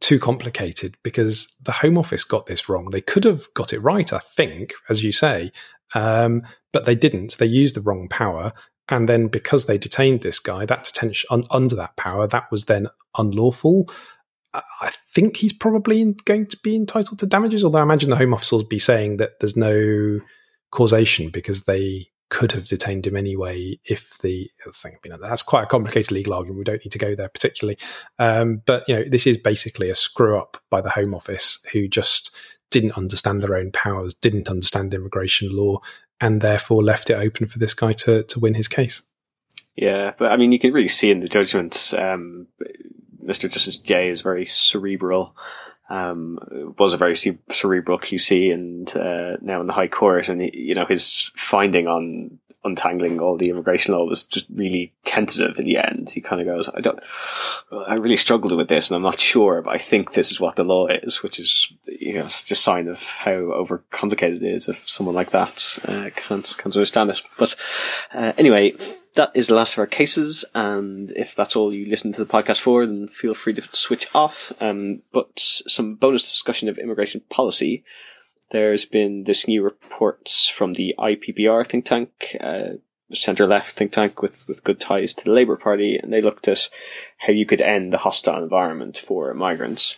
too 0.00 0.18
complicated 0.18 0.96
because 1.02 1.52
the 1.62 1.72
Home 1.72 1.96
Office 1.96 2.24
got 2.24 2.46
this 2.46 2.68
wrong. 2.68 2.90
They 2.90 3.00
could 3.00 3.24
have 3.24 3.46
got 3.54 3.72
it 3.72 3.80
right, 3.80 4.12
I 4.12 4.18
think, 4.18 4.74
as 4.88 5.04
you 5.04 5.12
say, 5.12 5.52
um, 5.94 6.42
but 6.72 6.86
they 6.86 6.96
didn't. 6.96 7.38
They 7.38 7.46
used 7.46 7.76
the 7.76 7.80
wrong 7.80 8.08
power, 8.08 8.52
and 8.88 9.08
then 9.08 9.28
because 9.28 9.66
they 9.66 9.78
detained 9.78 10.22
this 10.22 10.38
guy, 10.38 10.66
that 10.66 10.84
detention 10.84 11.28
un, 11.30 11.44
under 11.50 11.76
that 11.76 11.96
power, 11.96 12.26
that 12.26 12.50
was 12.50 12.64
then 12.64 12.88
unlawful. 13.16 13.88
I 14.54 14.90
think 15.14 15.36
he's 15.36 15.52
probably 15.52 16.14
going 16.26 16.46
to 16.46 16.58
be 16.62 16.76
entitled 16.76 17.18
to 17.20 17.26
damages, 17.26 17.64
although 17.64 17.78
I 17.78 17.82
imagine 17.82 18.10
the 18.10 18.16
Home 18.16 18.34
Office 18.34 18.52
will 18.52 18.64
be 18.64 18.78
saying 18.78 19.16
that 19.16 19.40
there's 19.40 19.56
no 19.56 20.20
causation 20.70 21.30
because 21.30 21.64
they 21.64 22.11
could 22.32 22.52
have 22.52 22.64
detained 22.64 23.06
him 23.06 23.14
anyway 23.14 23.78
if 23.84 24.16
the 24.18 24.50
thing, 24.72 24.96
you 25.04 25.10
know, 25.10 25.18
that's 25.20 25.42
quite 25.42 25.64
a 25.64 25.66
complicated 25.66 26.10
legal 26.10 26.32
argument. 26.32 26.56
We 26.56 26.64
don't 26.64 26.82
need 26.82 26.92
to 26.92 26.98
go 26.98 27.14
there 27.14 27.28
particularly. 27.28 27.76
Um, 28.18 28.62
but, 28.64 28.88
you 28.88 28.96
know, 28.96 29.04
this 29.06 29.26
is 29.26 29.36
basically 29.36 29.90
a 29.90 29.94
screw 29.94 30.38
up 30.38 30.56
by 30.70 30.80
the 30.80 30.88
Home 30.88 31.14
Office 31.14 31.62
who 31.74 31.88
just 31.88 32.34
didn't 32.70 32.96
understand 32.96 33.42
their 33.42 33.54
own 33.54 33.70
powers, 33.70 34.14
didn't 34.14 34.48
understand 34.48 34.94
immigration 34.94 35.54
law, 35.54 35.80
and 36.22 36.40
therefore 36.40 36.82
left 36.82 37.10
it 37.10 37.18
open 37.18 37.46
for 37.46 37.58
this 37.58 37.74
guy 37.74 37.92
to, 37.92 38.22
to 38.22 38.40
win 38.40 38.54
his 38.54 38.66
case. 38.66 39.02
Yeah, 39.76 40.12
but 40.18 40.32
I 40.32 40.38
mean, 40.38 40.52
you 40.52 40.58
can 40.58 40.72
really 40.72 40.88
see 40.88 41.10
in 41.10 41.20
the 41.20 41.28
judgment, 41.28 41.92
um, 41.98 42.46
Mr. 43.22 43.50
Justice 43.50 43.78
Jay 43.78 44.08
is 44.08 44.22
very 44.22 44.46
cerebral. 44.46 45.36
Um, 45.92 46.38
was 46.78 46.94
a 46.94 46.96
very 46.96 47.14
cerebral 47.14 47.98
QC, 47.98 48.50
and 48.50 48.96
uh, 48.96 49.36
now 49.42 49.60
in 49.60 49.66
the 49.66 49.74
High 49.74 49.88
Court, 49.88 50.30
and 50.30 50.40
you 50.54 50.74
know 50.74 50.86
his 50.86 51.30
finding 51.36 51.86
on 51.86 52.38
untangling 52.64 53.20
all 53.20 53.36
the 53.36 53.50
immigration 53.50 53.94
law 53.94 54.04
was 54.04 54.24
just 54.24 54.46
really 54.54 54.92
tentative 55.04 55.58
in 55.58 55.64
the 55.64 55.78
end. 55.78 56.10
He 56.10 56.20
kind 56.20 56.40
of 56.40 56.46
goes, 56.46 56.68
I 56.74 56.80
don't, 56.80 56.98
I 57.88 57.94
really 57.94 58.16
struggled 58.16 58.52
with 58.52 58.68
this 58.68 58.88
and 58.88 58.96
I'm 58.96 59.02
not 59.02 59.18
sure, 59.18 59.62
but 59.62 59.74
I 59.74 59.78
think 59.78 60.12
this 60.12 60.30
is 60.30 60.40
what 60.40 60.56
the 60.56 60.64
law 60.64 60.86
is, 60.86 61.22
which 61.22 61.40
is, 61.40 61.72
you 61.86 62.14
know, 62.14 62.24
just 62.24 62.50
a 62.50 62.54
sign 62.54 62.88
of 62.88 63.02
how 63.02 63.32
overcomplicated 63.32 64.36
it 64.36 64.54
is 64.54 64.68
if 64.68 64.88
someone 64.88 65.14
like 65.14 65.30
that 65.30 65.78
uh, 65.88 66.10
can't, 66.14 66.54
can't 66.58 66.76
understand 66.76 67.10
it. 67.10 67.22
But 67.38 67.56
uh, 68.14 68.32
anyway, 68.38 68.74
that 69.14 69.32
is 69.34 69.48
the 69.48 69.54
last 69.54 69.74
of 69.74 69.80
our 69.80 69.86
cases. 69.86 70.44
And 70.54 71.10
if 71.12 71.34
that's 71.34 71.56
all 71.56 71.74
you 71.74 71.86
listen 71.86 72.12
to 72.12 72.24
the 72.24 72.32
podcast 72.32 72.60
for, 72.60 72.86
then 72.86 73.08
feel 73.08 73.34
free 73.34 73.54
to 73.54 73.62
switch 73.62 74.06
off. 74.14 74.52
Um, 74.60 75.02
but 75.12 75.30
some 75.36 75.96
bonus 75.96 76.30
discussion 76.30 76.68
of 76.68 76.78
immigration 76.78 77.22
policy 77.28 77.84
there's 78.52 78.84
been 78.84 79.24
this 79.24 79.48
new 79.48 79.62
reports 79.62 80.48
from 80.48 80.74
the 80.74 80.94
IPPR 80.98 81.66
think 81.66 81.84
tank, 81.84 82.36
uh, 82.40 82.74
centre 83.12 83.46
left 83.46 83.74
think 83.74 83.92
tank 83.92 84.22
with, 84.22 84.46
with 84.46 84.64
good 84.64 84.78
ties 84.78 85.14
to 85.14 85.24
the 85.24 85.32
Labour 85.32 85.56
Party, 85.56 85.96
and 85.96 86.12
they 86.12 86.20
looked 86.20 86.48
at 86.48 86.70
how 87.18 87.32
you 87.32 87.44
could 87.44 87.60
end 87.60 87.92
the 87.92 87.98
hostile 87.98 88.42
environment 88.42 88.96
for 88.96 89.32
migrants, 89.34 89.96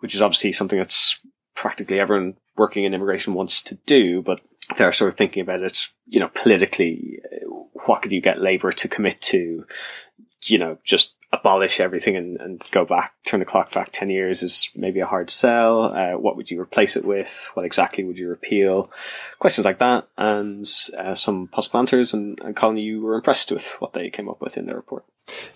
which 0.00 0.14
is 0.14 0.22
obviously 0.22 0.52
something 0.52 0.78
that's 0.78 1.18
practically 1.54 1.98
everyone 1.98 2.36
working 2.56 2.84
in 2.84 2.94
immigration 2.94 3.34
wants 3.34 3.62
to 3.62 3.76
do, 3.86 4.22
but 4.22 4.40
they're 4.76 4.92
sort 4.92 5.10
of 5.10 5.16
thinking 5.16 5.42
about 5.42 5.62
it, 5.62 5.78
you 6.06 6.20
know, 6.20 6.30
politically. 6.34 7.20
What 7.86 8.02
could 8.02 8.12
you 8.12 8.20
get 8.20 8.40
Labour 8.40 8.72
to 8.72 8.88
commit 8.88 9.20
to? 9.22 9.64
You 10.42 10.58
know, 10.58 10.78
just 10.84 11.15
abolish 11.32 11.80
everything 11.80 12.16
and, 12.16 12.36
and 12.40 12.62
go 12.70 12.84
back, 12.84 13.14
turn 13.26 13.40
the 13.40 13.46
clock 13.46 13.72
back 13.72 13.90
10 13.90 14.10
years 14.10 14.42
is 14.42 14.70
maybe 14.74 15.00
a 15.00 15.06
hard 15.06 15.28
sell. 15.28 15.84
Uh, 15.84 16.12
what 16.12 16.36
would 16.36 16.50
you 16.50 16.60
replace 16.60 16.96
it 16.96 17.04
with? 17.04 17.50
What 17.54 17.66
exactly 17.66 18.04
would 18.04 18.18
you 18.18 18.28
repeal? 18.28 18.90
Questions 19.38 19.64
like 19.64 19.78
that 19.78 20.08
and 20.16 20.64
uh, 20.96 21.14
some 21.14 21.48
possible 21.48 21.80
answers. 21.80 22.14
And, 22.14 22.40
and 22.42 22.54
Colin, 22.54 22.76
you 22.76 23.00
were 23.00 23.16
impressed 23.16 23.50
with 23.50 23.76
what 23.80 23.92
they 23.92 24.10
came 24.10 24.28
up 24.28 24.40
with 24.40 24.56
in 24.56 24.66
their 24.66 24.76
report. 24.76 25.04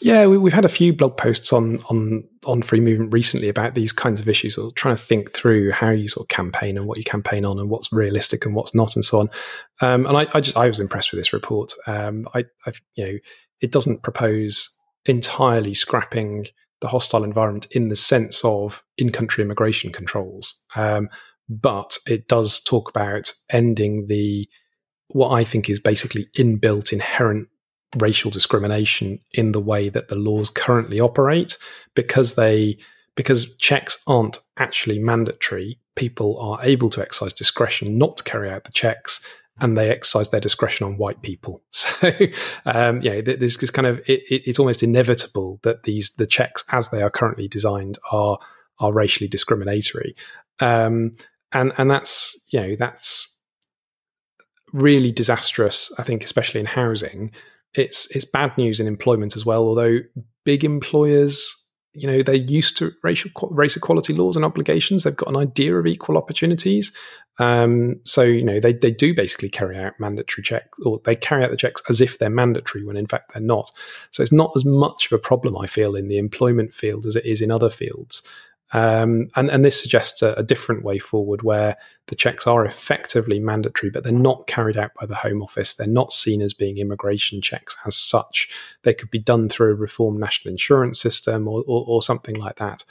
Yeah, 0.00 0.26
we, 0.26 0.50
have 0.50 0.56
had 0.56 0.64
a 0.64 0.68
few 0.68 0.92
blog 0.92 1.16
posts 1.16 1.52
on, 1.52 1.78
on, 1.88 2.24
on 2.44 2.62
free 2.62 2.80
movement 2.80 3.12
recently 3.12 3.48
about 3.48 3.76
these 3.76 3.92
kinds 3.92 4.20
of 4.20 4.28
issues 4.28 4.58
or 4.58 4.72
trying 4.72 4.96
to 4.96 5.02
think 5.02 5.30
through 5.30 5.70
how 5.70 5.90
you 5.90 6.08
sort 6.08 6.24
of 6.24 6.28
campaign 6.28 6.76
and 6.76 6.86
what 6.86 6.98
you 6.98 7.04
campaign 7.04 7.44
on 7.44 7.60
and 7.60 7.70
what's 7.70 7.92
realistic 7.92 8.44
and 8.44 8.56
what's 8.56 8.74
not 8.74 8.96
and 8.96 9.04
so 9.04 9.20
on. 9.20 9.30
Um, 9.80 10.06
and 10.06 10.16
I, 10.16 10.26
I, 10.34 10.40
just, 10.40 10.56
I 10.56 10.66
was 10.66 10.80
impressed 10.80 11.12
with 11.12 11.20
this 11.20 11.32
report. 11.32 11.72
Um, 11.86 12.26
I, 12.34 12.44
I, 12.66 12.72
you 12.96 13.04
know, 13.04 13.18
it 13.60 13.70
doesn't 13.70 14.02
propose 14.02 14.68
entirely 15.06 15.74
scrapping 15.74 16.46
the 16.80 16.88
hostile 16.88 17.24
environment 17.24 17.66
in 17.72 17.88
the 17.88 17.96
sense 17.96 18.44
of 18.44 18.82
in 18.96 19.10
country 19.10 19.42
immigration 19.42 19.92
controls. 19.92 20.54
Um, 20.76 21.08
but 21.48 21.98
it 22.06 22.28
does 22.28 22.60
talk 22.60 22.88
about 22.88 23.34
ending 23.50 24.06
the 24.06 24.48
what 25.08 25.30
I 25.30 25.44
think 25.44 25.68
is 25.68 25.80
basically 25.80 26.26
inbuilt 26.36 26.92
inherent 26.92 27.48
racial 27.98 28.30
discrimination 28.30 29.18
in 29.34 29.50
the 29.50 29.60
way 29.60 29.88
that 29.88 30.08
the 30.08 30.16
laws 30.16 30.48
currently 30.48 31.00
operate 31.00 31.58
because 31.94 32.36
they 32.36 32.78
because 33.16 33.54
checks 33.56 33.98
aren't 34.06 34.38
actually 34.58 35.00
mandatory 35.00 35.80
people 35.96 36.38
are 36.38 36.58
able 36.62 36.88
to 36.88 37.02
exercise 37.02 37.32
discretion 37.32 37.98
not 37.98 38.16
to 38.16 38.24
carry 38.24 38.48
out 38.48 38.62
the 38.62 38.72
checks 38.72 39.20
and 39.60 39.76
they 39.76 39.90
exercise 39.90 40.30
their 40.30 40.40
discretion 40.40 40.86
on 40.86 40.96
white 40.96 41.22
people. 41.22 41.62
So, 41.72 42.10
um, 42.64 43.02
you 43.02 43.10
know, 43.10 43.20
this 43.20 43.62
is 43.62 43.70
kind 43.70 43.86
of 43.86 43.98
it, 44.08 44.22
it's 44.28 44.58
almost 44.58 44.82
inevitable 44.82 45.60
that 45.62 45.82
these 45.82 46.10
the 46.12 46.26
checks 46.26 46.64
as 46.70 46.88
they 46.88 47.02
are 47.02 47.10
currently 47.10 47.48
designed 47.48 47.98
are 48.10 48.38
are 48.78 48.92
racially 48.92 49.28
discriminatory, 49.28 50.14
um, 50.60 51.14
and 51.52 51.72
and 51.76 51.90
that's 51.90 52.38
you 52.48 52.60
know 52.60 52.76
that's 52.76 53.36
really 54.72 55.12
disastrous. 55.12 55.92
I 55.98 56.02
think, 56.02 56.24
especially 56.24 56.60
in 56.60 56.66
housing, 56.66 57.32
it's 57.74 58.06
it's 58.14 58.24
bad 58.24 58.56
news 58.56 58.80
in 58.80 58.86
employment 58.86 59.36
as 59.36 59.44
well. 59.44 59.62
Although 59.62 59.98
big 60.44 60.64
employers 60.64 61.59
you 61.92 62.06
know 62.06 62.22
they're 62.22 62.36
used 62.36 62.76
to 62.78 62.92
racial 63.02 63.30
race 63.50 63.76
equality 63.76 64.12
laws 64.12 64.36
and 64.36 64.44
obligations. 64.44 65.04
They've 65.04 65.16
got 65.16 65.28
an 65.28 65.36
idea 65.36 65.76
of 65.76 65.86
equal 65.86 66.16
opportunities. 66.16 66.92
Um, 67.38 68.00
so 68.04 68.22
you 68.22 68.44
know 68.44 68.60
they, 68.60 68.72
they 68.72 68.90
do 68.90 69.14
basically 69.14 69.50
carry 69.50 69.78
out 69.78 69.98
mandatory 69.98 70.42
checks 70.42 70.78
or 70.80 71.00
they 71.04 71.16
carry 71.16 71.42
out 71.42 71.50
the 71.50 71.56
checks 71.56 71.82
as 71.88 72.00
if 72.00 72.18
they're 72.18 72.30
mandatory 72.30 72.84
when 72.84 72.96
in 72.96 73.06
fact 73.06 73.32
they're 73.32 73.42
not. 73.42 73.70
So 74.10 74.22
it's 74.22 74.32
not 74.32 74.52
as 74.54 74.64
much 74.64 75.06
of 75.06 75.12
a 75.12 75.18
problem 75.18 75.56
i 75.56 75.66
feel 75.66 75.96
in 75.96 76.08
the 76.08 76.18
employment 76.18 76.72
field 76.72 77.06
as 77.06 77.16
it 77.16 77.24
is 77.24 77.40
in 77.40 77.50
other 77.50 77.70
fields 77.70 78.22
um, 78.72 79.28
and, 79.34 79.50
and 79.50 79.64
this 79.64 79.80
suggests 79.80 80.22
a, 80.22 80.34
a, 80.34 80.44
different 80.44 80.84
way 80.84 80.98
forward 80.98 81.42
where 81.42 81.76
the 82.06 82.14
checks 82.14 82.46
are 82.46 82.64
effectively 82.64 83.40
mandatory, 83.40 83.90
but 83.90 84.04
they're 84.04 84.12
not 84.12 84.46
carried 84.46 84.76
out 84.76 84.92
by 84.94 85.06
the 85.06 85.16
Home 85.16 85.42
Office. 85.42 85.74
They're 85.74 85.88
not 85.88 86.12
seen 86.12 86.40
as 86.40 86.52
being 86.52 86.78
immigration 86.78 87.40
checks 87.40 87.76
as 87.84 87.96
such. 87.96 88.48
They 88.82 88.94
could 88.94 89.10
be 89.10 89.18
done 89.18 89.48
through 89.48 89.72
a 89.72 89.76
reformed 89.76 90.20
national 90.20 90.52
insurance 90.52 91.00
system 91.00 91.48
or, 91.48 91.64
or, 91.66 91.84
or 91.86 92.02
something 92.02 92.36
like 92.36 92.56
that. 92.56 92.84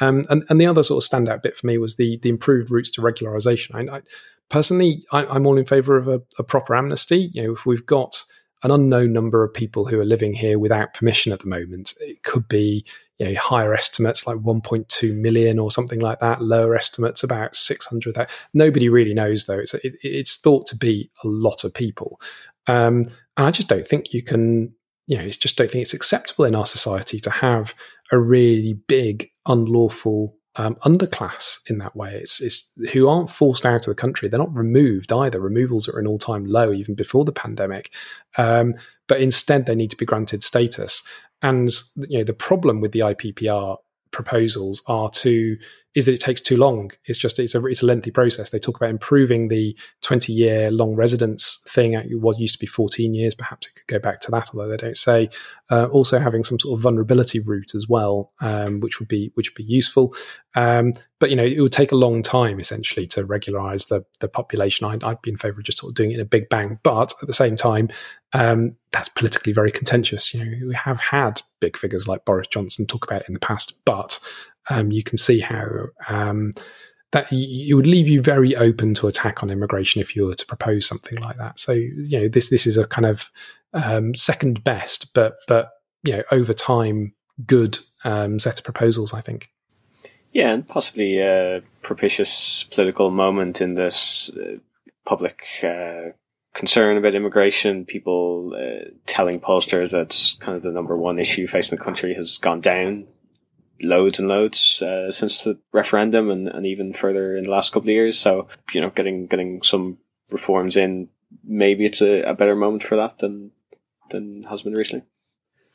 Um, 0.00 0.22
and, 0.28 0.44
and 0.50 0.60
the 0.60 0.66
other 0.66 0.82
sort 0.82 1.02
of 1.02 1.08
standout 1.08 1.42
bit 1.42 1.56
for 1.56 1.66
me 1.66 1.78
was 1.78 1.96
the, 1.96 2.18
the 2.18 2.28
improved 2.28 2.70
routes 2.70 2.90
to 2.90 3.00
regularisation. 3.00 3.74
I, 3.74 3.96
I, 3.96 4.02
personally, 4.50 5.04
I, 5.12 5.34
am 5.34 5.46
all 5.46 5.56
in 5.56 5.64
favour 5.64 5.96
of 5.96 6.08
a, 6.08 6.20
a 6.38 6.42
proper 6.42 6.76
amnesty. 6.76 7.30
You 7.32 7.44
know, 7.44 7.52
if 7.52 7.64
we've 7.64 7.86
got 7.86 8.22
an 8.62 8.70
unknown 8.70 9.12
number 9.12 9.42
of 9.42 9.52
people 9.52 9.86
who 9.86 10.00
are 10.00 10.04
living 10.04 10.32
here 10.32 10.58
without 10.58 10.94
permission 10.94 11.32
at 11.32 11.40
the 11.40 11.48
moment. 11.48 11.94
It 12.00 12.22
could 12.22 12.46
be 12.48 12.84
you 13.18 13.26
know, 13.26 13.40
higher 13.40 13.74
estimates 13.74 14.26
like 14.26 14.38
1.2 14.38 15.14
million 15.14 15.58
or 15.58 15.70
something 15.70 16.00
like 16.00 16.20
that. 16.20 16.42
Lower 16.42 16.74
estimates 16.74 17.22
about 17.22 17.54
600. 17.54 18.26
Nobody 18.54 18.88
really 18.88 19.14
knows 19.14 19.46
though. 19.46 19.58
It's 19.58 19.74
it, 19.74 19.96
it's 20.02 20.38
thought 20.38 20.66
to 20.68 20.76
be 20.76 21.10
a 21.22 21.28
lot 21.28 21.64
of 21.64 21.74
people, 21.74 22.20
um, 22.66 23.04
and 23.36 23.46
I 23.46 23.50
just 23.50 23.68
don't 23.68 23.86
think 23.86 24.12
you 24.12 24.22
can. 24.22 24.74
You 25.06 25.18
know, 25.18 25.24
I 25.24 25.28
just 25.30 25.56
don't 25.56 25.70
think 25.70 25.82
it's 25.82 25.94
acceptable 25.94 26.44
in 26.44 26.54
our 26.54 26.64
society 26.64 27.18
to 27.20 27.30
have 27.30 27.74
a 28.12 28.20
really 28.20 28.74
big 28.86 29.30
unlawful 29.46 30.36
um, 30.56 30.76
underclass 30.84 31.58
in 31.70 31.78
that 31.78 31.96
way. 31.96 32.14
It's, 32.14 32.40
it's 32.40 32.68
who 32.92 33.08
aren't 33.08 33.30
forced 33.30 33.64
out 33.64 33.86
of 33.86 33.94
the 33.94 34.00
country. 34.00 34.28
They're 34.28 34.38
not 34.38 34.54
removed 34.54 35.12
either. 35.12 35.40
Removals 35.40 35.88
are 35.88 35.98
an 35.98 36.06
all 36.06 36.18
time 36.18 36.44
low 36.44 36.72
even 36.72 36.94
before 36.94 37.24
the 37.24 37.32
pandemic. 37.32 37.92
Um, 38.36 38.74
but 39.08 39.20
instead, 39.20 39.66
they 39.66 39.74
need 39.74 39.90
to 39.90 39.96
be 39.96 40.06
granted 40.06 40.42
status. 40.42 41.02
And 41.42 41.70
you 41.96 42.18
know 42.18 42.24
the 42.24 42.34
problem 42.34 42.80
with 42.80 42.92
the 42.92 43.00
IPPR 43.00 43.78
proposals 44.10 44.82
are 44.86 45.08
to 45.10 45.56
is 45.94 46.06
that 46.06 46.12
it 46.12 46.20
takes 46.20 46.40
too 46.40 46.56
long. 46.56 46.90
It's 47.04 47.18
just 47.18 47.38
it's 47.38 47.54
a 47.54 47.64
it's 47.66 47.82
a 47.82 47.86
lengthy 47.86 48.10
process. 48.10 48.50
They 48.50 48.58
talk 48.58 48.76
about 48.76 48.90
improving 48.90 49.48
the 49.48 49.76
20 50.02 50.32
year 50.32 50.70
long 50.70 50.96
residence 50.96 51.62
thing. 51.68 51.94
What 52.20 52.38
used 52.38 52.54
to 52.54 52.58
be 52.58 52.66
14 52.66 53.14
years, 53.14 53.34
perhaps 53.34 53.66
it 53.66 53.74
could 53.74 53.86
go 53.86 53.98
back 53.98 54.20
to 54.20 54.30
that, 54.30 54.50
although 54.52 54.68
they 54.68 54.76
don't 54.76 54.96
say. 54.96 55.28
Uh, 55.70 55.86
also 55.86 56.18
having 56.18 56.44
some 56.44 56.58
sort 56.58 56.78
of 56.78 56.82
vulnerability 56.82 57.40
route 57.40 57.74
as 57.74 57.88
well, 57.88 58.32
um, 58.40 58.80
which 58.80 59.00
would 59.00 59.08
be 59.08 59.30
which 59.34 59.50
would 59.50 59.56
be 59.56 59.64
useful. 59.64 60.14
Um, 60.54 60.92
but 61.18 61.30
you 61.30 61.36
know, 61.36 61.44
it 61.44 61.60
would 61.60 61.72
take 61.72 61.92
a 61.92 61.96
long 61.96 62.22
time 62.22 62.58
essentially 62.58 63.06
to 63.08 63.24
regularize 63.24 63.86
the 63.86 64.04
the 64.20 64.28
population. 64.28 64.86
I'd, 64.86 65.04
I'd 65.04 65.22
be 65.22 65.30
in 65.30 65.36
favour 65.36 65.60
of 65.60 65.64
just 65.64 65.78
sort 65.78 65.90
of 65.90 65.94
doing 65.94 66.12
it 66.12 66.14
in 66.14 66.20
a 66.20 66.26
big 66.26 66.48
bang. 66.48 66.78
But 66.82 67.14
at 67.20 67.26
the 67.26 67.32
same 67.32 67.56
time, 67.56 67.88
um, 68.32 68.76
that's 68.92 69.08
politically 69.08 69.52
very 69.52 69.70
contentious. 69.70 70.32
You 70.32 70.44
know, 70.44 70.66
we 70.68 70.74
have 70.74 71.00
had 71.00 71.40
big 71.60 71.76
figures 71.76 72.08
like 72.08 72.24
Boris 72.24 72.48
Johnson 72.48 72.86
talk 72.86 73.04
about 73.04 73.22
it 73.22 73.28
in 73.28 73.34
the 73.34 73.40
past, 73.40 73.74
but 73.84 74.18
um, 74.70 74.92
you 74.92 75.02
can 75.02 75.18
see 75.18 75.40
how 75.40 75.66
um, 76.08 76.54
that 77.12 77.26
it 77.30 77.74
would 77.74 77.86
leave 77.86 78.08
you 78.08 78.20
very 78.20 78.56
open 78.56 78.94
to 78.94 79.06
attack 79.06 79.42
on 79.42 79.50
immigration 79.50 80.00
if 80.00 80.16
you 80.16 80.26
were 80.26 80.34
to 80.34 80.46
propose 80.46 80.86
something 80.86 81.18
like 81.18 81.36
that. 81.36 81.58
So 81.58 81.72
you 81.72 82.20
know 82.20 82.28
this 82.28 82.48
this 82.48 82.66
is 82.66 82.76
a 82.76 82.86
kind 82.86 83.06
of 83.06 83.30
um, 83.74 84.14
second 84.14 84.64
best, 84.64 85.12
but 85.14 85.36
but 85.46 85.70
you 86.02 86.16
know 86.16 86.22
over 86.30 86.52
time 86.52 87.14
good 87.46 87.78
um, 88.04 88.38
set 88.38 88.58
of 88.58 88.64
proposals. 88.64 89.12
I 89.14 89.20
think. 89.20 89.50
Yeah, 90.32 90.52
and 90.52 90.66
possibly 90.66 91.18
a 91.18 91.60
propitious 91.82 92.64
political 92.64 93.10
moment 93.10 93.60
in 93.60 93.74
this 93.74 94.30
uh, 94.30 94.56
public 95.04 95.44
uh, 95.62 96.12
concern 96.54 96.96
about 96.96 97.14
immigration. 97.14 97.84
People 97.84 98.54
uh, 98.56 98.88
telling 99.04 99.40
pollsters 99.40 99.90
that 99.90 100.36
kind 100.40 100.56
of 100.56 100.62
the 100.62 100.70
number 100.70 100.96
one 100.96 101.18
issue 101.18 101.46
facing 101.46 101.76
the 101.76 101.84
country 101.84 102.14
has 102.14 102.38
gone 102.38 102.62
down 102.62 103.06
loads 103.82 104.18
and 104.18 104.28
loads 104.28 104.82
uh, 104.82 105.10
since 105.10 105.42
the 105.42 105.58
referendum 105.72 106.30
and, 106.30 106.48
and 106.48 106.66
even 106.66 106.92
further 106.92 107.36
in 107.36 107.44
the 107.44 107.50
last 107.50 107.72
couple 107.72 107.88
of 107.88 107.94
years. 107.94 108.18
So, 108.18 108.48
you 108.72 108.80
know, 108.80 108.90
getting 108.90 109.26
getting 109.26 109.62
some 109.62 109.98
reforms 110.30 110.76
in, 110.76 111.08
maybe 111.44 111.84
it's 111.84 112.00
a, 112.00 112.22
a 112.22 112.34
better 112.34 112.56
moment 112.56 112.82
for 112.82 112.96
that 112.96 113.18
than 113.18 113.50
than 114.10 114.44
has 114.44 114.62
been 114.62 114.74
recently. 114.74 115.06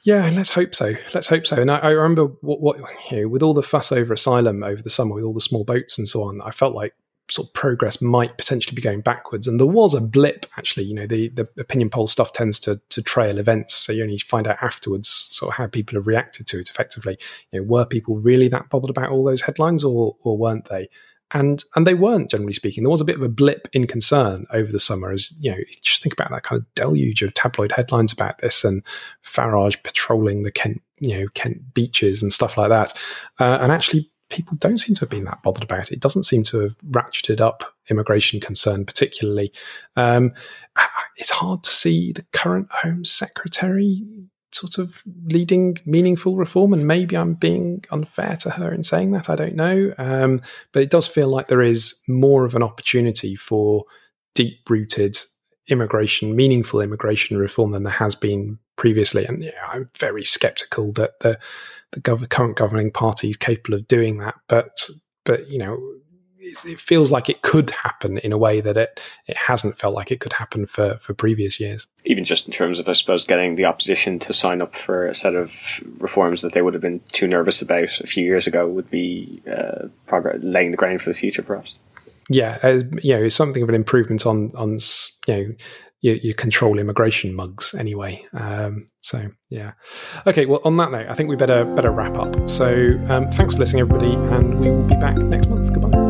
Yeah, 0.04 0.30
let's 0.30 0.52
hope 0.52 0.74
so. 0.74 0.94
Let's 1.14 1.28
hope 1.28 1.46
so. 1.46 1.60
And 1.60 1.72
I, 1.72 1.78
I 1.78 1.90
remember 1.90 2.28
what, 2.42 2.62
what 2.62 2.78
you 3.12 3.22
know, 3.22 3.28
with 3.28 3.44
all 3.44 3.54
the 3.54 3.64
fuss 3.64 3.92
over 3.92 4.14
asylum 4.14 4.64
over 4.64 4.82
the 4.82 4.90
summer, 4.90 5.16
with 5.16 5.24
all 5.24 5.34
the 5.34 5.42
small 5.42 5.64
boats 5.64 5.98
and 5.98 6.08
so 6.08 6.24
on, 6.24 6.40
I 6.42 6.52
felt 6.52 6.76
like 6.76 6.94
sort 7.30 7.48
of 7.48 7.54
progress 7.54 8.02
might 8.02 8.38
potentially 8.38 8.76
be 8.76 8.82
going 8.82 9.02
backwards. 9.02 9.48
And 9.48 9.60
there 9.60 9.68
was 9.68 9.94
a 9.94 10.02
blip, 10.02 10.46
actually. 10.58 10.86
You 10.86 10.96
know, 10.96 11.08
the, 11.08 11.30
the 11.30 11.48
opinion 11.60 11.90
poll 11.90 12.08
stuff 12.08 12.32
tends 12.32 12.60
to 12.62 12.80
to 12.90 13.02
trail 13.02 13.38
events, 13.38 13.74
so 13.74 13.92
you 13.92 14.04
only 14.04 14.18
find 14.18 14.48
out 14.48 14.58
afterwards 14.62 15.10
sort 15.10 15.52
of 15.52 15.58
how 15.58 15.68
people 15.68 15.98
have 15.98 16.08
reacted 16.08 16.48
to 16.48 16.60
it. 16.60 16.70
Effectively, 16.70 17.18
you 17.52 17.60
know, 17.60 17.68
were 17.68 17.86
people 17.86 18.16
really 18.16 18.48
that 18.50 18.70
bothered 18.70 18.90
about 18.90 19.12
all 19.12 19.24
those 19.24 19.42
headlines, 19.42 19.84
or 19.84 20.16
or 20.22 20.38
weren't 20.38 20.70
they? 20.70 20.90
And 21.32 21.62
and 21.76 21.86
they 21.86 21.94
weren't, 21.94 22.32
generally 22.32 22.54
speaking. 22.54 22.84
There 22.86 22.92
was 22.92 23.02
a 23.02 23.06
bit 23.06 23.18
of 23.18 23.22
a 23.22 23.28
blip 23.28 23.68
in 23.74 23.86
concern 23.86 24.46
over 24.54 24.72
the 24.72 24.80
summer, 24.80 25.12
as 25.12 25.34
you 25.42 25.52
know, 25.52 25.58
just 25.82 26.02
think 26.02 26.14
about 26.14 26.32
that 26.32 26.44
kind 26.44 26.62
of 26.62 26.76
deluge 26.76 27.22
of 27.22 27.34
tabloid 27.34 27.74
headlines 27.74 28.14
about 28.14 28.38
this, 28.38 28.64
and 28.64 28.82
Farage 29.26 29.84
patrolling 29.84 30.44
the 30.44 30.52
Kent, 30.52 30.82
you 31.00 31.20
know, 31.20 31.26
Kent 31.34 31.74
beaches 31.74 32.24
and 32.24 32.32
stuff 32.32 32.58
like 32.58 32.70
that. 32.70 32.94
Uh, 33.42 33.58
and 33.62 33.74
actually, 33.74 34.10
people 34.30 34.58
don't 34.60 34.80
seem 34.80 34.96
to 34.96 35.02
have 35.02 35.10
been 35.10 35.26
that 35.26 35.42
bothered 35.44 35.64
about 35.64 35.88
it. 35.88 35.94
It 35.94 36.00
doesn't 36.02 36.24
seem 36.24 36.44
to 36.44 36.60
have 36.60 36.78
ratcheted 36.80 37.40
up 37.40 37.64
immigration 37.90 38.40
concern 38.40 38.86
particularly. 38.86 39.54
Um, 39.96 40.34
it's 41.16 41.30
hard 41.30 41.64
to 41.64 41.70
see 41.70 42.12
the 42.12 42.26
current 42.34 42.68
Home 42.72 43.06
Secretary 43.06 44.04
sort 44.52 44.78
of 44.78 45.04
leading 45.26 45.78
meaningful 45.86 46.36
reform, 46.38 46.74
and 46.74 46.88
maybe 46.88 47.16
I'm 47.16 47.34
being 47.34 47.84
unfair 47.92 48.38
to 48.42 48.50
her 48.52 48.74
in 48.74 48.84
saying 48.84 49.12
that. 49.12 49.30
I 49.30 49.36
don't 49.36 49.56
know, 49.56 49.94
um, 49.98 50.42
but 50.72 50.82
it 50.82 50.90
does 50.90 51.08
feel 51.08 51.28
like 51.28 51.48
there 51.48 51.62
is 51.62 52.02
more 52.08 52.46
of 52.46 52.56
an 52.56 52.64
opportunity 52.64 53.36
for 53.36 53.84
deep-rooted 54.36 55.20
immigration, 55.70 56.36
meaningful 56.36 56.82
immigration 56.82 57.38
reform 57.38 57.72
than 57.72 57.84
there 57.84 57.94
has 57.94 58.16
been 58.16 58.60
previously. 58.76 59.26
And 59.26 59.52
I'm 59.68 59.90
very 59.98 60.24
sceptical 60.24 60.92
that 60.94 61.20
the 61.20 61.40
the 61.92 62.02
gov- 62.02 62.30
current 62.30 62.58
governing 62.58 62.92
party 62.92 63.30
is 63.30 63.38
capable 63.38 63.78
of 63.78 63.88
doing 63.88 64.18
that. 64.18 64.36
But 64.48 64.90
but 65.24 65.48
you 65.50 65.58
know, 65.58 65.80
it 66.40 66.80
feels 66.80 67.12
like 67.12 67.30
it 67.30 67.42
could 67.42 67.70
happen 67.72 68.18
in 68.20 68.32
a 68.32 68.38
way 68.38 68.62
that 68.62 68.78
it 68.78 69.00
it 69.28 69.38
hasn't 69.38 69.78
felt 69.78 69.96
like 69.96 70.12
it 70.12 70.20
could 70.20 70.34
happen 70.34 70.66
for 70.66 70.98
for 70.98 71.14
previous 71.14 71.60
years. 71.60 71.88
Even 72.06 72.24
just 72.24 72.48
in 72.48 72.54
terms 72.54 72.80
of, 72.80 72.88
I 72.88 72.94
suppose, 72.94 73.26
getting 73.26 73.56
the 73.56 73.66
opposition 73.66 74.20
to 74.20 74.34
sign 74.34 74.62
up 74.62 74.76
for 74.76 75.06
a 75.06 75.16
set 75.16 75.36
of 75.36 75.82
reforms 75.98 76.42
that 76.42 76.54
they 76.54 76.62
would 76.62 76.74
have 76.74 76.82
been 76.82 77.02
too 77.12 77.28
nervous 77.28 77.62
about 77.62 78.00
a 78.00 78.08
few 78.08 78.24
years 78.24 78.48
ago 78.48 78.68
would 78.68 78.90
be 78.90 79.42
uh, 79.50 79.88
progress, 80.06 80.40
laying 80.42 80.72
the 80.72 80.78
ground 80.78 81.02
for 81.02 81.10
the 81.10 81.20
future, 81.20 81.44
perhaps. 81.44 81.76
Yeah, 82.30 82.58
uh, 82.62 82.82
you 83.02 83.16
know, 83.16 83.24
it's 83.24 83.36
something 83.36 83.64
of 83.64 83.70
an 83.70 83.76
improvement 83.76 84.26
on 84.26 84.52
on 84.56 84.80
you 85.28 85.34
know 85.34 85.46
you, 86.02 86.20
you 86.22 86.34
control 86.34 86.78
immigration 86.78 87.34
mugs 87.34 87.74
anyway. 87.74 88.26
Um, 88.34 88.88
so 89.02 89.30
yeah. 89.50 89.72
Okay. 90.26 90.46
Well, 90.46 90.62
on 90.64 90.78
that 90.78 90.92
note, 90.92 91.08
I 91.08 91.14
think 91.14 91.30
we 91.30 91.36
better 91.36 91.66
better 91.66 91.92
wrap 91.92 92.18
up. 92.18 92.50
So 92.50 92.92
um, 93.08 93.28
thanks 93.30 93.54
for 93.54 93.60
listening, 93.60 93.82
everybody, 93.82 94.14
and 94.14 94.60
we 94.60 94.70
will 94.70 94.84
be 94.84 94.96
back 94.96 95.18
next 95.18 95.48
month. 95.48 95.74
Goodbye. 95.74 96.07